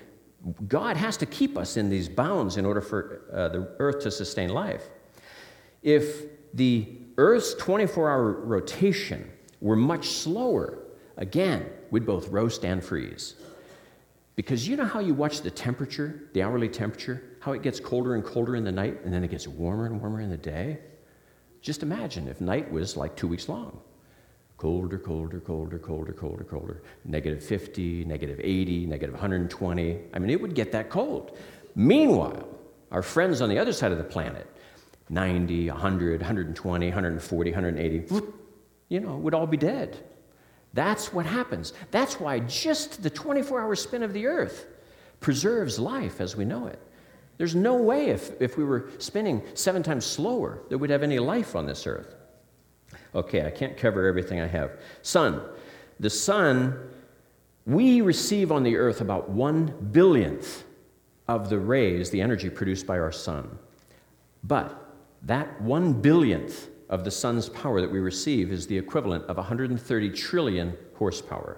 God 0.68 0.98
has 0.98 1.18
to 1.18 1.26
keep 1.26 1.58
us 1.58 1.78
in 1.78 1.90
these 1.90 2.10
bounds 2.10 2.58
in 2.58 2.66
order 2.66 2.82
for 2.82 3.22
uh, 3.32 3.50
the 3.50 3.76
Earth 3.80 4.00
to 4.04 4.12
sustain 4.12 4.50
life. 4.50 4.90
If 5.84 6.24
the 6.54 6.88
Earth's 7.18 7.54
24 7.56 8.10
hour 8.10 8.32
rotation 8.32 9.30
were 9.62 9.76
much 9.76 10.10
slower, 10.10 10.80
again, 11.18 11.66
we'd 11.92 12.06
both 12.06 12.28
roast 12.30 12.66
and 12.66 12.84
freeze. 12.84 13.36
Because 14.36 14.68
you 14.68 14.76
know 14.76 14.86
how 14.86 15.00
you 15.00 15.14
watch 15.14 15.42
the 15.42 15.52
temperature, 15.52 16.30
the 16.34 16.42
hourly 16.42 16.68
temperature, 16.68 17.24
how 17.40 17.52
it 17.52 17.62
gets 17.62 17.80
colder 17.80 18.16
and 18.16 18.24
colder 18.24 18.56
in 18.56 18.64
the 18.64 18.72
night 18.72 19.00
and 19.06 19.14
then 19.14 19.24
it 19.24 19.30
gets 19.30 19.48
warmer 19.48 19.86
and 19.86 20.00
warmer 20.00 20.22
in 20.22 20.30
the 20.30 20.38
day? 20.38 20.80
Just 21.62 21.84
imagine 21.84 22.28
if 22.28 22.42
night 22.42 22.72
was 22.72 22.98
like 22.98 23.16
two 23.16 23.28
weeks 23.28 23.48
long. 23.48 23.80
Colder, 24.58 24.98
colder, 24.98 25.40
colder, 25.40 25.78
colder, 25.78 26.14
colder, 26.14 26.44
colder. 26.44 26.82
Negative 27.06 27.44
50, 27.44 28.06
negative 28.06 28.40
80, 28.42 28.86
negative 28.88 29.14
120. 29.14 30.00
I 30.14 30.20
mean, 30.20 30.30
it 30.30 30.42
would 30.42 30.56
get 30.56 30.72
that 30.72 30.90
cold. 30.90 31.38
Meanwhile, 31.76 32.48
our 32.92 33.02
friends 33.02 33.42
on 33.42 33.50
the 33.50 33.60
other 33.60 33.74
side 33.74 33.92
of 33.92 33.98
the 33.98 34.04
planet, 34.04 34.48
90, 35.14 35.70
100, 35.70 36.22
120, 36.22 36.88
140, 36.88 37.52
180, 37.52 38.24
you 38.90 39.00
know, 39.00 39.18
would 39.18 39.34
all 39.34 39.48
be 39.48 39.58
dead. 39.58 39.98
That's 40.74 41.14
what 41.14 41.26
happens. 41.26 41.74
That's 41.92 42.20
why 42.20 42.40
just 42.40 43.04
the 43.04 43.10
24 43.10 43.62
hour 43.62 43.76
spin 43.76 44.04
of 44.04 44.14
the 44.14 44.26
earth 44.26 44.66
preserves 45.20 45.80
life 45.80 46.20
as 46.20 46.36
we 46.36 46.46
know 46.46 46.68
it. 46.68 46.80
There's 47.38 47.56
no 47.56 47.76
way 47.76 48.08
if, 48.08 48.42
if 48.42 48.58
we 48.58 48.64
were 48.64 48.90
spinning 48.98 49.42
seven 49.54 49.84
times 49.84 50.06
slower 50.06 50.62
that 50.70 50.78
we'd 50.78 50.90
have 50.90 51.04
any 51.04 51.20
life 51.20 51.56
on 51.56 51.66
this 51.66 51.88
earth. 51.88 52.16
Okay, 53.16 53.46
I 53.46 53.52
can't 53.52 53.78
cover 53.78 54.08
everything 54.08 54.40
I 54.40 54.48
have. 54.48 54.72
Sun. 55.02 55.42
The 56.00 56.10
sun, 56.10 56.90
we 57.66 58.02
receive 58.02 58.52
on 58.52 58.64
the 58.64 58.76
earth 58.76 59.02
about 59.02 59.30
one 59.30 59.74
billionth 59.92 60.64
of 61.28 61.50
the 61.50 61.60
rays, 61.60 62.10
the 62.10 62.22
energy 62.22 62.50
produced 62.50 62.86
by 62.86 63.00
our 63.00 63.12
sun. 63.12 63.58
But 64.44 64.83
that 65.24 65.62
one 65.62 65.94
billionth 65.94 66.70
of 66.90 67.04
the 67.04 67.12
sun's 67.12 67.50
power 67.50 67.82
that 67.82 67.92
we 67.92 68.00
receive 68.00 68.52
is 68.52 68.68
the 68.68 68.78
equivalent 68.78 69.24
of 69.26 69.38
130 69.38 70.10
trillion 70.12 70.78
horsepower. 70.96 71.58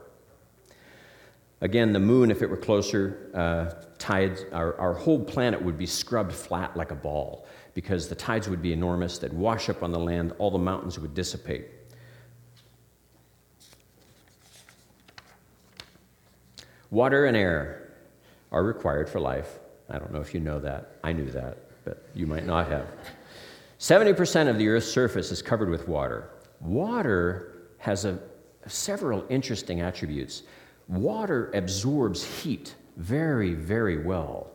Again, 1.62 1.94
the 1.94 2.00
moon, 2.00 2.30
if 2.30 2.42
it 2.42 2.50
were 2.50 2.58
closer, 2.58 3.32
uh, 3.34 3.84
tides, 3.98 4.46
our, 4.52 4.78
our 4.80 4.94
whole 4.94 5.24
planet 5.24 5.62
would 5.62 5.78
be 5.78 5.86
scrubbed 5.86 6.32
flat 6.32 6.78
like 6.78 6.92
a 6.92 6.96
ball 6.96 7.48
because 7.74 8.08
the 8.08 8.16
tides 8.16 8.48
would 8.48 8.62
be 8.62 8.72
enormous. 8.72 9.18
They'd 9.18 9.34
wash 9.34 9.68
up 9.70 9.82
on 9.82 9.92
the 9.92 10.00
land, 10.00 10.34
all 10.38 10.52
the 10.52 10.58
mountains 10.58 11.00
would 11.00 11.14
dissipate. 11.14 11.66
Water 16.92 17.26
and 17.26 17.36
air 17.36 17.94
are 18.52 18.64
required 18.64 19.10
for 19.10 19.20
life. 19.20 19.60
I 19.90 19.98
don't 19.98 20.14
know 20.14 20.22
if 20.22 20.34
you 20.34 20.40
know 20.40 20.60
that. 20.60 20.98
I 21.04 21.14
knew 21.14 21.30
that, 21.32 21.58
but 21.84 22.06
you 22.14 22.28
might 22.28 22.46
not 22.46 22.68
have. 22.70 22.88
70% 23.80 24.50
of 24.50 24.58
the 24.58 24.68
Earth's 24.68 24.92
surface 24.92 25.32
is 25.32 25.42
covered 25.42 25.70
with 25.70 25.88
water. 25.88 26.30
water 26.62 27.52
has 27.78 28.06
a, 28.06 28.18
several 28.68 29.26
interesting 29.30 29.82
attributes. 29.82 30.44
Water 30.88 31.52
absorbs 31.54 32.24
heat 32.24 32.76
very, 32.98 33.54
very 33.54 34.04
well. 34.04 34.52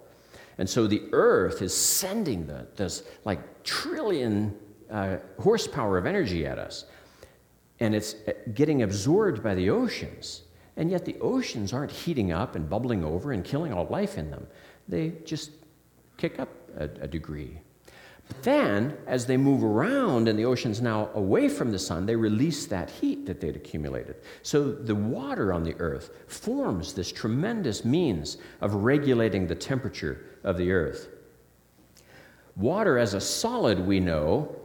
And 0.58 0.68
so 0.68 0.86
the 0.86 1.02
earth 1.12 1.62
is 1.62 1.74
sending 1.74 2.46
the, 2.46 2.66
this 2.76 3.04
like 3.24 3.64
trillion 3.64 4.56
uh, 4.90 5.16
horsepower 5.38 5.96
of 5.96 6.06
energy 6.06 6.46
at 6.46 6.58
us. 6.58 6.84
And 7.80 7.94
it's 7.94 8.14
uh, 8.28 8.32
getting 8.52 8.82
absorbed 8.82 9.42
by 9.42 9.54
the 9.54 9.70
oceans. 9.70 10.42
And 10.76 10.90
yet 10.90 11.04
the 11.04 11.16
oceans 11.20 11.72
aren't 11.72 11.90
heating 11.90 12.32
up 12.32 12.56
and 12.56 12.68
bubbling 12.68 13.04
over 13.04 13.32
and 13.32 13.44
killing 13.44 13.72
all 13.72 13.86
life 13.86 14.18
in 14.18 14.30
them. 14.30 14.46
They 14.88 15.14
just 15.24 15.52
kick 16.16 16.38
up 16.38 16.48
a, 16.76 16.84
a 16.84 17.08
degree. 17.08 17.58
Then, 18.42 18.96
as 19.06 19.26
they 19.26 19.36
move 19.36 19.62
around 19.62 20.28
and 20.28 20.38
the 20.38 20.44
ocean's 20.44 20.80
now 20.80 21.10
away 21.14 21.48
from 21.48 21.70
the 21.70 21.78
sun, 21.78 22.06
they 22.06 22.16
release 22.16 22.66
that 22.66 22.88
heat 22.88 23.26
that 23.26 23.40
they'd 23.40 23.56
accumulated. 23.56 24.16
So 24.42 24.72
the 24.72 24.94
water 24.94 25.52
on 25.52 25.62
the 25.62 25.74
earth 25.78 26.10
forms 26.26 26.94
this 26.94 27.12
tremendous 27.12 27.84
means 27.84 28.38
of 28.60 28.74
regulating 28.74 29.46
the 29.46 29.54
temperature 29.54 30.24
of 30.42 30.56
the 30.56 30.72
earth. 30.72 31.08
Water 32.56 32.98
as 32.98 33.14
a 33.14 33.20
solid, 33.20 33.78
we 33.78 34.00
know, 34.00 34.56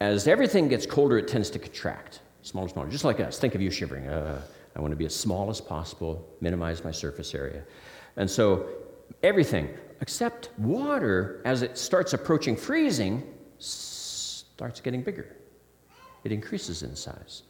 as 0.00 0.28
everything 0.28 0.68
gets 0.68 0.84
colder, 0.84 1.18
it 1.18 1.28
tends 1.28 1.48
to 1.50 1.58
contract, 1.58 2.20
smaller 2.42 2.68
smaller, 2.68 2.88
just 2.88 3.04
like 3.04 3.20
us. 3.20 3.38
Think 3.38 3.54
of 3.54 3.62
you 3.62 3.70
shivering. 3.70 4.08
Uh, 4.08 4.42
I 4.74 4.80
want 4.80 4.92
to 4.92 4.96
be 4.96 5.06
as 5.06 5.14
small 5.14 5.48
as 5.48 5.60
possible, 5.60 6.28
minimize 6.40 6.84
my 6.84 6.90
surface 6.90 7.34
area. 7.34 7.62
And 8.16 8.30
so 8.30 8.68
everything 9.22 9.68
except 10.00 10.50
water, 10.58 11.42
as 11.44 11.62
it 11.62 11.78
starts 11.78 12.12
approaching 12.12 12.56
freezing, 12.56 13.22
starts 13.58 14.80
getting 14.80 15.02
bigger. 15.02 15.36
It 16.24 16.32
increases 16.32 16.82
in 16.82 16.96
size 16.96 17.42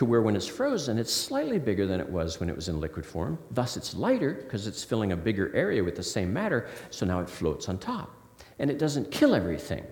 to 0.00 0.06
where 0.06 0.22
when 0.22 0.34
it's 0.34 0.46
frozen, 0.46 0.96
it's 0.96 1.12
slightly 1.12 1.58
bigger 1.58 1.86
than 1.86 2.00
it 2.00 2.08
was 2.08 2.40
when 2.40 2.48
it 2.48 2.56
was 2.56 2.70
in 2.70 2.80
liquid 2.80 3.04
form. 3.04 3.38
Thus, 3.50 3.76
it's 3.76 3.94
lighter 3.94 4.32
because 4.32 4.66
it's 4.66 4.82
filling 4.82 5.12
a 5.12 5.16
bigger 5.16 5.54
area 5.54 5.84
with 5.84 5.94
the 5.94 6.02
same 6.02 6.32
matter, 6.32 6.68
so 6.88 7.04
now 7.04 7.20
it 7.20 7.28
floats 7.28 7.68
on 7.68 7.76
top. 7.76 8.10
And 8.58 8.70
it 8.70 8.78
doesn't 8.78 9.10
kill 9.10 9.34
everything. 9.34 9.84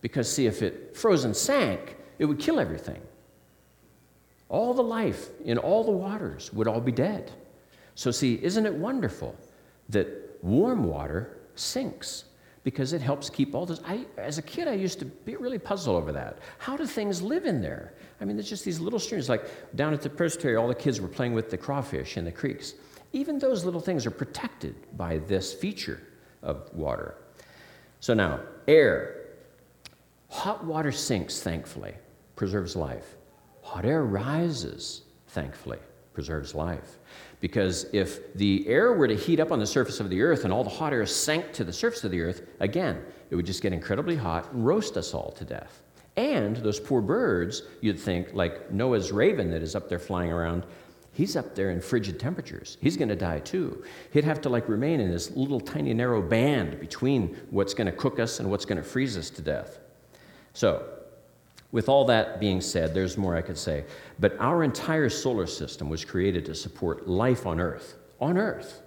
Because, 0.00 0.28
see, 0.28 0.46
if 0.46 0.60
it 0.60 0.96
frozen 0.96 1.34
sank, 1.34 1.96
it 2.18 2.24
would 2.24 2.40
kill 2.40 2.58
everything. 2.58 3.00
All 4.48 4.74
the 4.74 4.82
life 4.82 5.28
in 5.44 5.56
all 5.56 5.84
the 5.84 5.92
waters 5.92 6.52
would 6.52 6.66
all 6.66 6.80
be 6.80 6.90
dead. 6.90 7.30
So, 7.94 8.10
see, 8.10 8.40
isn't 8.42 8.66
it 8.66 8.74
wonderful 8.74 9.36
that 9.90 10.08
warm 10.42 10.84
water 10.84 11.38
sinks? 11.54 12.24
Because 12.64 12.92
it 12.92 13.00
helps 13.00 13.30
keep 13.30 13.54
all 13.54 13.64
this. 13.64 13.80
I, 13.86 14.04
as 14.16 14.38
a 14.38 14.42
kid, 14.42 14.68
I 14.68 14.74
used 14.74 14.98
to 14.98 15.04
be 15.04 15.36
really 15.36 15.58
puzzled 15.58 15.96
over 15.96 16.12
that. 16.12 16.38
How 16.58 16.76
do 16.76 16.86
things 16.86 17.22
live 17.22 17.46
in 17.46 17.62
there? 17.62 17.94
I 18.20 18.24
mean, 18.24 18.36
there's 18.36 18.48
just 18.48 18.64
these 18.64 18.80
little 18.80 18.98
streams. 18.98 19.28
Like 19.28 19.46
down 19.76 19.94
at 19.94 20.02
the 20.02 20.10
presbytery, 20.10 20.56
all 20.56 20.68
the 20.68 20.74
kids 20.74 21.00
were 21.00 21.08
playing 21.08 21.32
with 21.32 21.50
the 21.50 21.56
crawfish 21.56 22.16
in 22.16 22.24
the 22.24 22.32
creeks. 22.32 22.74
Even 23.12 23.38
those 23.38 23.64
little 23.64 23.80
things 23.80 24.04
are 24.04 24.10
protected 24.10 24.74
by 24.96 25.18
this 25.18 25.54
feature 25.54 26.00
of 26.42 26.68
water. 26.74 27.14
So 28.00 28.14
now, 28.14 28.40
air. 28.66 29.14
Hot 30.30 30.62
water 30.64 30.92
sinks, 30.92 31.40
thankfully, 31.40 31.94
preserves 32.36 32.76
life. 32.76 33.16
Hot 33.62 33.84
air 33.84 34.04
rises, 34.04 35.02
thankfully, 35.28 35.78
preserves 36.18 36.52
life. 36.52 36.98
Because 37.40 37.86
if 37.92 38.34
the 38.34 38.66
air 38.66 38.92
were 38.92 39.06
to 39.06 39.14
heat 39.14 39.38
up 39.38 39.52
on 39.52 39.60
the 39.60 39.66
surface 39.68 40.00
of 40.00 40.10
the 40.10 40.20
earth 40.20 40.42
and 40.42 40.52
all 40.52 40.64
the 40.64 40.68
hot 40.68 40.92
air 40.92 41.06
sank 41.06 41.52
to 41.52 41.62
the 41.62 41.72
surface 41.72 42.02
of 42.02 42.10
the 42.10 42.20
earth, 42.20 42.42
again, 42.58 43.00
it 43.30 43.36
would 43.36 43.46
just 43.46 43.62
get 43.62 43.72
incredibly 43.72 44.16
hot 44.16 44.52
and 44.52 44.66
roast 44.66 44.96
us 44.96 45.14
all 45.14 45.30
to 45.30 45.44
death. 45.44 45.80
And 46.16 46.56
those 46.56 46.80
poor 46.80 47.00
birds, 47.00 47.62
you'd 47.82 48.00
think, 48.00 48.34
like 48.34 48.72
Noah's 48.72 49.12
raven 49.12 49.48
that 49.52 49.62
is 49.62 49.76
up 49.76 49.88
there 49.88 50.00
flying 50.00 50.32
around, 50.32 50.64
he's 51.12 51.36
up 51.36 51.54
there 51.54 51.70
in 51.70 51.80
frigid 51.80 52.18
temperatures. 52.18 52.78
He's 52.80 52.96
going 52.96 53.10
to 53.10 53.14
die 53.14 53.38
too. 53.38 53.84
He'd 54.12 54.24
have 54.24 54.40
to 54.40 54.48
like 54.48 54.68
remain 54.68 54.98
in 54.98 55.08
this 55.08 55.30
little 55.36 55.60
tiny 55.60 55.94
narrow 55.94 56.20
band 56.20 56.80
between 56.80 57.36
what's 57.50 57.74
going 57.74 57.86
to 57.86 57.92
cook 57.92 58.18
us 58.18 58.40
and 58.40 58.50
what's 58.50 58.64
going 58.64 58.78
to 58.78 58.82
freeze 58.82 59.16
us 59.16 59.30
to 59.30 59.40
death. 59.40 59.78
So, 60.52 60.97
with 61.70 61.88
all 61.88 62.04
that 62.06 62.40
being 62.40 62.60
said, 62.60 62.94
there's 62.94 63.18
more 63.18 63.36
I 63.36 63.42
could 63.42 63.58
say. 63.58 63.84
But 64.18 64.36
our 64.40 64.62
entire 64.62 65.08
solar 65.08 65.46
system 65.46 65.88
was 65.88 66.04
created 66.04 66.44
to 66.46 66.54
support 66.54 67.08
life 67.08 67.46
on 67.46 67.60
Earth. 67.60 67.96
On 68.20 68.38
Earth. 68.38 68.82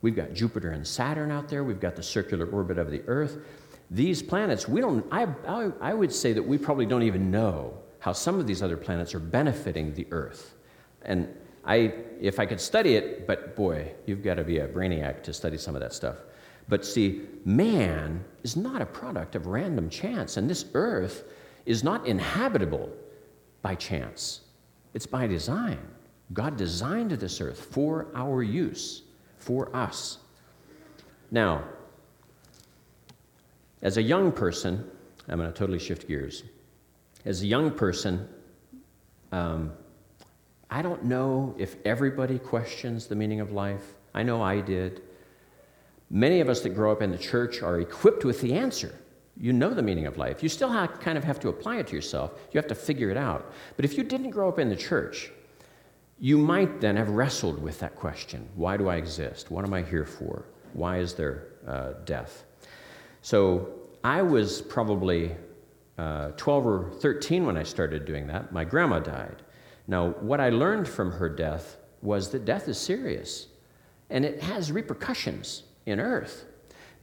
We've 0.00 0.16
got 0.16 0.32
Jupiter 0.32 0.72
and 0.72 0.86
Saturn 0.86 1.30
out 1.30 1.48
there, 1.48 1.64
we've 1.64 1.80
got 1.80 1.96
the 1.96 2.02
circular 2.02 2.46
orbit 2.46 2.78
of 2.78 2.90
the 2.90 3.02
Earth 3.06 3.38
these 3.90 4.22
planets, 4.22 4.68
we 4.68 4.80
don't, 4.80 5.06
I, 5.10 5.28
I, 5.46 5.70
I 5.80 5.94
would 5.94 6.12
say 6.12 6.32
that 6.32 6.42
we 6.42 6.58
probably 6.58 6.86
don't 6.86 7.02
even 7.02 7.30
know 7.30 7.78
how 7.98 8.12
some 8.12 8.38
of 8.38 8.46
these 8.46 8.62
other 8.62 8.76
planets 8.76 9.14
are 9.14 9.20
benefiting 9.20 9.94
the 9.94 10.06
Earth. 10.10 10.54
And 11.02 11.28
I, 11.64 11.94
if 12.20 12.38
I 12.38 12.46
could 12.46 12.60
study 12.60 12.96
it, 12.96 13.26
but 13.26 13.56
boy, 13.56 13.92
you've 14.06 14.22
got 14.22 14.34
to 14.34 14.44
be 14.44 14.58
a 14.58 14.68
brainiac 14.68 15.22
to 15.24 15.32
study 15.32 15.56
some 15.56 15.74
of 15.74 15.80
that 15.80 15.92
stuff. 15.92 16.16
But 16.68 16.84
see, 16.84 17.22
man 17.44 18.24
is 18.42 18.56
not 18.56 18.82
a 18.82 18.86
product 18.86 19.36
of 19.36 19.46
random 19.46 19.90
chance, 19.90 20.36
and 20.36 20.48
this 20.48 20.64
earth 20.74 21.24
is 21.66 21.82
not 21.82 22.06
inhabitable 22.06 22.90
by 23.62 23.74
chance. 23.74 24.40
It's 24.92 25.06
by 25.06 25.26
design. 25.26 25.78
God 26.32 26.56
designed 26.56 27.10
this 27.12 27.40
earth 27.40 27.60
for 27.60 28.08
our 28.14 28.42
use, 28.42 29.02
for 29.38 29.74
us. 29.74 30.18
Now, 31.30 31.64
as 33.82 33.96
a 33.96 34.02
young 34.02 34.32
person, 34.32 34.88
I'm 35.28 35.38
going 35.38 35.52
to 35.52 35.58
totally 35.58 35.78
shift 35.78 36.08
gears. 36.08 36.44
As 37.24 37.42
a 37.42 37.46
young 37.46 37.70
person, 37.70 38.28
um, 39.32 39.72
I 40.70 40.82
don't 40.82 41.04
know 41.04 41.54
if 41.58 41.76
everybody 41.84 42.38
questions 42.38 43.06
the 43.06 43.14
meaning 43.14 43.40
of 43.40 43.52
life. 43.52 43.94
I 44.14 44.22
know 44.22 44.42
I 44.42 44.60
did. 44.60 45.02
Many 46.10 46.40
of 46.40 46.48
us 46.48 46.60
that 46.62 46.70
grow 46.70 46.92
up 46.92 47.02
in 47.02 47.10
the 47.10 47.18
church 47.18 47.62
are 47.62 47.80
equipped 47.80 48.24
with 48.24 48.40
the 48.40 48.54
answer. 48.54 48.94
You 49.36 49.52
know 49.52 49.74
the 49.74 49.82
meaning 49.82 50.06
of 50.06 50.16
life. 50.16 50.42
You 50.42 50.48
still 50.48 50.70
have, 50.70 51.00
kind 51.00 51.18
of 51.18 51.24
have 51.24 51.40
to 51.40 51.48
apply 51.48 51.78
it 51.78 51.88
to 51.88 51.96
yourself. 51.96 52.32
You 52.52 52.58
have 52.58 52.68
to 52.68 52.74
figure 52.74 53.10
it 53.10 53.16
out. 53.16 53.52
But 53.76 53.84
if 53.84 53.96
you 53.96 54.04
didn't 54.04 54.30
grow 54.30 54.48
up 54.48 54.58
in 54.58 54.68
the 54.68 54.76
church, 54.76 55.30
you 56.18 56.38
might 56.38 56.80
then 56.80 56.96
have 56.96 57.10
wrestled 57.10 57.60
with 57.60 57.80
that 57.80 57.96
question 57.96 58.48
Why 58.54 58.76
do 58.76 58.88
I 58.88 58.96
exist? 58.96 59.50
What 59.50 59.64
am 59.64 59.74
I 59.74 59.82
here 59.82 60.04
for? 60.04 60.44
Why 60.72 60.98
is 60.98 61.14
there 61.14 61.48
uh, 61.66 61.94
death? 62.04 62.44
So 63.22 63.68
I 64.02 64.22
was 64.22 64.62
probably 64.62 65.34
uh, 65.98 66.30
12 66.36 66.66
or 66.66 66.90
13 67.00 67.46
when 67.46 67.56
I 67.56 67.62
started 67.62 68.04
doing 68.04 68.26
that. 68.28 68.52
My 68.52 68.64
grandma 68.64 69.00
died. 69.00 69.42
Now, 69.86 70.10
what 70.20 70.40
I 70.40 70.50
learned 70.50 70.88
from 70.88 71.12
her 71.12 71.28
death 71.28 71.76
was 72.02 72.30
that 72.30 72.44
death 72.44 72.68
is 72.68 72.78
serious 72.78 73.48
and 74.10 74.24
it 74.24 74.42
has 74.42 74.70
repercussions 74.70 75.64
in 75.86 76.00
earth 76.00 76.44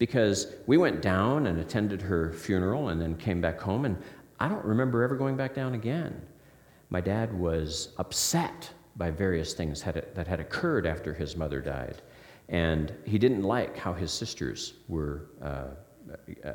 because 0.02 0.56
we 0.66 0.78
went 0.78 1.00
down 1.00 1.46
and 1.46 1.60
attended 1.60 2.02
her 2.02 2.34
funeral 2.34 2.90
and 2.90 3.00
then 3.00 3.16
came 3.18 3.40
back 3.40 3.60
home, 3.60 3.86
and 3.86 3.96
I 4.40 4.48
don't 4.48 4.66
remember 4.66 5.04
ever 5.04 5.16
going 5.16 5.38
back 5.38 5.54
down 5.54 5.76
again. 5.76 6.20
My 6.90 7.02
dad 7.02 7.32
was 7.32 7.90
upset 8.00 8.68
by 8.96 9.12
various 9.12 9.54
things 9.54 9.84
that 9.84 10.28
had 10.28 10.40
occurred 10.40 10.88
after 10.88 11.14
his 11.14 11.38
mother 11.38 11.62
died, 11.62 12.02
and 12.50 12.92
he 13.06 13.20
didn't 13.20 13.44
like 13.44 13.78
how 13.78 13.94
his 13.94 14.12
sisters 14.12 14.74
were 14.88 15.28
uh, 15.40 15.66
uh, 16.44 16.54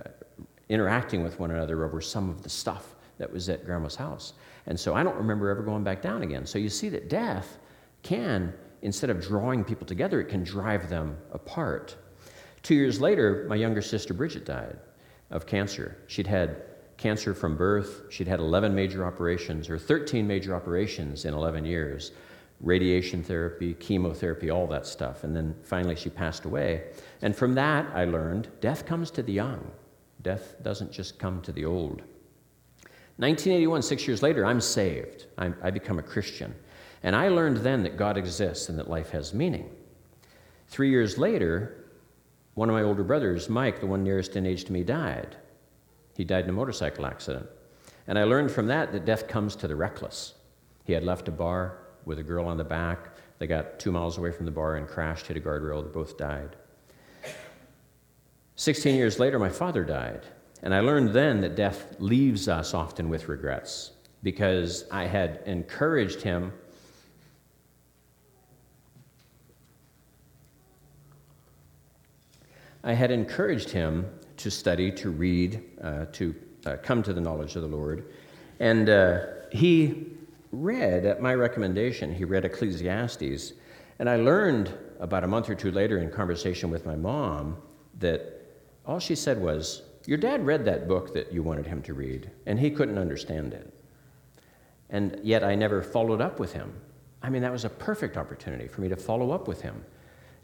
interacting 0.69 1.23
with 1.23 1.39
one 1.39 1.53
another 1.53 1.85
over 1.85 2.01
some 2.01 2.29
of 2.29 2.43
the 2.43 2.49
stuff 2.51 2.97
that 3.19 3.33
was 3.33 3.49
at 3.49 3.65
grandma's 3.65 3.95
house. 3.95 4.33
And 4.67 4.79
so 4.79 4.97
I 4.97 5.05
don't 5.05 5.17
remember 5.17 5.51
ever 5.51 5.63
going 5.63 5.85
back 5.85 6.03
down 6.03 6.25
again. 6.25 6.47
So 6.47 6.59
you 6.59 6.69
see 6.69 6.89
that 6.89 7.09
death 7.09 7.59
can, 8.03 8.53
instead 8.83 9.09
of 9.09 9.21
drawing 9.23 9.63
people 9.63 9.87
together, 9.87 10.21
it 10.21 10.29
can 10.29 10.43
drive 10.43 10.91
them 10.91 11.17
apart. 11.33 11.97
Two 12.67 12.75
years 12.75 13.01
later, 13.01 13.47
my 13.49 13.55
younger 13.55 13.81
sister 13.81 14.13
Bridget 14.13 14.45
died 14.45 14.77
of 15.31 15.47
cancer. 15.47 15.99
She'd 16.09 16.27
had 16.27 16.65
cancer 16.97 17.33
from 17.33 17.57
birth, 17.57 18.11
she'd 18.11 18.27
had 18.27 18.41
11 18.41 18.75
major 18.75 19.07
operations, 19.07 19.71
or 19.71 19.79
13 19.79 20.27
major 20.27 20.53
operations 20.53 21.27
in 21.27 21.33
11 21.33 21.65
years 21.65 22.11
radiation 22.61 23.23
therapy, 23.23 23.75
chemotherapy, 23.75 24.51
all 24.51 24.67
that 24.67 24.85
stuff. 24.85 25.23
And 25.23 25.37
then 25.37 25.55
finally 25.63 25.95
she 25.95 26.11
passed 26.11 26.45
away. 26.45 26.89
And 27.23 27.37
from 27.37 27.55
that, 27.55 27.87
I 27.95 28.05
learned 28.05 28.49
death 28.61 28.85
comes 28.85 29.13
to 29.13 29.23
the 29.23 29.35
young, 29.35 29.71
death 30.23 30.57
doesn't 30.65 30.91
just 30.91 31.21
come 31.21 31.41
to 31.43 31.53
the 31.53 31.65
old. 31.65 32.03
1981, 33.19 33.83
six 33.83 34.09
years 34.09 34.25
later, 34.25 34.45
I'm 34.45 34.61
saved. 34.61 35.27
I'm, 35.39 35.55
I 35.63 35.71
become 35.71 36.01
a 36.01 36.03
Christian. 36.03 36.53
And 37.05 37.15
I 37.15 37.29
learned 37.29 37.59
then 37.59 37.85
that 37.85 37.97
God 37.97 38.17
exists 38.17 38.71
and 38.71 38.77
that 38.81 38.91
life 38.91 39.11
has 39.11 39.33
meaning. 39.33 39.71
Three 40.67 40.91
years 40.91 41.17
later, 41.17 41.85
one 42.57 42.69
of 42.69 42.75
my 42.75 42.83
older 42.83 43.05
brothers, 43.05 43.49
Mike, 43.49 43.79
the 43.79 43.87
one 43.87 44.03
nearest 44.03 44.35
in 44.35 44.45
age 44.45 44.65
to 44.65 44.73
me, 44.73 44.83
died. 44.83 45.37
He 46.17 46.25
died 46.25 46.45
in 46.45 46.51
a 46.51 46.55
motorcycle 46.55 47.07
accident. 47.07 47.47
And 48.09 48.19
I 48.19 48.25
learned 48.25 48.51
from 48.51 48.67
that 48.67 48.93
that 48.93 49.05
death 49.05 49.29
comes 49.29 49.55
to 49.57 49.69
the 49.69 49.77
reckless. 49.77 50.35
He 50.85 50.93
had 50.93 51.05
left 51.05 51.29
a 51.29 51.33
bar, 51.33 51.79
with 52.07 52.19
a 52.19 52.23
girl 52.23 52.47
on 52.47 52.57
the 52.57 52.65
back. 52.65 53.11
They 53.39 53.47
got 53.47 53.79
two 53.79 53.93
miles 53.93 54.17
away 54.17 54.33
from 54.33 54.47
the 54.47 54.53
bar 54.53 54.77
and 54.77 54.89
crashed, 54.89 55.27
hit 55.27 55.37
a 55.37 55.41
guardrail. 55.41 55.83
They 55.85 55.91
both 55.91 56.17
died. 56.17 56.57
16 58.55 58.95
years 58.95 59.19
later, 59.19 59.39
my 59.39 59.51
father 59.51 59.85
died. 59.85 60.23
And 60.63 60.75
I 60.75 60.81
learned 60.81 61.11
then 61.11 61.43
that 61.43 61.57
death 61.57 61.97
leaves 61.99 62.49
us 62.49 62.73
often 62.73 63.11
with 63.11 63.29
regrets. 63.29 63.93
because 64.23 64.87
I 64.91 65.05
had 65.05 65.43
encouraged 65.47 66.23
him. 66.23 66.53
I 72.87 72.93
had 72.93 73.11
encouraged 73.11 73.71
him 73.71 74.09
to 74.37 74.49
study, 74.49 74.93
to 74.93 75.11
read, 75.11 75.61
uh, 75.83 76.07
to 76.13 76.35
uh, 76.65 76.77
come 76.85 77.03
to 77.03 77.13
the 77.13 77.21
knowledge 77.21 77.57
of 77.57 77.63
the 77.63 77.69
Lord. 77.69 78.13
And 78.61 78.89
uh, 78.89 79.27
he 79.51 80.07
read, 80.53 81.05
at 81.05 81.21
my 81.21 81.35
recommendation, 81.35 82.15
he 82.15 82.25
read 82.25 82.45
Ecclesiastes. 82.45 83.55
And 83.99 84.09
I 84.09 84.17
learned 84.17 84.73
about 85.01 85.25
a 85.25 85.27
month 85.27 85.51
or 85.51 85.57
two 85.57 85.73
later 85.73 85.99
in 85.99 86.13
conversation 86.13 86.71
with 86.71 86.87
my 86.87 86.95
mom 86.95 87.57
that 87.99 88.45
all 88.87 89.01
she 89.01 89.17
said 89.17 89.43
was, 89.43 89.83
Your 90.07 90.19
dad 90.19 90.47
read 90.47 90.65
that 90.67 90.87
book 90.87 91.13
that 91.13 91.33
you 91.33 91.43
wanted 91.43 91.67
him 91.67 91.83
to 91.83 91.93
read, 91.93 92.31
and 92.47 92.57
he 92.57 92.71
couldn't 92.71 92.99
understand 92.99 93.53
it. 93.53 93.75
And 94.91 95.19
yet 95.25 95.43
I 95.43 95.57
never 95.57 95.83
followed 95.83 96.21
up 96.21 96.39
with 96.39 96.53
him. 96.53 96.73
I 97.21 97.31
mean, 97.31 97.43
that 97.43 97.51
was 97.51 97.65
a 97.65 97.69
perfect 97.69 98.17
opportunity 98.17 98.69
for 98.69 98.81
me 98.81 98.89
to 98.91 98.97
follow 98.97 99.33
up 99.33 99.49
with 99.49 99.63
him, 99.63 99.85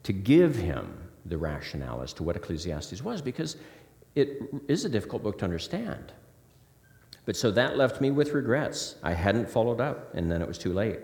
to 0.02 0.12
give 0.12 0.56
him 0.56 0.92
the 1.26 1.38
rationale 1.38 2.02
as 2.02 2.12
to 2.14 2.22
what 2.22 2.36
Ecclesiastes 2.36 3.02
was, 3.02 3.22
because 3.22 3.56
it 4.14 4.42
is 4.68 4.84
a 4.84 4.88
difficult 4.88 5.22
book 5.22 5.38
to 5.38 5.44
understand. 5.44 6.12
But 7.24 7.36
so 7.36 7.50
that 7.52 7.76
left 7.76 8.00
me 8.00 8.10
with 8.10 8.32
regrets. 8.32 8.96
I 9.02 9.12
hadn't 9.12 9.48
followed 9.48 9.80
up, 9.80 10.14
and 10.14 10.30
then 10.30 10.42
it 10.42 10.48
was 10.48 10.58
too 10.58 10.72
late. 10.72 11.00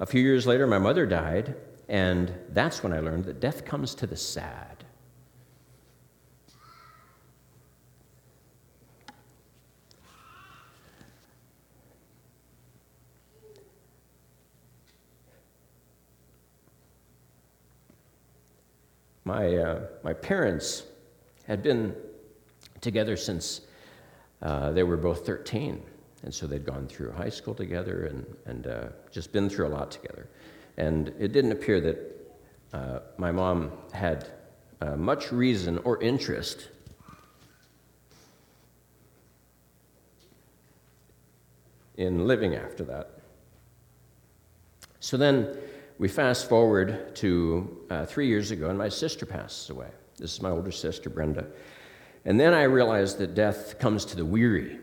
A 0.00 0.06
few 0.06 0.22
years 0.22 0.46
later, 0.46 0.66
my 0.66 0.78
mother 0.78 1.06
died, 1.06 1.54
and 1.88 2.32
that's 2.50 2.82
when 2.82 2.92
I 2.92 3.00
learned 3.00 3.24
that 3.26 3.40
death 3.40 3.64
comes 3.64 3.94
to 3.96 4.06
the 4.06 4.16
sad. 4.16 4.77
My, 19.28 19.56
uh, 19.56 19.80
my 20.02 20.14
parents 20.14 20.84
had 21.46 21.62
been 21.62 21.94
together 22.80 23.14
since 23.14 23.60
uh, 24.40 24.70
they 24.70 24.82
were 24.82 24.96
both 24.96 25.26
13. 25.26 25.82
And 26.22 26.34
so 26.34 26.46
they'd 26.46 26.64
gone 26.64 26.88
through 26.88 27.12
high 27.12 27.28
school 27.28 27.54
together 27.54 28.06
and, 28.06 28.36
and 28.46 28.66
uh, 28.66 28.88
just 29.10 29.30
been 29.30 29.50
through 29.50 29.66
a 29.66 29.68
lot 29.68 29.90
together. 29.90 30.30
And 30.78 31.08
it 31.18 31.32
didn't 31.32 31.52
appear 31.52 31.78
that 31.78 31.98
uh, 32.72 33.00
my 33.18 33.30
mom 33.30 33.72
had 33.92 34.30
uh, 34.80 34.96
much 34.96 35.30
reason 35.30 35.76
or 35.84 36.02
interest 36.02 36.70
in 41.98 42.26
living 42.26 42.54
after 42.54 42.82
that. 42.84 43.10
So 45.00 45.18
then 45.18 45.54
we 45.98 46.08
fast 46.08 46.48
forward 46.48 47.14
to 47.16 47.84
uh, 47.90 48.06
three 48.06 48.28
years 48.28 48.50
ago, 48.50 48.68
and 48.68 48.78
my 48.78 48.88
sister 48.88 49.26
passes 49.26 49.68
away. 49.70 49.88
This 50.16 50.32
is 50.32 50.42
my 50.42 50.50
older 50.50 50.70
sister, 50.72 51.10
Brenda. 51.10 51.46
And 52.24 52.38
then 52.38 52.54
I 52.54 52.62
realized 52.64 53.18
that 53.18 53.34
death 53.34 53.78
comes 53.78 54.04
to 54.06 54.16
the 54.16 54.24
weary. 54.24 54.78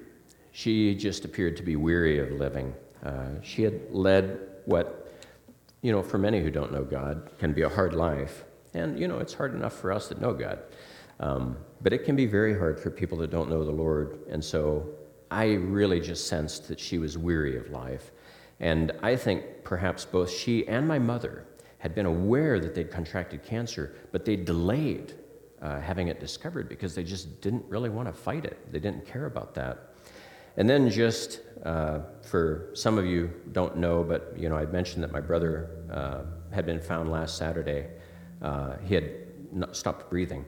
She 0.51 0.95
just 0.95 1.25
appeared 1.25 1.57
to 1.57 1.63
be 1.63 1.75
weary 1.75 2.19
of 2.19 2.31
living. 2.31 2.73
Uh, 3.03 3.41
she 3.41 3.63
had 3.63 3.79
led 3.91 4.39
what, 4.65 5.13
you 5.81 5.91
know, 5.91 6.01
for 6.01 6.17
many 6.17 6.41
who 6.41 6.49
don't 6.49 6.71
know 6.71 6.83
God, 6.83 7.29
can 7.39 7.53
be 7.53 7.61
a 7.61 7.69
hard 7.69 7.93
life. 7.93 8.43
And, 8.73 8.99
you 8.99 9.07
know, 9.07 9.19
it's 9.19 9.33
hard 9.33 9.53
enough 9.53 9.73
for 9.73 9.91
us 9.91 10.07
that 10.09 10.19
know 10.19 10.33
God. 10.33 10.59
Um, 11.19 11.57
but 11.81 11.93
it 11.93 12.03
can 12.03 12.15
be 12.15 12.25
very 12.25 12.57
hard 12.57 12.79
for 12.79 12.89
people 12.89 13.17
that 13.19 13.29
don't 13.29 13.49
know 13.49 13.63
the 13.63 13.71
Lord. 13.71 14.19
And 14.29 14.43
so 14.43 14.89
I 15.31 15.53
really 15.53 15.99
just 15.99 16.27
sensed 16.27 16.67
that 16.67 16.79
she 16.79 16.97
was 16.97 17.17
weary 17.17 17.57
of 17.57 17.69
life. 17.69 18.11
And 18.59 18.91
I 19.03 19.15
think 19.15 19.63
perhaps 19.63 20.05
both 20.05 20.31
she 20.31 20.67
and 20.67 20.87
my 20.87 20.99
mother 20.99 21.45
had 21.79 21.93
been 21.93 22.05
aware 22.05 22.59
that 22.59 22.73
they'd 22.73 22.89
contracted 22.89 23.43
cancer, 23.43 23.95
but 24.11 24.25
they 24.25 24.35
delayed 24.35 25.13
uh, 25.61 25.79
having 25.79 26.07
it 26.07 26.19
discovered 26.19 26.69
because 26.69 26.95
they 26.95 27.03
just 27.03 27.41
didn't 27.41 27.65
really 27.67 27.89
want 27.89 28.07
to 28.07 28.13
fight 28.13 28.45
it. 28.45 28.71
They 28.71 28.79
didn't 28.79 29.05
care 29.05 29.25
about 29.25 29.53
that. 29.55 29.95
And 30.57 30.69
then 30.69 30.89
just 30.89 31.41
uh, 31.63 31.99
for 32.21 32.69
some 32.73 32.97
of 32.97 33.05
you 33.05 33.31
don't 33.51 33.77
know, 33.77 34.03
but 34.03 34.33
you 34.37 34.47
know, 34.47 34.55
I 34.55 34.65
mentioned 34.65 35.03
that 35.03 35.11
my 35.11 35.19
brother 35.19 35.69
uh, 35.91 36.21
had 36.53 36.65
been 36.65 36.79
found 36.79 37.11
last 37.11 37.37
Saturday. 37.37 37.87
Uh, 38.41 38.77
he 38.85 38.95
had 38.95 39.11
stopped 39.71 40.09
breathing, 40.09 40.45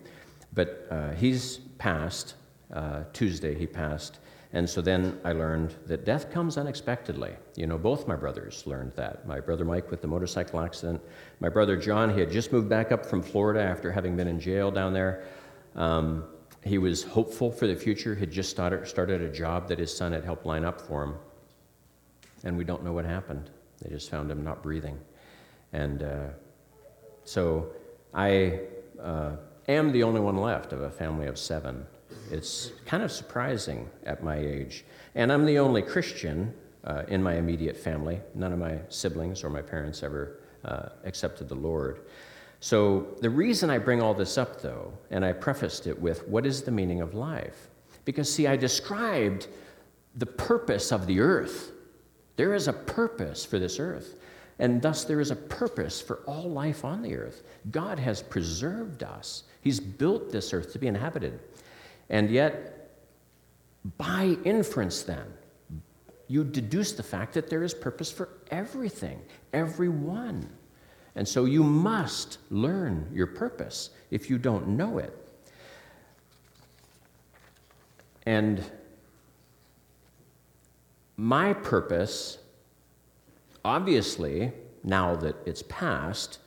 but 0.54 0.88
uh, 0.90 1.12
he's 1.12 1.58
passed. 1.78 2.36
Uh, 2.74 3.04
Tuesday 3.14 3.58
he 3.58 3.66
passed, 3.66 4.20
and 4.54 4.70
so 4.70 4.82
then 4.82 5.20
I 5.24 5.34
learned 5.34 5.76
that 5.88 6.06
death 6.06 6.32
comes 6.32 6.58
unexpectedly. 6.58 7.36
You 7.56 7.68
know, 7.68 7.78
both 7.78 8.08
my 8.08 8.16
brothers 8.16 8.64
learned 8.66 8.94
that. 8.96 9.28
My 9.28 9.42
brother 9.42 9.66
Mike 9.66 9.92
with 9.92 10.02
the 10.02 10.08
motorcycle 10.08 10.62
accident. 10.62 11.02
My 11.42 11.50
brother 11.50 11.76
John, 11.76 12.14
he 12.14 12.20
had 12.20 12.32
just 12.32 12.54
moved 12.54 12.70
back 12.70 12.92
up 12.92 13.06
from 13.06 13.22
Florida 13.22 13.62
after 13.62 13.92
having 13.92 14.16
been 14.16 14.28
in 14.28 14.40
jail 14.40 14.72
down 14.72 14.94
there. 14.94 15.26
Um, 15.76 16.24
he 16.64 16.78
was 16.78 17.04
hopeful 17.04 17.52
for 17.52 17.68
the 17.68 17.76
future, 17.76 18.16
had 18.16 18.32
just 18.32 18.50
started, 18.50 18.88
started 18.88 19.22
a 19.22 19.30
job 19.30 19.68
that 19.68 19.80
his 19.80 19.96
son 19.96 20.14
had 20.14 20.24
helped 20.24 20.46
line 20.46 20.64
up 20.64 20.80
for 20.80 21.04
him. 21.04 21.16
And 22.44 22.58
we 22.58 22.64
don't 22.64 22.84
know 22.84 22.94
what 22.94 23.06
happened. 23.06 23.50
They 23.82 23.90
just 23.90 24.10
found 24.10 24.32
him 24.32 24.44
not 24.44 24.64
breathing. 24.64 24.98
And 25.74 26.04
uh, 26.04 26.28
so 27.26 27.72
I 28.14 28.62
uh, 29.02 29.36
am 29.68 29.92
the 29.92 30.04
only 30.04 30.22
one 30.22 30.38
left 30.38 30.72
of 30.72 30.82
a 30.82 30.90
family 30.90 31.28
of 31.28 31.38
seven. 31.38 31.86
It's 32.32 32.72
kind 32.86 33.04
of 33.04 33.12
surprising 33.12 33.90
at 34.06 34.24
my 34.24 34.38
age. 34.38 34.86
And 35.16 35.32
I'm 35.32 35.46
the 35.46 35.60
only 35.60 35.82
Christian 35.82 36.54
uh, 36.84 37.04
in 37.08 37.22
my 37.22 37.36
immediate 37.36 37.78
family. 37.78 38.20
None 38.36 38.54
of 38.54 38.60
my 38.60 38.80
siblings 38.90 39.44
or 39.44 39.50
my 39.50 39.62
parents 39.62 40.04
ever 40.04 40.40
uh, 40.66 40.90
accepted 41.06 41.50
the 41.50 41.56
Lord. 41.56 42.02
So, 42.60 43.16
the 43.22 43.30
reason 43.30 43.70
I 43.70 43.78
bring 43.78 44.02
all 44.02 44.14
this 44.14 44.38
up, 44.38 44.62
though, 44.62 44.92
and 45.12 45.24
I 45.24 45.32
prefaced 45.32 45.86
it 45.86 46.00
with 46.00 46.28
what 46.28 46.46
is 46.46 46.64
the 46.64 46.72
meaning 46.72 47.02
of 47.02 47.14
life? 47.14 47.70
Because, 48.04 48.34
see, 48.34 48.48
I 48.48 48.56
described 48.56 49.48
the 50.16 50.26
purpose 50.26 50.92
of 50.92 51.06
the 51.06 51.20
earth. 51.20 51.72
There 52.36 52.56
is 52.56 52.68
a 52.68 52.74
purpose 52.74 53.46
for 53.46 53.60
this 53.60 53.80
earth, 53.80 54.16
and 54.58 54.82
thus 54.82 55.04
there 55.04 55.20
is 55.20 55.30
a 55.30 55.36
purpose 55.36 56.02
for 56.02 56.18
all 56.26 56.50
life 56.50 56.84
on 56.84 57.04
the 57.04 57.16
earth. 57.16 57.44
God 57.70 58.00
has 58.00 58.24
preserved 58.24 59.04
us, 59.04 59.44
He's 59.62 59.80
built 59.80 60.32
this 60.32 60.54
earth 60.54 60.72
to 60.74 60.80
be 60.80 60.88
inhabited. 60.88 61.40
And 62.10 62.30
yet, 62.30 62.92
by 63.98 64.38
inference, 64.44 65.04
then, 65.04 65.26
you 66.28 66.44
deduce 66.44 66.92
the 66.92 67.04
fact 67.04 67.34
that 67.34 67.50
there 67.50 67.64
is 67.64 67.74
purpose 67.74 68.12
for 68.12 68.30
everything, 68.52 69.22
everyone. 69.54 70.50
And 71.16 71.28
so 71.28 71.46
you 71.46 71.64
must 71.64 72.38
learn 72.50 73.10
your 73.14 73.28
purpose 73.28 73.90
if 74.12 74.30
you 74.30 74.38
don't 74.38 74.68
know 74.68 74.98
it. 74.98 75.14
And 78.26 78.62
my 81.16 81.54
purpose, 81.54 82.38
obviously, 83.64 84.52
now 84.84 85.16
that 85.16 85.36
it's 85.46 85.64
past, 85.64 86.40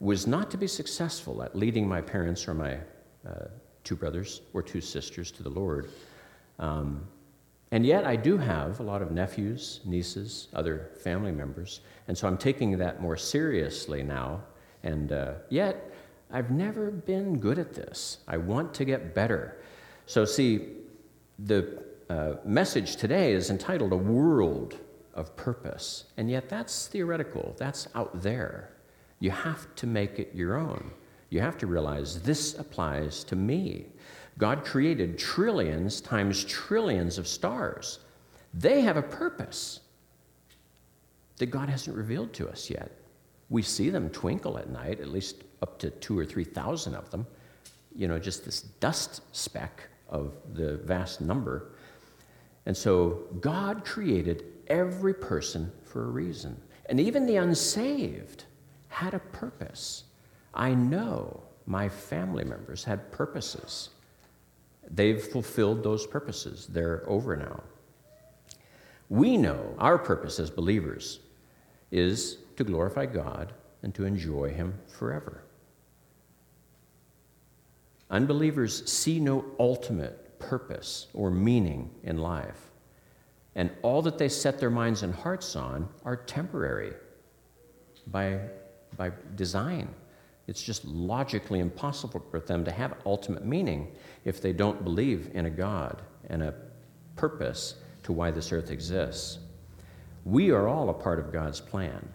was 0.00 0.26
not 0.26 0.50
to 0.50 0.56
be 0.56 0.66
successful 0.66 1.42
at 1.42 1.54
leading 1.54 1.86
my 1.86 2.00
parents 2.00 2.48
or 2.48 2.54
my 2.54 2.78
uh, 3.28 3.46
two 3.88 3.96
brothers 3.96 4.42
or 4.52 4.62
two 4.62 4.82
sisters 4.82 5.30
to 5.30 5.42
the 5.42 5.48
Lord. 5.48 5.88
Um, 6.58 7.06
and 7.70 7.86
yet, 7.86 8.04
I 8.04 8.16
do 8.16 8.36
have 8.36 8.80
a 8.80 8.82
lot 8.82 9.00
of 9.00 9.10
nephews, 9.10 9.80
nieces, 9.84 10.48
other 10.52 10.90
family 11.02 11.32
members. 11.32 11.80
And 12.06 12.16
so 12.16 12.28
I'm 12.28 12.36
taking 12.36 12.76
that 12.78 13.00
more 13.00 13.16
seriously 13.16 14.02
now. 14.02 14.42
And 14.82 15.12
uh, 15.12 15.34
yet, 15.48 15.90
I've 16.30 16.50
never 16.50 16.90
been 16.90 17.38
good 17.38 17.58
at 17.58 17.72
this. 17.72 18.18
I 18.28 18.36
want 18.36 18.74
to 18.74 18.84
get 18.84 19.14
better. 19.14 19.56
So, 20.06 20.24
see, 20.26 20.68
the 21.38 21.82
uh, 22.10 22.34
message 22.44 22.96
today 22.96 23.32
is 23.32 23.50
entitled 23.50 23.92
A 23.92 23.96
World 23.96 24.76
of 25.14 25.34
Purpose. 25.36 26.04
And 26.18 26.30
yet, 26.30 26.48
that's 26.48 26.88
theoretical, 26.88 27.54
that's 27.58 27.88
out 27.94 28.22
there. 28.22 28.70
You 29.20 29.30
have 29.30 29.74
to 29.76 29.86
make 29.86 30.18
it 30.18 30.30
your 30.34 30.56
own 30.56 30.90
you 31.30 31.40
have 31.40 31.58
to 31.58 31.66
realize 31.66 32.22
this 32.22 32.58
applies 32.58 33.24
to 33.24 33.36
me. 33.36 33.86
God 34.38 34.64
created 34.64 35.18
trillions 35.18 36.00
times 36.00 36.44
trillions 36.44 37.18
of 37.18 37.26
stars. 37.26 37.98
They 38.54 38.80
have 38.80 38.96
a 38.96 39.02
purpose 39.02 39.80
that 41.38 41.46
God 41.46 41.68
hasn't 41.68 41.96
revealed 41.96 42.32
to 42.34 42.48
us 42.48 42.70
yet. 42.70 42.90
We 43.50 43.62
see 43.62 43.90
them 43.90 44.10
twinkle 44.10 44.58
at 44.58 44.70
night, 44.70 45.00
at 45.00 45.08
least 45.08 45.44
up 45.62 45.78
to 45.80 45.90
two 45.90 46.18
or 46.18 46.24
three 46.24 46.44
thousand 46.44 46.94
of 46.94 47.10
them. 47.10 47.26
You 47.94 48.08
know, 48.08 48.18
just 48.18 48.44
this 48.44 48.62
dust 48.62 49.22
speck 49.34 49.88
of 50.08 50.34
the 50.54 50.76
vast 50.78 51.20
number. 51.20 51.72
And 52.66 52.76
so 52.76 53.26
God 53.40 53.84
created 53.84 54.44
every 54.68 55.14
person 55.14 55.72
for 55.84 56.04
a 56.04 56.08
reason. 56.08 56.60
And 56.86 57.00
even 57.00 57.26
the 57.26 57.36
unsaved 57.36 58.44
had 58.88 59.14
a 59.14 59.18
purpose. 59.18 60.04
I 60.54 60.74
know 60.74 61.42
my 61.66 61.88
family 61.88 62.44
members 62.44 62.84
had 62.84 63.12
purposes. 63.12 63.90
They've 64.90 65.22
fulfilled 65.22 65.82
those 65.82 66.06
purposes. 66.06 66.66
They're 66.66 67.04
over 67.06 67.36
now. 67.36 67.62
We 69.08 69.36
know 69.36 69.74
our 69.78 69.98
purpose 69.98 70.38
as 70.38 70.50
believers 70.50 71.20
is 71.90 72.38
to 72.56 72.64
glorify 72.64 73.06
God 73.06 73.52
and 73.82 73.94
to 73.94 74.04
enjoy 74.04 74.50
Him 74.50 74.74
forever. 74.86 75.42
Unbelievers 78.10 78.90
see 78.90 79.20
no 79.20 79.44
ultimate 79.58 80.38
purpose 80.38 81.08
or 81.12 81.30
meaning 81.30 81.90
in 82.02 82.18
life, 82.18 82.70
and 83.54 83.70
all 83.82 84.02
that 84.02 84.18
they 84.18 84.28
set 84.28 84.58
their 84.58 84.70
minds 84.70 85.02
and 85.02 85.14
hearts 85.14 85.56
on 85.56 85.88
are 86.04 86.16
temporary 86.16 86.92
by, 88.06 88.40
by 88.96 89.12
design. 89.34 89.88
It's 90.48 90.62
just 90.62 90.84
logically 90.86 91.60
impossible 91.60 92.24
for 92.30 92.40
them 92.40 92.64
to 92.64 92.72
have 92.72 92.96
ultimate 93.04 93.44
meaning 93.44 93.92
if 94.24 94.40
they 94.40 94.54
don't 94.54 94.82
believe 94.82 95.30
in 95.34 95.46
a 95.46 95.50
God 95.50 96.00
and 96.30 96.42
a 96.42 96.54
purpose 97.16 97.74
to 98.04 98.12
why 98.12 98.30
this 98.30 98.50
earth 98.50 98.70
exists. 98.70 99.38
We 100.24 100.50
are 100.50 100.66
all 100.66 100.88
a 100.88 100.94
part 100.94 101.18
of 101.18 101.32
God's 101.32 101.60
plan. 101.60 102.08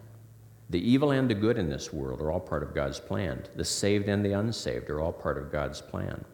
The 0.70 0.90
evil 0.90 1.12
and 1.12 1.30
the 1.30 1.34
good 1.34 1.58
in 1.58 1.70
this 1.70 1.92
world 1.92 2.20
are 2.20 2.32
all 2.32 2.40
part 2.40 2.64
of 2.64 2.74
God's 2.74 2.98
plan. 2.98 3.44
The 3.54 3.64
saved 3.64 4.08
and 4.08 4.24
the 4.24 4.32
unsaved 4.32 4.90
are 4.90 5.00
all 5.00 5.12
part 5.12 5.38
of 5.38 5.52
God's 5.52 5.80
plan. 5.80 6.24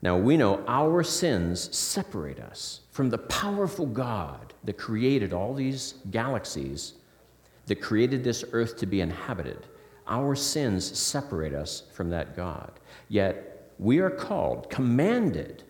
Now, 0.00 0.18
we 0.18 0.36
know 0.36 0.64
our 0.66 1.04
sins 1.04 1.74
separate 1.76 2.40
us 2.40 2.80
from 2.90 3.10
the 3.10 3.18
powerful 3.18 3.86
God 3.86 4.52
that 4.64 4.76
created 4.76 5.32
all 5.32 5.54
these 5.54 5.94
galaxies, 6.10 6.94
that 7.66 7.80
created 7.80 8.24
this 8.24 8.44
earth 8.50 8.76
to 8.78 8.86
be 8.86 9.00
inhabited. 9.00 9.68
Our 10.12 10.34
sins 10.34 10.98
separate 10.98 11.54
us 11.54 11.84
from 11.94 12.10
that 12.10 12.36
God. 12.36 12.70
Yet, 13.08 13.70
we 13.78 13.98
are 14.00 14.10
called, 14.10 14.68
commanded 14.68 15.62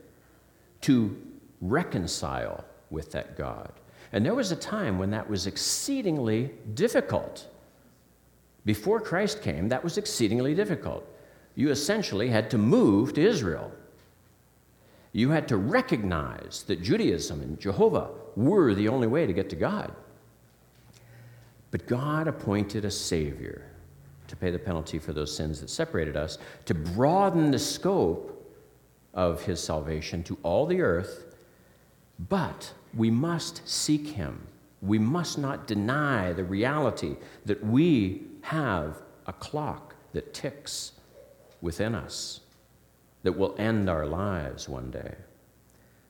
to 0.81 1.17
reconcile 1.61 2.65
with 2.91 3.13
that 3.13 3.39
God. 3.39 3.71
And 4.13 4.27
there 4.27 4.35
was 4.35 4.51
a 4.51 4.57
time 4.57 4.99
when 4.99 5.13
that 5.13 5.31
was 5.31 5.47
exceedingly 5.47 6.51
difficult. 6.75 7.47
Before 8.65 9.01
Christ 9.01 9.43
came, 9.43 9.69
that 9.69 9.85
was 9.85 9.97
exceedingly 9.97 10.57
difficult. 10.57 11.07
You 11.55 11.71
essentially 11.71 12.29
had 12.29 12.51
to 12.51 12.59
move 12.59 13.15
to 13.15 13.23
Israel. 13.23 13.71
You 15.13 15.31
had 15.31 15.47
to 15.49 15.57
recognize 15.57 16.65
that 16.67 16.83
Judaism 16.83 17.43
and 17.43 17.61
Jehovah 17.61 18.11
were 18.35 18.75
the 18.75 18.89
only 18.89 19.07
way 19.07 19.25
to 19.25 19.33
get 19.33 19.51
to 19.51 19.57
God. 19.57 19.95
But 21.71 21.87
God 21.87 22.27
appointed 22.27 22.85
a 22.85 22.91
Savior 22.91 23.69
to 24.33 24.37
pay 24.37 24.51
the 24.51 24.59
penalty 24.59 24.99
for 24.99 25.13
those 25.13 25.37
sins 25.37 25.61
that 25.61 25.69
separated 25.69 26.17
us, 26.17 26.39
to 26.65 26.73
broaden 26.73 27.51
the 27.51 27.59
scope 27.59 28.51
of 29.13 29.43
His 29.43 29.63
salvation 29.63 30.23
to 30.23 30.39
all 30.43 30.65
the 30.65 30.81
earth. 30.81 31.37
But 32.31 32.73
we 32.97 33.11
must 33.11 33.69
seek 33.69 34.07
Him. 34.07 34.47
We 34.81 34.99
must 34.99 35.37
not 35.37 35.67
deny 35.67 36.33
the 36.33 36.45
reality 36.45 37.17
that 37.45 37.63
we 37.63 38.23
have 38.41 39.03
a 39.27 39.35
clock 39.35 39.95
that 40.15 40.33
ticks 40.33 40.93
within 41.61 41.95
us 41.95 42.41
that 43.25 43.33
will 43.33 43.55
end 43.59 43.91
our 43.91 44.07
lives 44.07 44.67
one 44.67 44.91
day. 44.91 45.15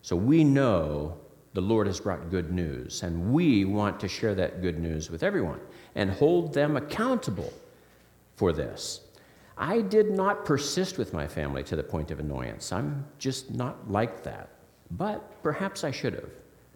So 0.02 0.14
we 0.14 0.44
know 0.44 1.18
the 1.54 1.60
Lord 1.60 1.88
has 1.88 1.98
brought 1.98 2.30
good 2.30 2.52
news, 2.52 3.02
and 3.02 3.32
we 3.32 3.64
want 3.64 3.98
to 3.98 4.06
share 4.06 4.36
that 4.36 4.62
good 4.62 4.78
news 4.78 5.10
with 5.10 5.24
everyone 5.24 5.60
and 5.96 6.08
hold 6.08 6.54
them 6.54 6.76
accountable 6.76 7.52
for 8.42 8.52
this. 8.52 9.02
I 9.56 9.82
did 9.82 10.10
not 10.10 10.44
persist 10.44 10.98
with 10.98 11.12
my 11.12 11.28
family 11.28 11.62
to 11.62 11.76
the 11.76 11.82
point 11.84 12.10
of 12.10 12.18
annoyance. 12.18 12.72
I'm 12.72 13.06
just 13.20 13.52
not 13.52 13.88
like 13.88 14.24
that. 14.24 14.48
But 14.90 15.40
perhaps 15.44 15.84
I 15.84 15.92
should 15.92 16.14
have. 16.14 16.28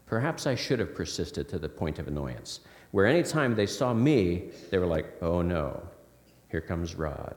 Perhaps 0.06 0.46
I 0.46 0.54
should 0.54 0.78
have 0.78 0.94
persisted 0.94 1.48
to 1.48 1.58
the 1.58 1.68
point 1.68 1.98
of 1.98 2.06
annoyance, 2.06 2.60
where 2.92 3.04
anytime 3.04 3.56
they 3.56 3.66
saw 3.66 3.92
me, 3.92 4.50
they 4.70 4.78
were 4.78 4.86
like, 4.86 5.20
oh 5.22 5.42
no, 5.42 5.82
here 6.52 6.60
comes 6.60 6.94
Rod. 6.94 7.34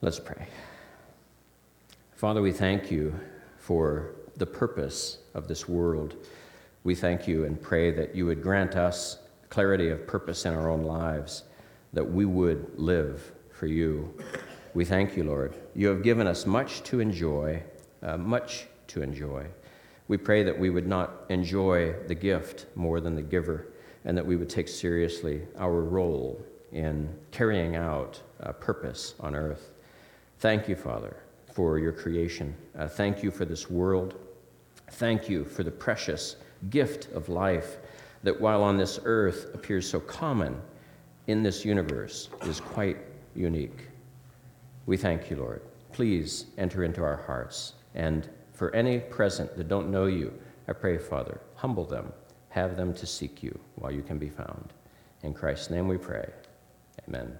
Let's 0.00 0.18
pray. 0.18 0.46
Father, 2.14 2.40
we 2.40 2.52
thank 2.52 2.90
you 2.90 3.12
for 3.58 4.14
the 4.38 4.46
purpose 4.46 5.18
of 5.34 5.46
this 5.46 5.68
world. 5.68 6.16
We 6.84 6.94
thank 6.94 7.28
you 7.28 7.44
and 7.44 7.60
pray 7.60 7.90
that 7.90 8.16
you 8.16 8.24
would 8.24 8.42
grant 8.42 8.76
us 8.76 9.18
clarity 9.50 9.90
of 9.90 10.06
purpose 10.06 10.46
in 10.46 10.54
our 10.54 10.70
own 10.70 10.84
lives, 10.84 11.42
that 11.94 12.04
we 12.04 12.24
would 12.24 12.72
live 12.76 13.32
for 13.50 13.66
you. 13.66 14.12
We 14.74 14.84
thank 14.84 15.16
you, 15.16 15.24
Lord. 15.24 15.54
You 15.74 15.88
have 15.88 16.02
given 16.02 16.26
us 16.26 16.44
much 16.44 16.82
to 16.84 17.00
enjoy, 17.00 17.62
uh, 18.02 18.16
much 18.16 18.66
to 18.88 19.02
enjoy. 19.02 19.46
We 20.08 20.16
pray 20.16 20.42
that 20.42 20.58
we 20.58 20.70
would 20.70 20.86
not 20.86 21.24
enjoy 21.28 21.94
the 22.08 22.14
gift 22.14 22.66
more 22.74 23.00
than 23.00 23.14
the 23.14 23.22
giver, 23.22 23.68
and 24.04 24.18
that 24.18 24.26
we 24.26 24.36
would 24.36 24.50
take 24.50 24.68
seriously 24.68 25.42
our 25.58 25.80
role 25.80 26.44
in 26.72 27.08
carrying 27.30 27.76
out 27.76 28.20
a 28.40 28.52
purpose 28.52 29.14
on 29.20 29.34
earth. 29.34 29.70
Thank 30.40 30.68
you, 30.68 30.76
Father, 30.76 31.16
for 31.54 31.78
your 31.78 31.92
creation. 31.92 32.54
Uh, 32.76 32.88
thank 32.88 33.22
you 33.22 33.30
for 33.30 33.44
this 33.44 33.70
world. 33.70 34.16
Thank 34.90 35.28
you 35.28 35.44
for 35.44 35.62
the 35.62 35.70
precious 35.70 36.36
gift 36.68 37.10
of 37.12 37.28
life 37.28 37.78
that, 38.24 38.38
while 38.38 38.62
on 38.62 38.76
this 38.76 38.98
earth 39.04 39.54
appears 39.54 39.88
so 39.88 40.00
common, 40.00 40.60
in 41.26 41.42
this 41.42 41.64
universe 41.64 42.28
is 42.46 42.60
quite 42.60 42.98
unique. 43.34 43.88
We 44.86 44.96
thank 44.96 45.30
you, 45.30 45.36
Lord. 45.36 45.62
Please 45.92 46.46
enter 46.58 46.84
into 46.84 47.02
our 47.02 47.16
hearts 47.16 47.74
and 47.94 48.28
for 48.52 48.74
any 48.74 48.98
present 48.98 49.56
that 49.56 49.68
don't 49.68 49.90
know 49.90 50.06
you, 50.06 50.32
I 50.68 50.72
pray, 50.72 50.98
Father, 50.98 51.40
humble 51.54 51.84
them, 51.84 52.12
have 52.50 52.76
them 52.76 52.92
to 52.94 53.06
seek 53.06 53.42
you 53.42 53.58
while 53.76 53.92
you 53.92 54.02
can 54.02 54.18
be 54.18 54.28
found. 54.28 54.72
In 55.22 55.32
Christ's 55.32 55.70
name 55.70 55.88
we 55.88 55.96
pray. 55.96 56.28
Amen. 57.08 57.32